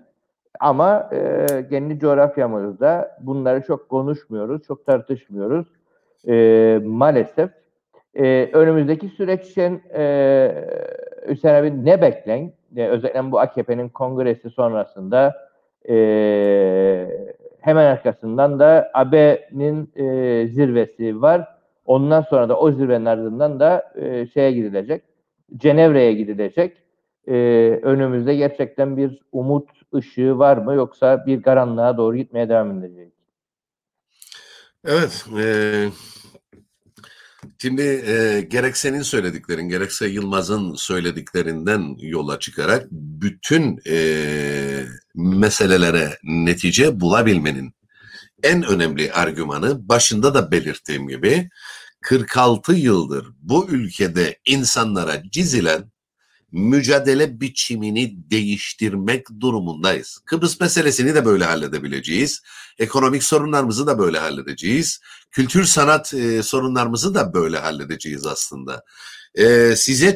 Ama 0.60 1.10
e, 1.14 1.46
kendi 1.70 2.00
coğrafyamızda 2.00 3.18
bunları 3.22 3.62
çok 3.62 3.90
konuşmuyoruz, 3.90 4.64
çok 4.64 4.86
tartışmıyoruz. 4.86 5.68
E, 6.28 6.80
maalesef 6.86 7.50
e, 8.16 8.50
önümüzdeki 8.54 9.10
süreç 9.10 9.50
için 9.50 9.82
e, 9.94 10.66
Hüseyin 11.28 11.56
abi 11.56 11.86
ne 11.86 12.02
beklen? 12.02 12.52
E, 12.76 12.88
özellikle 12.88 13.32
bu 13.32 13.40
AKP'nin 13.40 13.90
kongresi 13.90 14.50
sonrasında 14.50 15.50
e, 15.90 15.96
hemen 17.60 17.86
arkasından 17.86 18.60
da 18.60 18.92
AB'nin 18.94 19.92
e, 19.96 20.48
zirvesi 20.48 21.22
var 21.22 21.57
Ondan 21.88 22.22
sonra 22.22 22.50
da 22.50 22.60
o 22.60 22.72
zirvenin 22.72 23.06
ardından 23.06 23.60
da 23.60 23.94
e, 23.96 24.28
şeye 24.28 24.52
gidilecek. 24.52 25.04
Cenevre'ye 25.58 26.14
gidilecek. 26.14 26.78
E, 27.28 27.34
önümüzde 27.84 28.36
gerçekten 28.36 28.98
bir 28.98 29.20
umut 29.32 29.70
ışığı 29.96 30.38
var 30.38 30.58
mı 30.58 30.74
yoksa 30.74 31.26
bir 31.26 31.42
karanlığa 31.42 31.98
doğru 31.98 32.18
gitmeye 32.18 32.50
devam 32.50 32.84
edecek? 32.84 33.14
Evet. 34.86 35.26
E, 35.40 35.46
şimdi 37.62 37.82
e, 37.82 38.42
gerek 38.42 38.78
senin 38.78 39.02
söylediklerin 39.02 39.70
gerekse 39.70 40.08
Yılmaz'ın 40.08 40.74
söylediklerinden 40.74 41.96
yola 42.00 42.40
çıkarak 42.40 42.88
bütün 42.92 43.80
e, 43.90 43.98
meselelere 45.16 46.10
netice 46.24 47.00
bulabilmenin 47.00 47.77
en 48.44 48.64
önemli 48.64 49.14
argümanı 49.14 49.90
başında 49.90 50.34
da 50.34 50.52
belirttiğim 50.52 51.08
gibi 51.08 51.50
46 52.02 52.74
yıldır 52.74 53.28
bu 53.40 53.68
ülkede 53.70 54.40
insanlara 54.46 55.24
cizilen 55.30 55.92
mücadele 56.52 57.42
biçimini 57.42 58.32
değiştirmek 58.32 59.28
durumundayız. 59.40 60.20
Kıbrıs 60.26 60.60
meselesini 60.60 61.16
de 61.16 61.26
böyle 61.26 61.46
halledebileceğiz. 61.46 62.42
Ekonomik 62.80 63.24
sorunlarımızı 63.24 63.88
da 63.88 64.00
böyle 64.00 64.20
halledeceğiz. 64.20 65.00
Kültür 65.32 65.64
sanat 65.64 66.14
e, 66.14 66.44
sorunlarımızı 66.44 67.16
da 67.16 67.34
böyle 67.34 67.58
halledeceğiz 67.58 68.26
aslında. 68.26 68.84
E, 69.36 69.76
size 69.76 70.16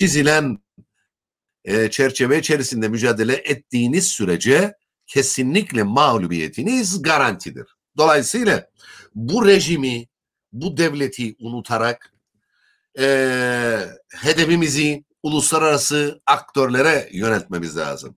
çizilen 0.00 0.58
e, 1.64 1.90
çerçeve 1.90 2.38
içerisinde 2.38 2.88
mücadele 2.88 3.34
ettiğiniz 3.34 4.06
sürece 4.06 4.74
kesinlikle 5.12 5.82
mağlubiyetiniz 5.82 7.02
garantidir. 7.02 7.76
Dolayısıyla 7.96 8.66
bu 9.14 9.46
rejimi 9.46 10.06
bu 10.52 10.76
devleti 10.76 11.36
unutarak 11.40 12.12
e, 12.98 13.06
hedefimizi 14.14 15.04
uluslararası 15.22 16.20
aktörlere 16.26 17.08
yönetmemiz 17.12 17.76
lazım. 17.76 18.16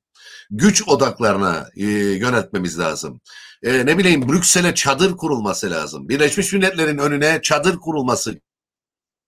Güç 0.50 0.88
odaklarına 0.88 1.70
e, 1.76 1.86
yönetmemiz 1.94 2.80
lazım. 2.80 3.22
E, 3.64 3.86
ne 3.86 3.98
bileyim 3.98 4.30
Brüksel'e 4.30 4.76
çadır 4.76 5.18
kurulması 5.18 5.72
lazım. 5.72 6.10
Birleşmiş 6.10 6.54
Milletler'in 6.54 6.98
önüne 6.98 7.42
çadır 7.42 7.78
kurulması 7.78 8.40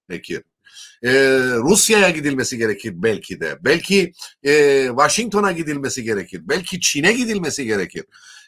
gerekir. 0.09 0.43
Ee, 1.03 1.09
Rusya'ya 1.55 2.09
gidilmesi 2.09 2.57
gerekir 2.57 2.93
belki 2.95 3.39
de. 3.39 3.57
Belki 3.61 4.13
e, 4.43 4.85
Washington'a 4.87 5.51
gidilmesi 5.51 6.03
gerekir. 6.03 6.41
Belki 6.43 6.79
Çin'e 6.79 7.13
gidilmesi 7.13 7.65
gerekir. 7.65 8.05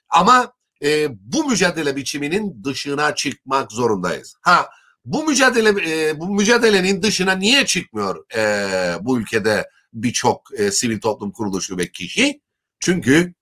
Ama 0.09 0.53
e, 0.83 1.07
bu 1.11 1.49
mücadele 1.49 1.95
biçiminin 1.95 2.63
dışına 2.63 3.15
çıkmak 3.15 3.71
zorundayız. 3.71 4.35
Ha 4.41 4.69
bu 5.05 5.23
mücadele 5.23 5.69
e, 5.69 6.19
bu 6.19 6.35
mücadelenin 6.35 7.01
dışına 7.03 7.31
niye 7.35 7.65
çıkmıyor 7.65 8.25
e, 8.35 9.05
bu 9.05 9.19
ülkede 9.19 9.69
birçok 9.93 10.59
e, 10.59 10.71
sivil 10.71 10.99
toplum 10.99 11.31
kuruluşu 11.31 11.77
ve 11.77 11.91
kişi? 11.91 12.41
Çünkü 12.79 13.33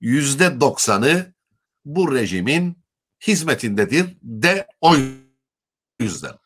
yüzde 0.00 0.60
doksanı 0.60 1.34
bu 1.84 2.14
rejimin 2.14 2.78
hizmetindedir 3.26 4.16
de 4.22 4.66
o 4.80 4.94
yüzden. 6.00 6.39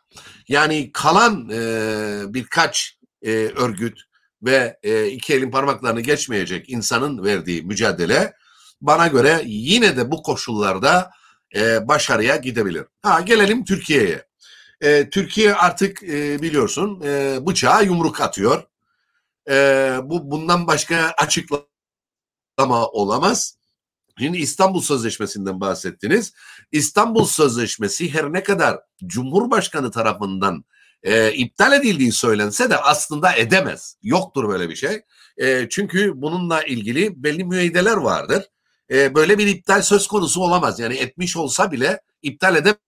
Yani 0.49 0.93
kalan 0.93 1.51
e, 1.53 2.35
birkaç 2.35 2.99
e, 3.23 3.31
örgüt 3.33 4.01
ve 4.43 4.79
e, 4.83 5.07
iki 5.07 5.35
elin 5.35 5.51
parmaklarını 5.51 6.01
geçmeyecek 6.01 6.71
insanın 6.71 7.25
verdiği 7.25 7.63
mücadele 7.63 8.33
bana 8.81 9.07
göre 9.07 9.43
yine 9.45 9.97
de 9.97 10.11
bu 10.11 10.23
koşullarda 10.23 11.11
e, 11.57 11.89
başarıya 11.89 12.37
gidebilir. 12.37 12.85
Ha 13.03 13.21
gelelim 13.21 13.65
Türkiye'ye. 13.65 14.27
E, 14.81 15.11
Türkiye 15.11 15.55
artık 15.55 16.03
e, 16.03 16.43
biliyorsun 16.43 17.01
e, 17.05 17.39
bıçağa 17.47 17.81
yumruk 17.81 18.21
atıyor. 18.21 18.63
E, 19.51 19.55
bu 20.03 20.31
bundan 20.31 20.67
başka 20.67 21.15
açıklama 21.19 22.87
olamaz. 22.93 23.57
Şimdi 24.19 24.39
İstanbul 24.39 24.81
Sözleşmesi'nden 24.81 25.61
bahsettiniz. 25.61 26.33
İstanbul 26.73 27.25
Sözleşmesi 27.25 28.15
her 28.15 28.33
ne 28.33 28.43
kadar 28.43 28.81
Cumhurbaşkanı 29.07 29.91
tarafından 29.91 30.65
e, 31.03 31.33
iptal 31.33 31.73
edildiği 31.73 32.13
söylense 32.13 32.71
de 32.71 32.77
aslında 32.77 33.37
edemez. 33.37 33.97
Yoktur 34.03 34.49
böyle 34.49 34.69
bir 34.69 34.77
şey. 34.77 35.03
E, 35.37 35.69
çünkü 35.69 36.13
bununla 36.15 36.63
ilgili 36.63 37.23
belli 37.23 37.45
müeydeler 37.45 37.97
vardır 37.97 38.45
e, 38.91 39.15
böyle 39.15 39.39
bir 39.39 39.47
iptal 39.47 39.83
söz 39.83 40.07
konusu 40.07 40.41
olamaz. 40.41 40.81
Yani 40.81 40.95
etmiş 40.95 41.37
olsa 41.37 41.73
bile 41.73 42.01
iptal 42.23 42.57
edemez 42.57 42.79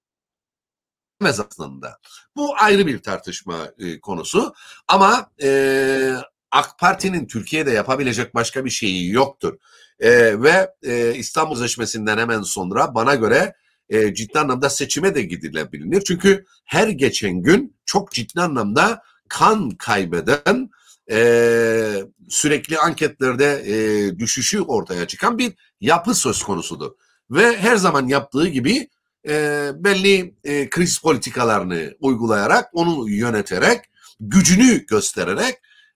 aslında. 1.40 1.98
Bu 2.36 2.54
ayrı 2.58 2.86
bir 2.86 2.98
tartışma 2.98 3.68
e, 3.78 4.00
konusu. 4.00 4.54
Ama 4.88 5.30
e, 5.42 6.12
AK 6.50 6.78
Parti'nin 6.78 7.26
Türkiye'de 7.26 7.70
yapabilecek 7.70 8.34
başka 8.34 8.64
bir 8.64 8.70
şeyi 8.70 9.10
yoktur. 9.12 9.58
E, 10.00 10.42
ve 10.42 10.70
e, 10.82 11.14
İstanbul 11.14 11.54
Sözleşmesi'nden 11.54 12.18
hemen 12.18 12.42
sonra 12.42 12.94
bana 12.94 13.14
göre 13.14 13.54
e, 13.88 14.14
ciddi 14.14 14.38
anlamda 14.38 14.70
seçime 14.70 15.14
de 15.14 15.22
gidilebilir. 15.22 16.02
Çünkü 16.06 16.44
her 16.64 16.88
geçen 16.88 17.42
gün 17.42 17.76
çok 17.86 18.12
ciddi 18.12 18.40
anlamda 18.40 19.02
kan 19.28 19.70
kaybeden 19.70 20.70
e, 21.10 22.04
sürekli 22.28 22.78
anketlerde 22.78 23.62
e, 23.66 24.18
düşüşü 24.18 24.60
ortaya 24.60 25.06
çıkan 25.06 25.38
bir 25.38 25.52
yapı 25.80 26.14
söz 26.14 26.42
konusudur. 26.42 26.90
Ve 27.30 27.56
her 27.56 27.76
zaman 27.76 28.08
yaptığı 28.08 28.48
gibi 28.48 28.88
e, 29.28 29.70
belli 29.74 30.34
e, 30.44 30.70
kriz 30.70 30.98
politikalarını 30.98 31.94
uygulayarak, 32.00 32.70
onu 32.72 33.08
yöneterek, 33.08 33.80
gücünü 34.20 34.86
göstererek 34.86 35.54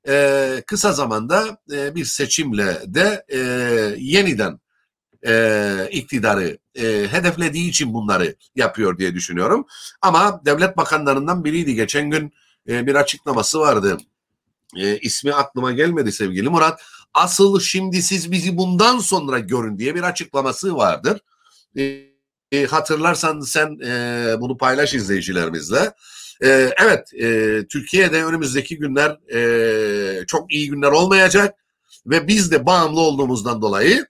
e, 0.09 0.63
kısa 0.67 0.93
zamanda 0.93 1.59
e, 1.73 1.95
bir 1.95 2.05
seçimle 2.05 2.83
de 2.87 3.25
e, 3.29 3.39
yeniden 3.99 4.61
e, 5.27 5.89
iktidarı 5.93 6.59
e, 6.75 7.07
hedeflediği 7.11 7.69
için 7.69 7.95
bunları 7.95 8.35
yapıyor 8.57 8.99
diye 8.99 9.15
düşünüyorum. 9.15 9.67
Ama 10.03 10.41
devlet 10.45 10.77
bakanlarından 10.77 11.45
biriydi. 11.45 11.75
Geçen 11.75 12.11
gün 12.11 12.33
e, 12.69 12.87
bir 12.87 12.95
açıklaması 12.95 13.61
vardı. 13.61 13.99
E, 14.77 14.99
ismi 14.99 15.35
aklıma 15.35 15.73
gelmedi 15.73 16.13
sevgili 16.13 16.49
Murat. 16.49 16.81
Asıl 17.15 17.61
şimdi 17.61 18.03
siz 18.03 18.33
bizi 18.33 18.57
bundan 18.57 18.99
sonra 18.99 19.39
görün 19.39 19.79
diye 19.79 19.95
bir 19.95 20.03
açıklaması 20.03 20.77
vardır. 20.77 21.21
E, 21.79 22.11
e, 22.53 22.67
hatırlarsan 22.67 23.41
sen 23.41 23.79
e, 23.85 24.35
bunu 24.41 24.57
paylaş 24.57 24.95
izleyicilerimizle. 24.95 25.93
E, 26.45 26.49
evet, 26.85 27.15
e, 27.15 27.67
Türkiye'de 27.67 28.25
önümüzdeki 28.25 28.79
günler 28.79 29.19
e, 29.35 30.27
çok 30.27 30.53
iyi 30.53 30.71
günler 30.71 30.93
olmayacak 30.93 31.55
ve 32.07 32.29
biz 32.29 32.53
de 32.53 32.67
bağımlı 32.67 33.01
olduğumuzdan 33.01 33.63
dolayı 33.63 34.07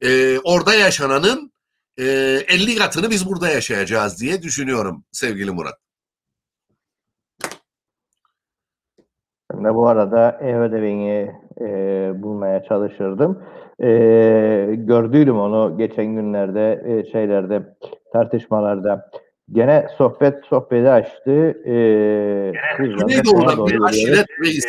e, 0.00 0.38
orada 0.38 0.74
yaşananın 0.74 1.52
e, 1.98 2.04
50 2.48 2.76
katını 2.76 3.10
biz 3.10 3.30
burada 3.30 3.48
yaşayacağız 3.48 4.20
diye 4.20 4.42
düşünüyorum 4.42 5.04
sevgili 5.12 5.50
Murat. 5.50 5.74
Ben 9.52 9.64
de 9.64 9.74
bu 9.74 9.88
arada 9.88 10.38
ev 10.42 10.60
ödevini 10.60 11.32
e, 11.60 11.66
bulmaya 12.22 12.64
çalışırdım. 12.64 13.42
E, 13.80 13.88
gördüydüm 14.74 15.38
onu 15.38 15.78
geçen 15.78 16.06
günlerde 16.06 16.84
e, 16.86 17.12
şeylerde 17.12 17.76
tartışmalarda. 18.12 19.10
Gene 19.52 19.88
sohbet 19.98 20.44
sohbeti 20.44 20.88
açtı. 20.88 21.30
E, 21.66 21.74
hızla 22.76 23.06
Güneydoğu'da 23.06 23.66
bir 23.66 23.80
aşiret 23.82 24.26
reisi. 24.44 24.68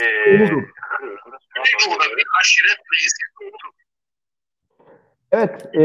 Güneydoğu'da 1.55 2.17
bir 2.17 2.25
aşiret 2.41 2.79
reisi. 2.93 3.17
Evet, 5.31 5.75
e, 5.75 5.81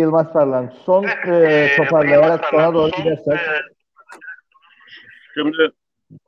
Yılmaz 0.00 0.32
Sarlan 0.32 0.72
son 0.84 1.04
e, 1.04 1.68
toparlayarak 1.76 2.44
sona 2.44 2.74
doğru 2.74 2.90
gidersek. 2.90 3.40
Şimdi 5.34 5.70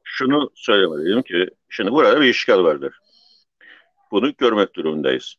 şunu 0.05 0.51
söylemeliyim 0.55 1.23
ki 1.23 1.47
şimdi 1.69 1.93
burada 1.93 2.21
bir 2.21 2.27
işgal 2.27 2.65
vardır. 2.65 2.99
Bunu 4.11 4.33
görmek 4.39 4.75
durumundayız. 4.75 5.35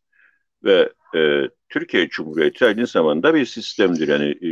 Ve 0.64 0.89
e, 1.16 1.49
Türkiye 1.70 2.10
Cumhuriyeti 2.10 2.66
aynı 2.66 2.88
zamanda 2.88 3.34
bir 3.34 3.45
sistemdir. 3.45 4.07
Yani 4.07 4.30
e, 4.30 4.49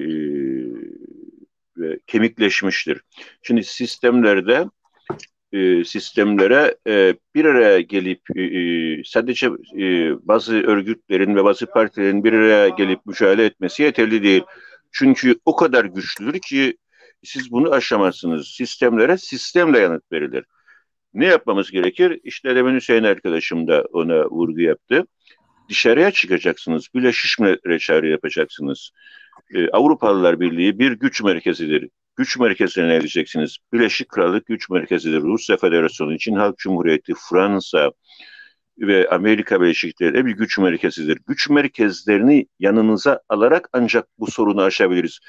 ve 1.78 2.00
kemikleşmiştir. 2.08 3.02
Şimdi 3.42 3.64
sistemlerde 3.64 4.66
e, 5.52 5.84
sistemlere 5.84 6.78
e, 6.88 7.16
bir 7.36 7.46
araya 7.46 7.80
gelip 7.80 8.38
e, 8.38 9.04
sadece 9.06 9.50
bazı 10.28 10.56
örgütlerin 10.56 11.36
ve 11.36 11.44
bazı 11.44 11.66
partilerin 11.66 12.24
bir 12.24 12.34
araya 12.34 12.70
gelip 12.70 13.06
mücadele 13.06 13.46
etmesi 13.46 13.84
yeterli 13.84 14.24
değil. 14.24 14.44
Çünkü 14.92 15.36
o 15.46 15.56
kadar 15.56 15.86
güçlüdür 15.86 16.40
ki 16.40 16.78
siz 17.24 17.52
bunu 17.52 17.72
aşamazsınız. 17.72 18.48
Sistemlere 18.48 19.18
sistemle 19.18 19.80
yanıt 19.80 20.12
verilir. 20.12 20.46
Ne 21.14 21.26
yapmamız 21.26 21.72
gerekir? 21.72 22.20
İşte 22.24 22.56
demin 22.56 22.76
Hüseyin 22.76 23.04
arkadaşım 23.04 23.68
da 23.68 23.84
ona 23.94 24.26
vurgu 24.26 24.62
yaptı. 24.62 25.08
Dışarıya 25.70 26.12
çıkacaksınız. 26.12 26.88
Bileşişme 26.96 27.58
çağrı 27.80 28.08
yapacaksınız. 28.08 28.92
Ee, 29.56 29.70
Avrupalılar 29.70 30.40
Birliği 30.40 30.80
bir 30.80 30.92
güç 30.92 31.24
merkezidir. 31.24 31.90
Güç 32.16 32.38
merkezine 32.38 32.96
edeceksiniz. 32.96 33.58
Birleşik 33.74 34.10
Krallık 34.10 34.46
güç 34.46 34.70
merkezidir. 34.70 35.22
Rusya 35.22 35.58
Federasyonu, 35.58 36.18
Çin 36.18 36.36
Halk 36.36 36.58
Cumhuriyeti, 36.58 37.14
Fransa 37.30 37.92
ve 38.80 39.10
Amerika 39.10 39.62
Birleşik 39.62 40.00
Devletleri 40.00 40.26
bir 40.26 40.32
güç 40.32 40.58
merkezidir. 40.58 41.20
Güç 41.28 41.50
merkezlerini 41.50 42.48
yanınıza 42.60 43.22
alarak 43.30 43.70
ancak 43.74 44.08
bu 44.20 44.32
sorunu 44.32 44.62
aşabiliriz. 44.62 45.20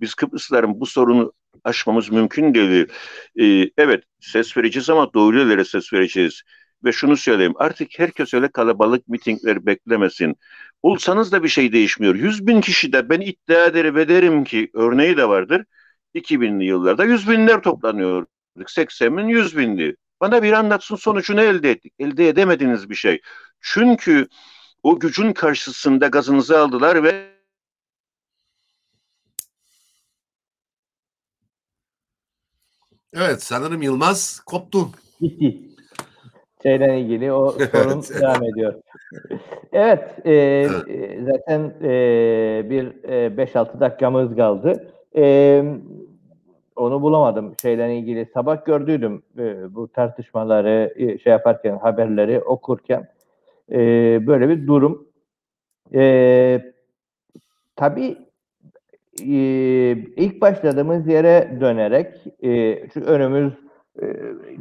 Biz 0.00 0.14
Kıbrıslıların 0.14 0.80
bu 0.80 0.86
sorunu 0.86 1.32
aşmamız 1.64 2.10
mümkün 2.10 2.54
değil. 2.54 2.86
Ee, 3.40 3.70
evet 3.78 4.04
ses 4.20 4.56
vereceğiz 4.56 4.90
ama 4.90 5.14
doğru 5.14 5.64
ses 5.64 5.92
vereceğiz. 5.92 6.42
Ve 6.84 6.92
şunu 6.92 7.16
söyleyeyim 7.16 7.54
artık 7.56 7.98
herkes 7.98 8.34
öyle 8.34 8.48
kalabalık 8.48 9.08
mitingler 9.08 9.66
beklemesin. 9.66 10.36
Olsanız 10.82 11.32
da 11.32 11.42
bir 11.42 11.48
şey 11.48 11.72
değişmiyor. 11.72 12.14
100 12.14 12.46
bin 12.46 12.60
kişi 12.60 12.92
de 12.92 13.08
ben 13.08 13.20
iddia 13.20 13.64
ederim 13.64 13.98
ederim 13.98 14.44
ki 14.44 14.70
örneği 14.74 15.16
de 15.16 15.28
vardır. 15.28 15.64
2000'li 16.14 16.64
yıllarda 16.64 17.04
100 17.04 17.28
binler 17.28 17.62
toplanıyorduk. 17.62 18.28
80 18.66 19.16
bin 19.16 19.28
100 19.28 19.56
bindi. 19.56 19.96
Bana 20.20 20.42
bir 20.42 20.52
anlatsın 20.52 20.96
sonucunu 20.96 21.40
elde 21.40 21.70
ettik. 21.70 21.92
Elde 21.98 22.28
edemediniz 22.28 22.90
bir 22.90 22.94
şey. 22.94 23.20
Çünkü 23.60 24.28
o 24.82 25.00
gücün 25.00 25.32
karşısında 25.32 26.06
gazınızı 26.06 26.58
aldılar 26.60 27.02
ve 27.02 27.28
Evet 33.12 33.42
sanırım 33.42 33.82
Yılmaz 33.82 34.40
koptu. 34.40 34.90
Gitti. 35.20 35.67
Şeyle 36.62 37.00
ilgili 37.00 37.32
o 37.32 37.50
sorun 37.72 38.02
devam 38.02 38.44
ediyor. 38.44 38.74
Evet, 39.72 40.26
e, 40.26 40.32
e, 40.32 40.68
zaten 41.24 41.72
e, 41.82 41.90
bir 42.70 43.04
e, 43.04 43.44
5-6 43.44 43.80
dakikamız 43.80 44.36
kaldı. 44.36 44.90
E, 45.16 45.64
onu 46.76 47.02
bulamadım 47.02 47.54
şeyle 47.62 47.96
ilgili. 47.96 48.26
Sabah 48.34 48.64
gördüydüm 48.64 49.22
e, 49.38 49.74
bu 49.74 49.88
tartışmaları 49.88 50.94
e, 50.96 51.18
şey 51.18 51.30
yaparken, 51.30 51.76
haberleri 51.76 52.40
okurken. 52.40 53.08
E, 53.72 53.76
böyle 54.26 54.48
bir 54.48 54.66
durum. 54.66 55.08
E, 55.94 56.62
tabii 57.76 58.16
e, 59.20 59.36
ilk 60.16 60.40
başladığımız 60.40 61.06
yere 61.06 61.56
dönerek 61.60 62.14
e, 62.42 62.82
şu 62.88 63.00
önümüz 63.00 63.52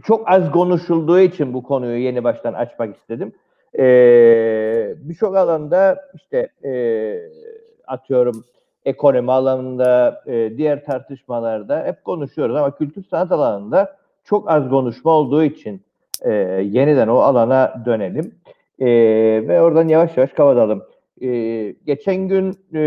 çok 0.05 0.29
az 0.29 0.51
konuşulduğu 0.51 1.19
için 1.19 1.53
bu 1.53 1.63
konuyu 1.63 1.97
yeni 1.97 2.23
baştan 2.23 2.53
açmak 2.53 2.95
istedim. 2.97 3.31
E, 3.79 3.83
Birçok 4.97 5.35
alanda 5.35 6.01
işte 6.15 6.49
e, 6.63 6.73
atıyorum 7.87 8.43
ekonomi 8.85 9.31
alanında, 9.31 10.23
e, 10.27 10.57
diğer 10.57 10.85
tartışmalarda 10.85 11.83
hep 11.85 12.03
konuşuyoruz 12.03 12.55
ama 12.55 12.75
kültür 12.75 13.03
sanat 13.03 13.31
alanında 13.31 13.95
çok 14.23 14.51
az 14.51 14.69
konuşma 14.69 15.11
olduğu 15.11 15.43
için 15.43 15.81
e, 16.21 16.31
yeniden 16.71 17.07
o 17.07 17.15
alana 17.17 17.83
dönelim 17.85 18.31
E, 18.79 18.87
ve 19.47 19.61
oradan 19.61 19.87
yavaş 19.87 20.17
yavaş 20.17 20.31
kapatalım. 20.33 20.83
E, 21.21 21.27
geçen 21.85 22.15
gün 22.15 22.57
e, 22.73 22.81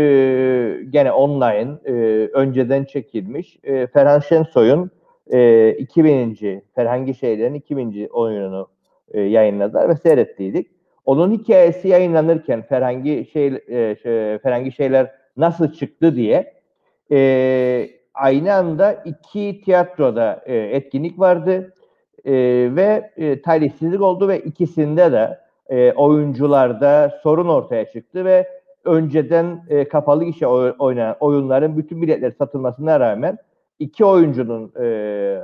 gene 0.89 1.11
online 1.11 1.71
e, 1.85 1.93
önceden 2.33 2.83
çekilmiş 2.83 3.59
e, 3.63 3.87
Ferhan 3.87 4.19
Şensoy'un 4.19 4.91
e, 5.31 5.69
2000. 5.79 6.63
Ferhangi 6.75 7.13
Şeyler'in 7.13 7.53
2000. 7.53 8.07
oyununu 8.07 8.67
e, 9.11 9.21
yayınladılar 9.21 9.89
ve 9.89 9.95
seyrettiydik. 9.95 10.67
Onun 11.05 11.31
hikayesi 11.31 11.87
yayınlanırken 11.87 12.61
Ferhangi 12.61 13.29
şey, 13.33 13.47
e, 13.47 13.95
şey 14.03 14.37
Ferhangi 14.37 14.71
Şeyler 14.71 15.11
nasıl 15.37 15.73
çıktı 15.73 16.15
diye 16.15 16.53
e, 17.11 17.89
aynı 18.13 18.53
anda 18.53 18.93
iki 18.93 19.61
tiyatroda 19.65 20.41
e, 20.45 20.55
etkinlik 20.55 21.19
vardı 21.19 21.73
e, 22.25 22.33
ve 22.75 23.11
e, 23.17 23.41
talihsizlik 23.41 24.01
oldu 24.01 24.27
ve 24.27 24.39
ikisinde 24.39 25.11
de 25.11 25.39
e, 25.69 25.91
oyuncularda 25.91 27.19
sorun 27.23 27.47
ortaya 27.47 27.91
çıktı 27.91 28.25
ve 28.25 28.47
önceden 28.85 29.63
e, 29.69 29.87
kapalı 29.87 30.23
gişe 30.23 30.47
oy- 30.47 30.75
oynanan 30.79 31.15
oyunların 31.19 31.77
bütün 31.77 32.01
biletleri 32.01 32.31
satılmasına 32.31 32.99
rağmen 32.99 33.37
iki 33.81 34.05
oyuncunun 34.05 34.71
e, 34.75 34.83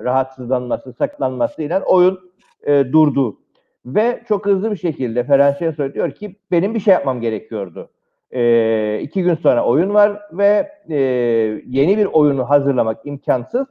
rahatsızlanması, 0.04 0.94
saklanmasıyla 0.94 1.82
oyun 1.82 2.20
e, 2.64 2.92
durdu. 2.92 3.38
Ve 3.86 4.24
çok 4.28 4.46
hızlı 4.46 4.72
bir 4.72 4.78
şekilde 4.78 5.56
Şensoy 5.60 5.94
diyor 5.94 6.12
ki 6.12 6.36
benim 6.52 6.76
bir 6.76 6.80
şey 6.80 6.94
yapmam 6.94 7.22
gerekiyordu. 7.22 7.90
E, 8.32 9.00
iki 9.02 9.24
gün 9.24 9.36
sonra 9.36 9.66
oyun 9.66 9.94
var 9.94 10.22
ve 10.32 10.72
e, 10.90 10.96
yeni 11.68 11.98
bir 11.98 12.06
oyunu 12.06 12.50
hazırlamak 12.50 13.06
imkansız. 13.06 13.68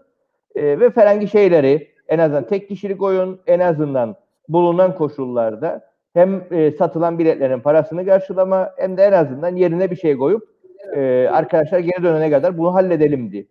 E, 0.55 0.81
ve 0.81 0.91
Ferengi 0.91 1.29
şeyleri 1.29 1.89
en 2.09 2.19
azından 2.19 2.47
tek 2.47 2.69
kişilik 2.69 3.03
oyun 3.03 3.41
en 3.47 3.61
azından 3.61 4.17
bulunan 4.49 4.95
koşullarda 4.95 5.91
hem 6.15 6.45
e, 6.51 6.71
satılan 6.71 7.19
biletlerin 7.19 7.61
parasını 7.61 8.07
karşılama 8.07 8.71
hem 8.77 8.97
de 8.97 9.03
en 9.03 9.13
azından 9.13 9.57
yerine 9.57 9.91
bir 9.91 9.97
şey 9.97 10.17
koyup 10.17 10.49
e, 10.97 11.29
arkadaşlar 11.33 11.79
geri 11.79 12.03
dönene 12.03 12.31
kadar 12.31 12.59
bunu 12.59 12.75
halledelim 12.75 13.33
diye. 13.33 13.45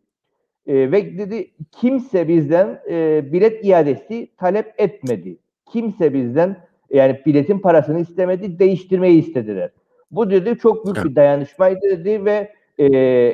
E, 0.67 0.91
ve 0.91 1.17
dedi 1.17 1.51
kimse 1.71 2.27
bizden 2.27 2.81
e, 2.89 3.23
bilet 3.33 3.65
iadesi 3.65 4.27
talep 4.37 4.73
etmedi. 4.77 5.37
Kimse 5.65 6.13
bizden 6.13 6.57
yani 6.89 7.21
biletin 7.25 7.59
parasını 7.59 7.99
istemedi, 7.99 8.59
değiştirmeyi 8.59 9.19
istediler. 9.19 9.69
Bu 10.11 10.29
dedi 10.29 10.57
çok 10.57 10.85
büyük 10.85 11.09
bir 11.09 11.15
dayanışmaydı 11.15 11.81
dedi 11.81 12.25
ve 12.25 12.51
e, 12.77 12.85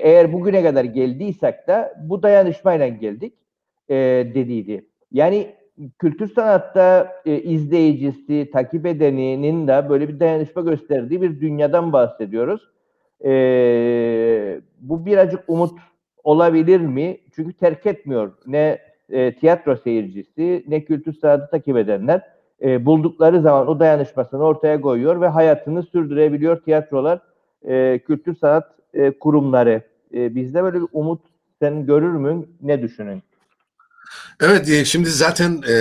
eğer 0.01 0.33
bugüne 0.33 0.63
kadar 0.63 0.83
geldiysek 0.83 1.67
de 1.67 1.93
bu 2.03 2.23
dayanışmayla 2.23 2.87
geldik 2.87 3.33
e, 3.89 3.95
dediydi. 4.35 4.85
Yani 5.11 5.47
kültür 5.99 6.33
sanatta 6.33 7.13
e, 7.25 7.41
izleyicisi, 7.41 8.49
takip 8.53 8.85
edeninin 8.85 9.67
de 9.67 9.89
böyle 9.89 10.07
bir 10.07 10.19
dayanışma 10.19 10.61
gösterdiği 10.61 11.21
bir 11.21 11.41
dünyadan 11.41 11.93
bahsediyoruz. 11.93 12.61
E, 13.25 13.31
bu 14.79 15.05
birazcık 15.05 15.43
umut 15.47 15.79
olabilir 16.23 16.79
mi? 16.79 17.17
Çünkü 17.35 17.53
terk 17.53 17.85
etmiyor 17.85 18.31
ne 18.45 18.79
e, 19.09 19.35
tiyatro 19.35 19.77
seyircisi 19.77 20.65
ne 20.67 20.85
kültür 20.85 21.13
sanatı 21.13 21.51
takip 21.51 21.77
edenler 21.77 22.21
e, 22.61 22.85
buldukları 22.85 23.41
zaman 23.41 23.67
o 23.67 23.79
dayanışmasını 23.79 24.43
ortaya 24.43 24.81
koyuyor 24.81 25.21
ve 25.21 25.27
hayatını 25.27 25.83
sürdürebiliyor 25.83 26.61
tiyatrolar, 26.61 27.19
e, 27.67 27.99
kültür 28.07 28.35
sanat 28.35 28.75
e, 28.93 29.11
kurumları. 29.11 29.81
E, 30.13 30.35
bizde 30.35 30.63
böyle 30.63 30.81
bir 30.81 30.87
umut 30.91 31.21
sen 31.61 31.85
görür 31.85 32.11
mü? 32.11 32.45
Ne 32.61 32.81
düşünün? 32.81 33.23
Evet 34.41 34.69
e, 34.69 34.85
şimdi 34.85 35.09
zaten 35.09 35.61
e, 35.69 35.75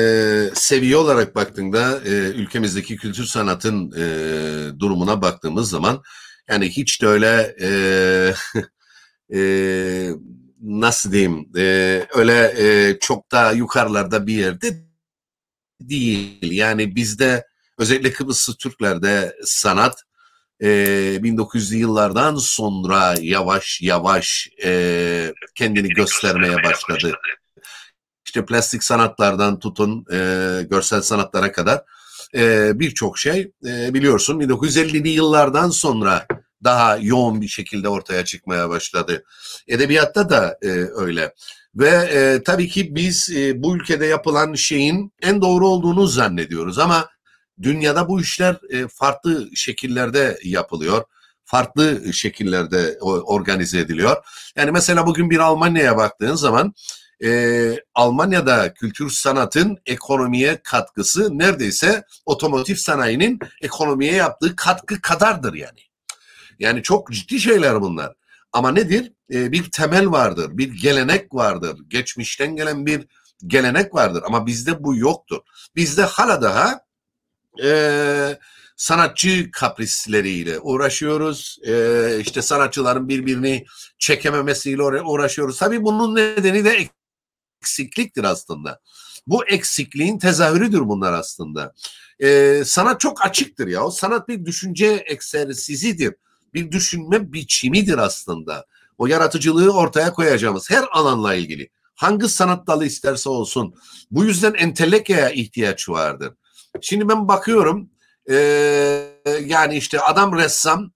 seviye 0.55 0.97
olarak 0.97 1.35
baktığında 1.35 2.01
e, 2.07 2.11
ülkemizdeki 2.11 2.97
kültür 2.97 3.25
sanatın 3.25 3.93
e, 3.93 4.05
durumuna 4.81 5.23
baktığımız 5.23 5.71
zaman 5.71 6.03
yani 6.49 6.69
hiç 6.69 7.03
de 7.03 7.07
öyle 7.07 7.57
e, 7.63 7.69
e, 9.37 9.41
nasıl 10.61 11.13
diyeyim 11.13 11.49
e, 11.57 11.63
öyle 12.15 12.55
e, 12.59 12.99
çok 12.99 13.33
da 13.33 13.53
yukarılarda 13.53 14.27
bir 14.27 14.35
yerde 14.35 14.85
değil. 15.81 16.53
Yani 16.53 16.97
bizde 16.97 17.47
özellikle 17.79 18.13
Kıbrıslı 18.13 18.55
Türklerde 18.57 19.37
sanat 19.45 20.03
e, 20.61 20.67
1900'lü 21.23 21.77
yıllardan 21.77 22.37
sonra 22.37 23.15
yavaş 23.21 23.81
yavaş 23.83 24.49
e, 24.65 25.33
kendini 25.55 25.89
göstermeye 25.89 26.57
başladı. 26.65 27.13
İşte 28.27 28.45
plastik 28.45 28.85
sanatlardan 28.85 29.59
tutun 29.59 30.05
e, 30.13 30.17
görsel 30.71 31.03
sanatlara 31.03 31.53
kadar 31.53 31.83
e, 32.35 32.73
birçok 32.79 33.19
şey 33.19 33.53
e, 33.67 33.95
biliyorsun 33.95 34.41
1950'li 34.41 35.09
yıllardan 35.09 35.71
sonra 35.71 36.27
daha 36.65 36.97
yoğun 36.97 37.41
bir 37.41 37.49
şekilde 37.49 37.89
ortaya 37.89 38.25
çıkmaya 38.25 38.71
başladı. 38.71 39.25
Edebiyatta 39.69 40.31
da 40.31 40.59
e, 40.63 40.69
öyle. 40.95 41.35
Ve 41.75 41.89
e, 41.89 42.43
tabii 42.43 42.69
ki 42.69 42.95
biz 42.95 43.31
e, 43.37 43.63
bu 43.63 43.77
ülkede 43.77 44.07
yapılan 44.07 44.55
şeyin 44.55 45.13
en 45.23 45.43
doğru 45.43 45.69
olduğunu 45.69 46.07
zannediyoruz 46.07 46.79
ama 46.79 47.09
dünyada 47.63 48.09
bu 48.09 48.21
işler 48.21 48.57
e, 48.71 48.89
farklı 48.89 49.49
şekillerde 49.55 50.39
yapılıyor. 50.45 51.05
Farklı 51.45 52.13
şekillerde 52.13 52.99
organize 53.01 53.79
ediliyor. 53.79 54.17
Yani 54.57 54.71
mesela 54.71 55.07
bugün 55.07 55.31
bir 55.31 55.39
Almanya'ya 55.39 55.97
baktığın 55.97 56.35
zaman 56.35 56.75
e, 57.25 57.73
Almanya'da 57.95 58.75
kültür 58.75 59.11
sanatın 59.11 59.79
ekonomiye 59.87 60.61
katkısı 60.65 61.39
neredeyse 61.39 62.05
otomotiv 62.27 62.75
sanayinin 62.75 63.39
ekonomiye 63.63 64.13
yaptığı 64.13 64.57
katkı 64.57 65.01
kadardır 65.01 65.55
yani. 65.55 65.90
Yani 66.61 66.83
çok 66.83 67.13
ciddi 67.13 67.41
şeyler 67.41 67.81
bunlar. 67.81 68.15
Ama 68.53 68.71
nedir? 68.73 69.13
E, 69.33 69.53
bir 69.53 69.71
temel 69.71 70.11
vardır, 70.11 70.51
bir 70.53 70.69
gelenek 70.69 71.35
vardır. 71.35 71.77
Geçmişten 71.89 72.57
gelen 72.57 72.87
bir 72.87 73.07
gelenek 73.47 73.95
vardır. 73.95 74.23
Ama 74.27 74.47
bizde 74.47 74.85
bu 74.85 74.97
yoktur. 74.97 75.41
Bizde 75.77 76.03
hala 76.03 76.43
daha 76.43 76.81
e, 77.65 78.39
sanatçı 78.77 79.51
kaprisleriyle 79.53 80.61
uğraşıyoruz. 80.61 81.59
E, 81.67 82.19
işte 82.21 82.43
sanatçıların 82.43 83.09
birbirini 83.09 83.67
çekememesiyle 83.99 84.83
uğraşıyoruz. 84.83 85.59
Tabii 85.59 85.85
bunun 85.85 86.17
nedeni 86.17 86.65
de 86.65 86.89
eksikliktir 87.63 88.25
aslında. 88.25 88.81
Bu 89.27 89.47
eksikliğin 89.47 90.19
tezahürüdür 90.19 90.81
bunlar 90.81 91.13
aslında. 91.13 91.75
Ee, 92.23 92.63
sanat 92.65 93.01
çok 93.01 93.25
açıktır 93.25 93.69
ya. 93.69 93.91
Sanat 93.91 94.29
bir 94.29 94.45
düşünce 94.45 95.05
egzersizidir 95.07 96.15
bir 96.55 96.73
düşünme 96.73 97.33
biçimidir 97.33 97.99
aslında. 97.99 98.67
O 98.99 99.07
yaratıcılığı 99.07 99.71
ortaya 99.71 100.13
koyacağımız 100.13 100.71
her 100.71 100.85
alanla 100.93 101.35
ilgili. 101.35 101.69
Hangi 101.95 102.29
sanat 102.29 102.67
dalı 102.67 102.87
isterse 102.87 103.29
olsun. 103.29 103.75
Bu 104.11 104.25
yüzden 104.25 104.55
entelekyaya 104.55 105.31
ihtiyaç 105.31 105.89
vardır. 105.89 106.35
Şimdi 106.81 107.09
ben 107.09 107.29
bakıyorum 107.29 107.91
e, 108.31 108.37
yani 109.45 109.77
işte 109.77 110.01
adam 110.01 110.39
ressam 110.39 110.91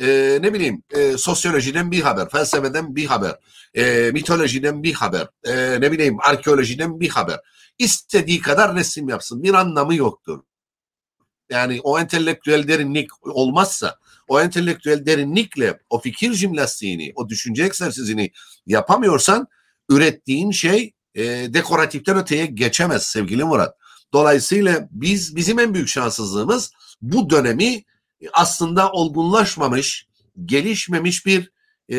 e, 0.00 0.38
ne 0.42 0.54
bileyim 0.54 0.82
e, 0.90 1.18
sosyolojiden 1.18 1.90
bir 1.90 2.00
haber, 2.00 2.28
felsefeden 2.28 2.96
bir 2.96 3.06
haber, 3.06 3.34
e, 3.74 4.10
mitolojiden 4.12 4.82
bir 4.82 4.94
haber, 4.94 5.28
e, 5.44 5.80
ne 5.80 5.92
bileyim 5.92 6.16
arkeolojiden 6.20 7.00
bir 7.00 7.08
haber. 7.08 7.40
İstediği 7.78 8.40
kadar 8.40 8.76
resim 8.76 9.08
yapsın 9.08 9.42
bir 9.42 9.54
anlamı 9.54 9.94
yoktur. 9.94 10.40
Yani 11.50 11.80
o 11.82 11.98
entelektüel 11.98 12.68
derinlik 12.68 13.26
olmazsa 13.26 13.98
o 14.28 14.40
entelektüel 14.40 15.06
derinlikle 15.06 15.78
o 15.90 16.00
fikir 16.00 16.32
jimnastiğini, 16.32 17.12
o 17.14 17.28
düşünce 17.28 17.64
egzersizini 17.64 18.30
yapamıyorsan 18.66 19.46
ürettiğin 19.90 20.50
şey 20.50 20.92
e, 21.14 21.24
dekoratiften 21.54 22.16
öteye 22.16 22.46
geçemez 22.46 23.02
sevgili 23.02 23.44
Murat. 23.44 23.74
Dolayısıyla 24.12 24.88
biz 24.90 25.36
bizim 25.36 25.58
en 25.58 25.74
büyük 25.74 25.88
şanssızlığımız 25.88 26.72
bu 27.02 27.30
dönemi 27.30 27.84
aslında 28.32 28.92
olgunlaşmamış, 28.92 30.06
gelişmemiş 30.44 31.26
bir 31.26 31.52
e, 31.88 31.98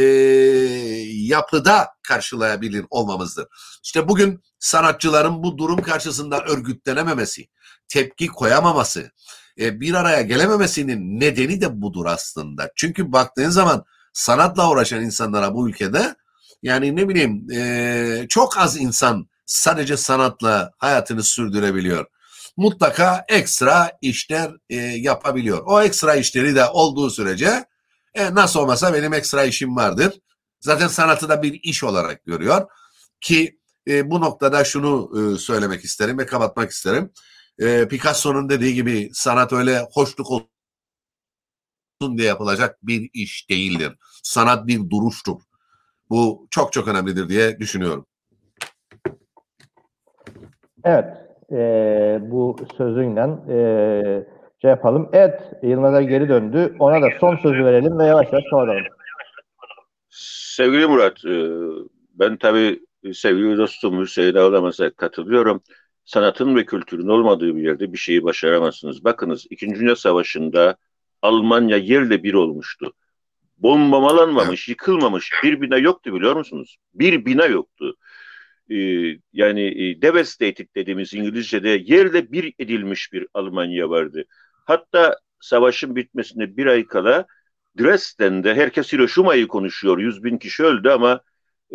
yapıda 1.07 1.88
karşılayabilir 2.03 2.86
olmamızdır. 2.89 3.47
İşte 3.84 4.07
bugün 4.07 4.43
sanatçıların 4.59 5.43
bu 5.43 5.57
durum 5.57 5.82
karşısında 5.82 6.43
örgütlenememesi, 6.43 7.47
tepki 7.88 8.27
koyamaması, 8.27 9.11
e, 9.60 9.80
bir 9.80 9.93
araya 9.93 10.22
gelememesinin 10.22 11.20
nedeni 11.20 11.62
de 11.62 11.82
budur 11.82 12.05
aslında. 12.05 12.72
Çünkü 12.76 13.12
baktığın 13.12 13.49
zaman 13.49 13.86
sanatla 14.14 14.70
uğraşan 14.70 15.01
insanlara 15.01 15.53
bu 15.53 15.70
ülkede 15.70 16.16
yani 16.64 16.95
ne 16.95 17.10
bileyim 17.10 17.51
e, 17.51 18.26
çok 18.30 18.57
az 18.57 18.78
insan 18.78 19.28
sadece 19.45 19.97
sanatla 19.97 20.72
hayatını 20.78 21.24
sürdürebiliyor. 21.24 22.05
Mutlaka 22.57 23.26
ekstra 23.30 23.91
işler 24.01 24.51
e, 24.70 24.76
yapabiliyor. 24.76 25.62
O 25.66 25.82
ekstra 25.82 26.16
işleri 26.16 26.55
de 26.55 26.66
olduğu 26.66 27.10
sürece 27.10 27.66
nasıl 28.32 28.60
olmasa 28.60 28.93
benim 28.93 29.14
ekstra 29.14 29.43
işim 29.43 29.76
vardır. 29.76 30.14
Zaten 30.60 30.88
sanatı 30.88 31.30
da 31.30 31.43
bir 31.43 31.60
iş 31.64 31.84
olarak 31.84 32.26
görüyor 32.26 32.68
ki 33.22 33.60
e, 33.88 34.12
bu 34.12 34.22
noktada 34.22 34.64
şunu 34.64 35.12
e, 35.16 35.38
söylemek 35.38 35.84
isterim 35.84 36.18
ve 36.18 36.26
kapatmak 36.26 36.72
isterim 36.72 37.12
e, 37.60 37.88
Picasso'nun 37.88 38.49
dediği 38.49 38.74
gibi 38.74 39.10
sanat 39.14 39.53
öyle 39.53 39.80
hoşluk 39.93 40.32
olsun 40.32 40.47
diye 42.18 42.28
yapılacak 42.28 42.78
bir 42.84 43.10
iş 43.14 43.49
değildir. 43.49 43.95
Sanat 44.24 44.68
bir 44.68 44.89
duruştur. 44.89 45.41
Bu 46.10 46.47
çok 46.51 46.74
çok 46.74 46.88
önemlidir 46.88 47.30
diye 47.30 47.60
düşünüyorum. 47.60 48.05
Evet, 50.84 51.05
e, 51.51 51.57
bu 52.22 52.55
sözünle 52.78 53.22
e, 53.49 53.57
şey 54.62 54.70
yapalım. 54.70 55.10
Evet, 55.14 55.41
Yılmaz'a 55.64 56.01
geri 56.01 56.30
döndü. 56.30 56.76
Ona 56.80 57.01
da 57.01 57.07
son 57.20 57.36
sözü 57.36 57.66
verelim 57.66 57.99
ve 57.99 58.05
yavaş 58.05 58.28
yavaş 58.32 58.43
kapatalım. 58.51 58.84
Sevgili 60.10 60.88
Murat, 60.88 61.26
e, 61.26 61.36
ben 62.14 62.38
tabii 62.38 62.80
sevgili 63.14 63.57
dostum 63.57 64.01
Hüseyin 64.01 64.36
Ağlamaz'a 64.36 64.89
katılıyorum 64.89 65.62
sanatın 66.10 66.55
ve 66.55 66.66
kültürün 66.66 67.07
olmadığı 67.07 67.55
bir 67.55 67.62
yerde 67.62 67.93
bir 67.93 67.97
şeyi 67.97 68.24
başaramazsınız. 68.24 69.03
Bakınız 69.03 69.47
İkinci 69.49 69.80
Dünya 69.80 69.95
Savaşı'nda 69.95 70.78
Almanya 71.22 71.78
yerle 71.78 72.24
bir 72.24 72.34
olmuştu. 72.34 72.93
Bombamalanmamış, 73.57 74.70
yıkılmamış 74.70 75.32
bir 75.43 75.62
bina 75.62 75.78
yoktu 75.78 76.14
biliyor 76.14 76.36
musunuz? 76.36 76.78
Bir 76.93 77.26
bina 77.26 77.45
yoktu. 77.45 77.95
Ee, 78.70 78.76
yani 79.34 79.62
e, 79.62 80.01
devastated 80.01 80.68
dediğimiz 80.76 81.14
İngilizce'de 81.14 81.70
yerle 81.70 82.32
bir 82.32 82.53
edilmiş 82.60 83.14
bir 83.14 83.28
Almanya 83.34 83.89
vardı. 83.89 84.24
Hatta 84.66 85.18
savaşın 85.39 85.95
bitmesine 85.95 86.57
bir 86.57 86.66
ay 86.66 86.86
kala 86.86 87.26
Dresden'de 87.80 88.55
herkes 88.55 88.93
Hiroşima'yı 88.93 89.47
konuşuyor. 89.47 89.97
Yüz 89.97 90.24
bin 90.24 90.38
kişi 90.38 90.64
öldü 90.64 90.89
ama 90.89 91.22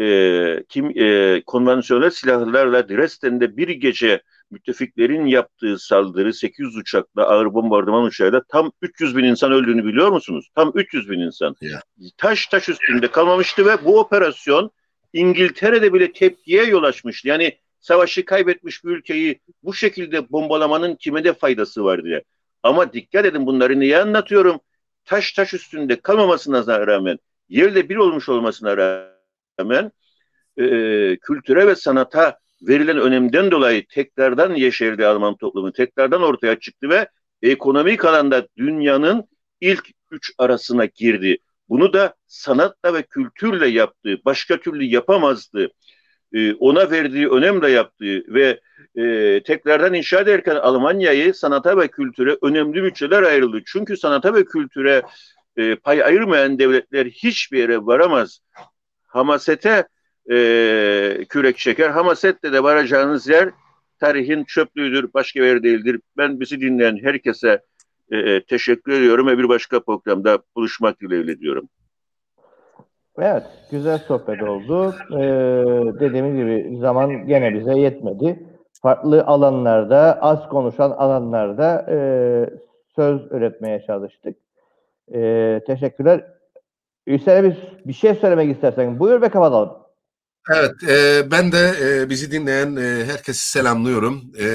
e, 0.01 0.65
kim 0.69 0.99
e, 0.99 1.43
konvansiyonel 1.47 2.11
silahlarla 2.11 2.89
Dresden'de 2.89 3.57
bir 3.57 3.69
gece 3.69 4.23
müttefiklerin 4.51 5.27
yaptığı 5.27 5.79
saldırı 5.79 6.33
800 6.33 6.77
uçakla 6.77 7.23
ağır 7.23 7.55
bombardıman 7.55 8.05
uçağıyla 8.05 8.43
tam 8.49 8.73
300 8.83 9.17
bin 9.17 9.25
insan 9.25 9.53
öldüğünü 9.53 9.85
biliyor 9.85 10.09
musunuz? 10.09 10.49
Tam 10.55 10.73
300 10.75 11.11
bin 11.11 11.21
insan. 11.21 11.57
Ya. 11.61 11.81
Taş 12.17 12.47
taş 12.47 12.69
üstünde 12.69 13.09
kalmamıştı 13.09 13.67
ve 13.67 13.85
bu 13.85 14.01
operasyon 14.01 14.71
İngiltere'de 15.13 15.93
bile 15.93 16.13
tepkiye 16.13 16.65
yol 16.65 16.83
açmıştı. 16.83 17.29
Yani 17.29 17.59
savaşı 17.81 18.25
kaybetmiş 18.25 18.85
bir 18.85 18.91
ülkeyi 18.91 19.41
bu 19.63 19.75
şekilde 19.75 20.31
bombalamanın 20.31 20.95
kime 20.95 21.25
de 21.25 21.33
faydası 21.33 21.85
var 21.85 22.05
diye. 22.05 22.25
Ama 22.63 22.93
dikkat 22.93 23.25
edin 23.25 23.47
bunları 23.47 23.81
niye 23.81 23.99
anlatıyorum? 23.99 24.61
Taş 25.05 25.33
taş 25.33 25.55
üstünde 25.55 26.01
kalmamasına 26.01 26.87
rağmen, 26.87 27.19
yerle 27.49 27.89
bir 27.89 27.97
olmuş 27.97 28.29
olmasına 28.29 28.77
rağmen 28.77 29.14
e, 30.57 31.17
kültüre 31.17 31.67
ve 31.67 31.75
sanata 31.75 32.39
verilen 32.63 32.99
önemden 32.99 33.51
dolayı 33.51 33.87
tekrardan 33.87 34.55
yeşerdi 34.55 35.07
Alman 35.07 35.37
toplumu, 35.37 35.73
tekrardan 35.73 36.23
ortaya 36.23 36.59
çıktı 36.61 36.89
ve 36.89 37.09
ekonomik 37.43 38.05
alanda 38.05 38.49
dünyanın 38.57 39.25
ilk 39.61 39.91
üç 40.11 40.33
arasına 40.39 40.85
girdi. 40.85 41.39
Bunu 41.69 41.93
da 41.93 42.15
sanatla 42.27 42.95
ve 42.95 43.03
kültürle 43.03 43.69
yaptı. 43.69 44.19
Başka 44.25 44.61
türlü 44.61 44.85
yapamazdı. 44.85 45.69
Ee, 46.33 46.55
ona 46.55 46.91
verdiği 46.91 47.29
önemle 47.29 47.71
yaptığı 47.71 48.35
ve 48.35 48.61
e, 48.97 49.43
tekrardan 49.43 49.95
inşa 49.95 50.21
ederken 50.21 50.57
Almanya'yı 50.57 51.35
sanata 51.35 51.77
ve 51.77 51.89
kültüre 51.89 52.37
önemli 52.43 52.83
bütçeler 52.83 53.23
ayrıldı. 53.23 53.63
Çünkü 53.67 53.97
sanata 53.97 54.35
ve 54.35 54.45
kültüre 54.45 55.03
e, 55.57 55.77
pay 55.77 56.03
ayırmayan 56.03 56.59
devletler 56.59 57.07
hiçbir 57.07 57.59
yere 57.59 57.79
varamaz. 57.79 58.41
Hamasete 59.15 59.89
e, 60.31 60.37
kürek 61.29 61.59
çeker. 61.59 61.91
Hamasette 61.91 62.53
de 62.53 62.63
varacağınız 62.63 63.29
yer 63.29 63.51
tarihin 64.01 64.45
çöplüğüdür, 64.45 65.11
başka 65.15 65.41
bir 65.41 65.47
yer 65.47 65.63
değildir. 65.63 66.01
Ben 66.17 66.41
bizi 66.41 66.61
dinleyen 66.61 66.97
herkese 67.03 67.63
e, 68.13 68.45
teşekkür 68.45 68.93
ediyorum 68.93 69.27
ve 69.27 69.39
bir 69.39 69.49
başka 69.49 69.81
programda 69.81 70.39
buluşmak 70.57 71.01
dileğiyle 71.01 71.39
diyorum. 71.39 71.69
Evet, 73.19 73.43
güzel 73.71 73.99
sohbet 73.99 74.43
oldu. 74.43 74.95
Ee, 75.13 76.01
dediğimiz 76.01 76.37
gibi 76.37 76.79
zaman 76.79 77.27
gene 77.27 77.55
bize 77.55 77.79
yetmedi. 77.79 78.47
Farklı 78.83 79.25
alanlarda, 79.25 80.19
az 80.21 80.49
konuşan 80.49 80.91
alanlarda 80.91 81.87
e, 81.91 81.97
söz 82.97 83.33
üretmeye 83.33 83.83
çalıştık. 83.87 84.37
E, 85.15 85.61
teşekkürler. 85.67 86.34
Hüseyin 87.07 87.45
bir, 87.45 87.57
bir 87.87 87.93
şey 87.93 88.15
söylemek 88.15 88.55
istersen 88.55 88.99
buyur 88.99 89.23
ve 89.23 89.29
kapatalım. 89.29 89.85
Evet, 90.51 90.83
e, 90.89 91.31
ben 91.31 91.53
de 91.53 91.75
e, 91.81 92.11
bizi 92.11 92.31
dinleyen 92.31 92.77
e, 92.77 93.05
herkesi 93.05 93.51
selamlıyorum. 93.51 94.33
E, 94.39 94.47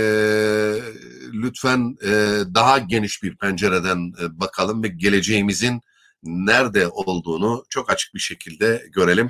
lütfen 1.33 1.97
e, 2.03 2.09
daha 2.55 2.77
geniş 2.77 3.23
bir 3.23 3.37
pencereden 3.37 4.13
e, 4.21 4.39
bakalım 4.39 4.83
ve 4.83 4.87
geleceğimizin 4.87 5.81
nerede 6.23 6.87
olduğunu 6.87 7.65
çok 7.69 7.91
açık 7.91 8.13
bir 8.13 8.19
şekilde 8.19 8.85
görelim. 8.91 9.29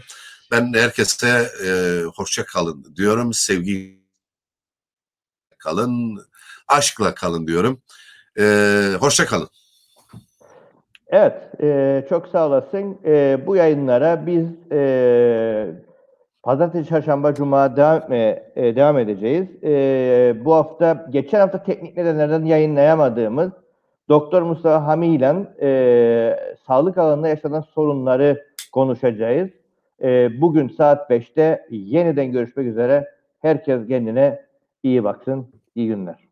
Ben 0.51 0.73
herkese 0.73 1.51
e, 1.65 2.01
hoşça 2.15 2.45
kalın 2.45 2.95
diyorum, 2.95 3.33
sevgi 3.33 3.99
kalın, 5.57 6.25
aşkla 6.67 7.15
kalın 7.15 7.47
diyorum. 7.47 7.81
E, 8.39 8.95
hoşça 8.99 9.25
kalın. 9.25 9.49
Evet, 11.09 11.61
e, 11.61 12.05
çok 12.09 12.27
sağ 12.27 12.47
olasın. 12.47 12.97
E, 13.05 13.37
bu 13.45 13.55
yayınlara 13.55 14.25
biz 14.25 14.47
e, 14.71 15.67
Pazartesi, 16.43 16.89
Çarşamba, 16.89 17.33
Cuma 17.33 17.75
devam, 17.75 17.97
etmeye, 17.97 18.51
e, 18.55 18.75
devam 18.75 18.97
edeceğiz. 18.97 19.63
E, 19.63 20.35
bu 20.45 20.53
hafta, 20.53 21.07
geçen 21.09 21.39
hafta 21.39 21.63
teknik 21.63 21.97
nedenlerden 21.97 22.45
yayınlayamadığımız 22.45 23.51
Doktor 24.09 24.41
Mustafa 24.41 24.87
Hami 24.87 25.07
ile 25.07 25.35
e, 25.61 26.55
sağlık 26.67 26.97
alanında 26.97 27.27
yaşanan 27.27 27.61
sorunları 27.61 28.45
konuşacağız. 28.71 29.49
E, 30.01 30.41
bugün 30.41 30.67
saat 30.67 31.09
5'te 31.11 31.67
yeniden 31.69 32.31
görüşmek 32.31 32.67
üzere. 32.67 33.07
Herkes 33.39 33.87
kendine 33.87 34.41
iyi 34.83 35.03
baksın. 35.03 35.47
İyi 35.75 35.87
günler. 35.87 36.29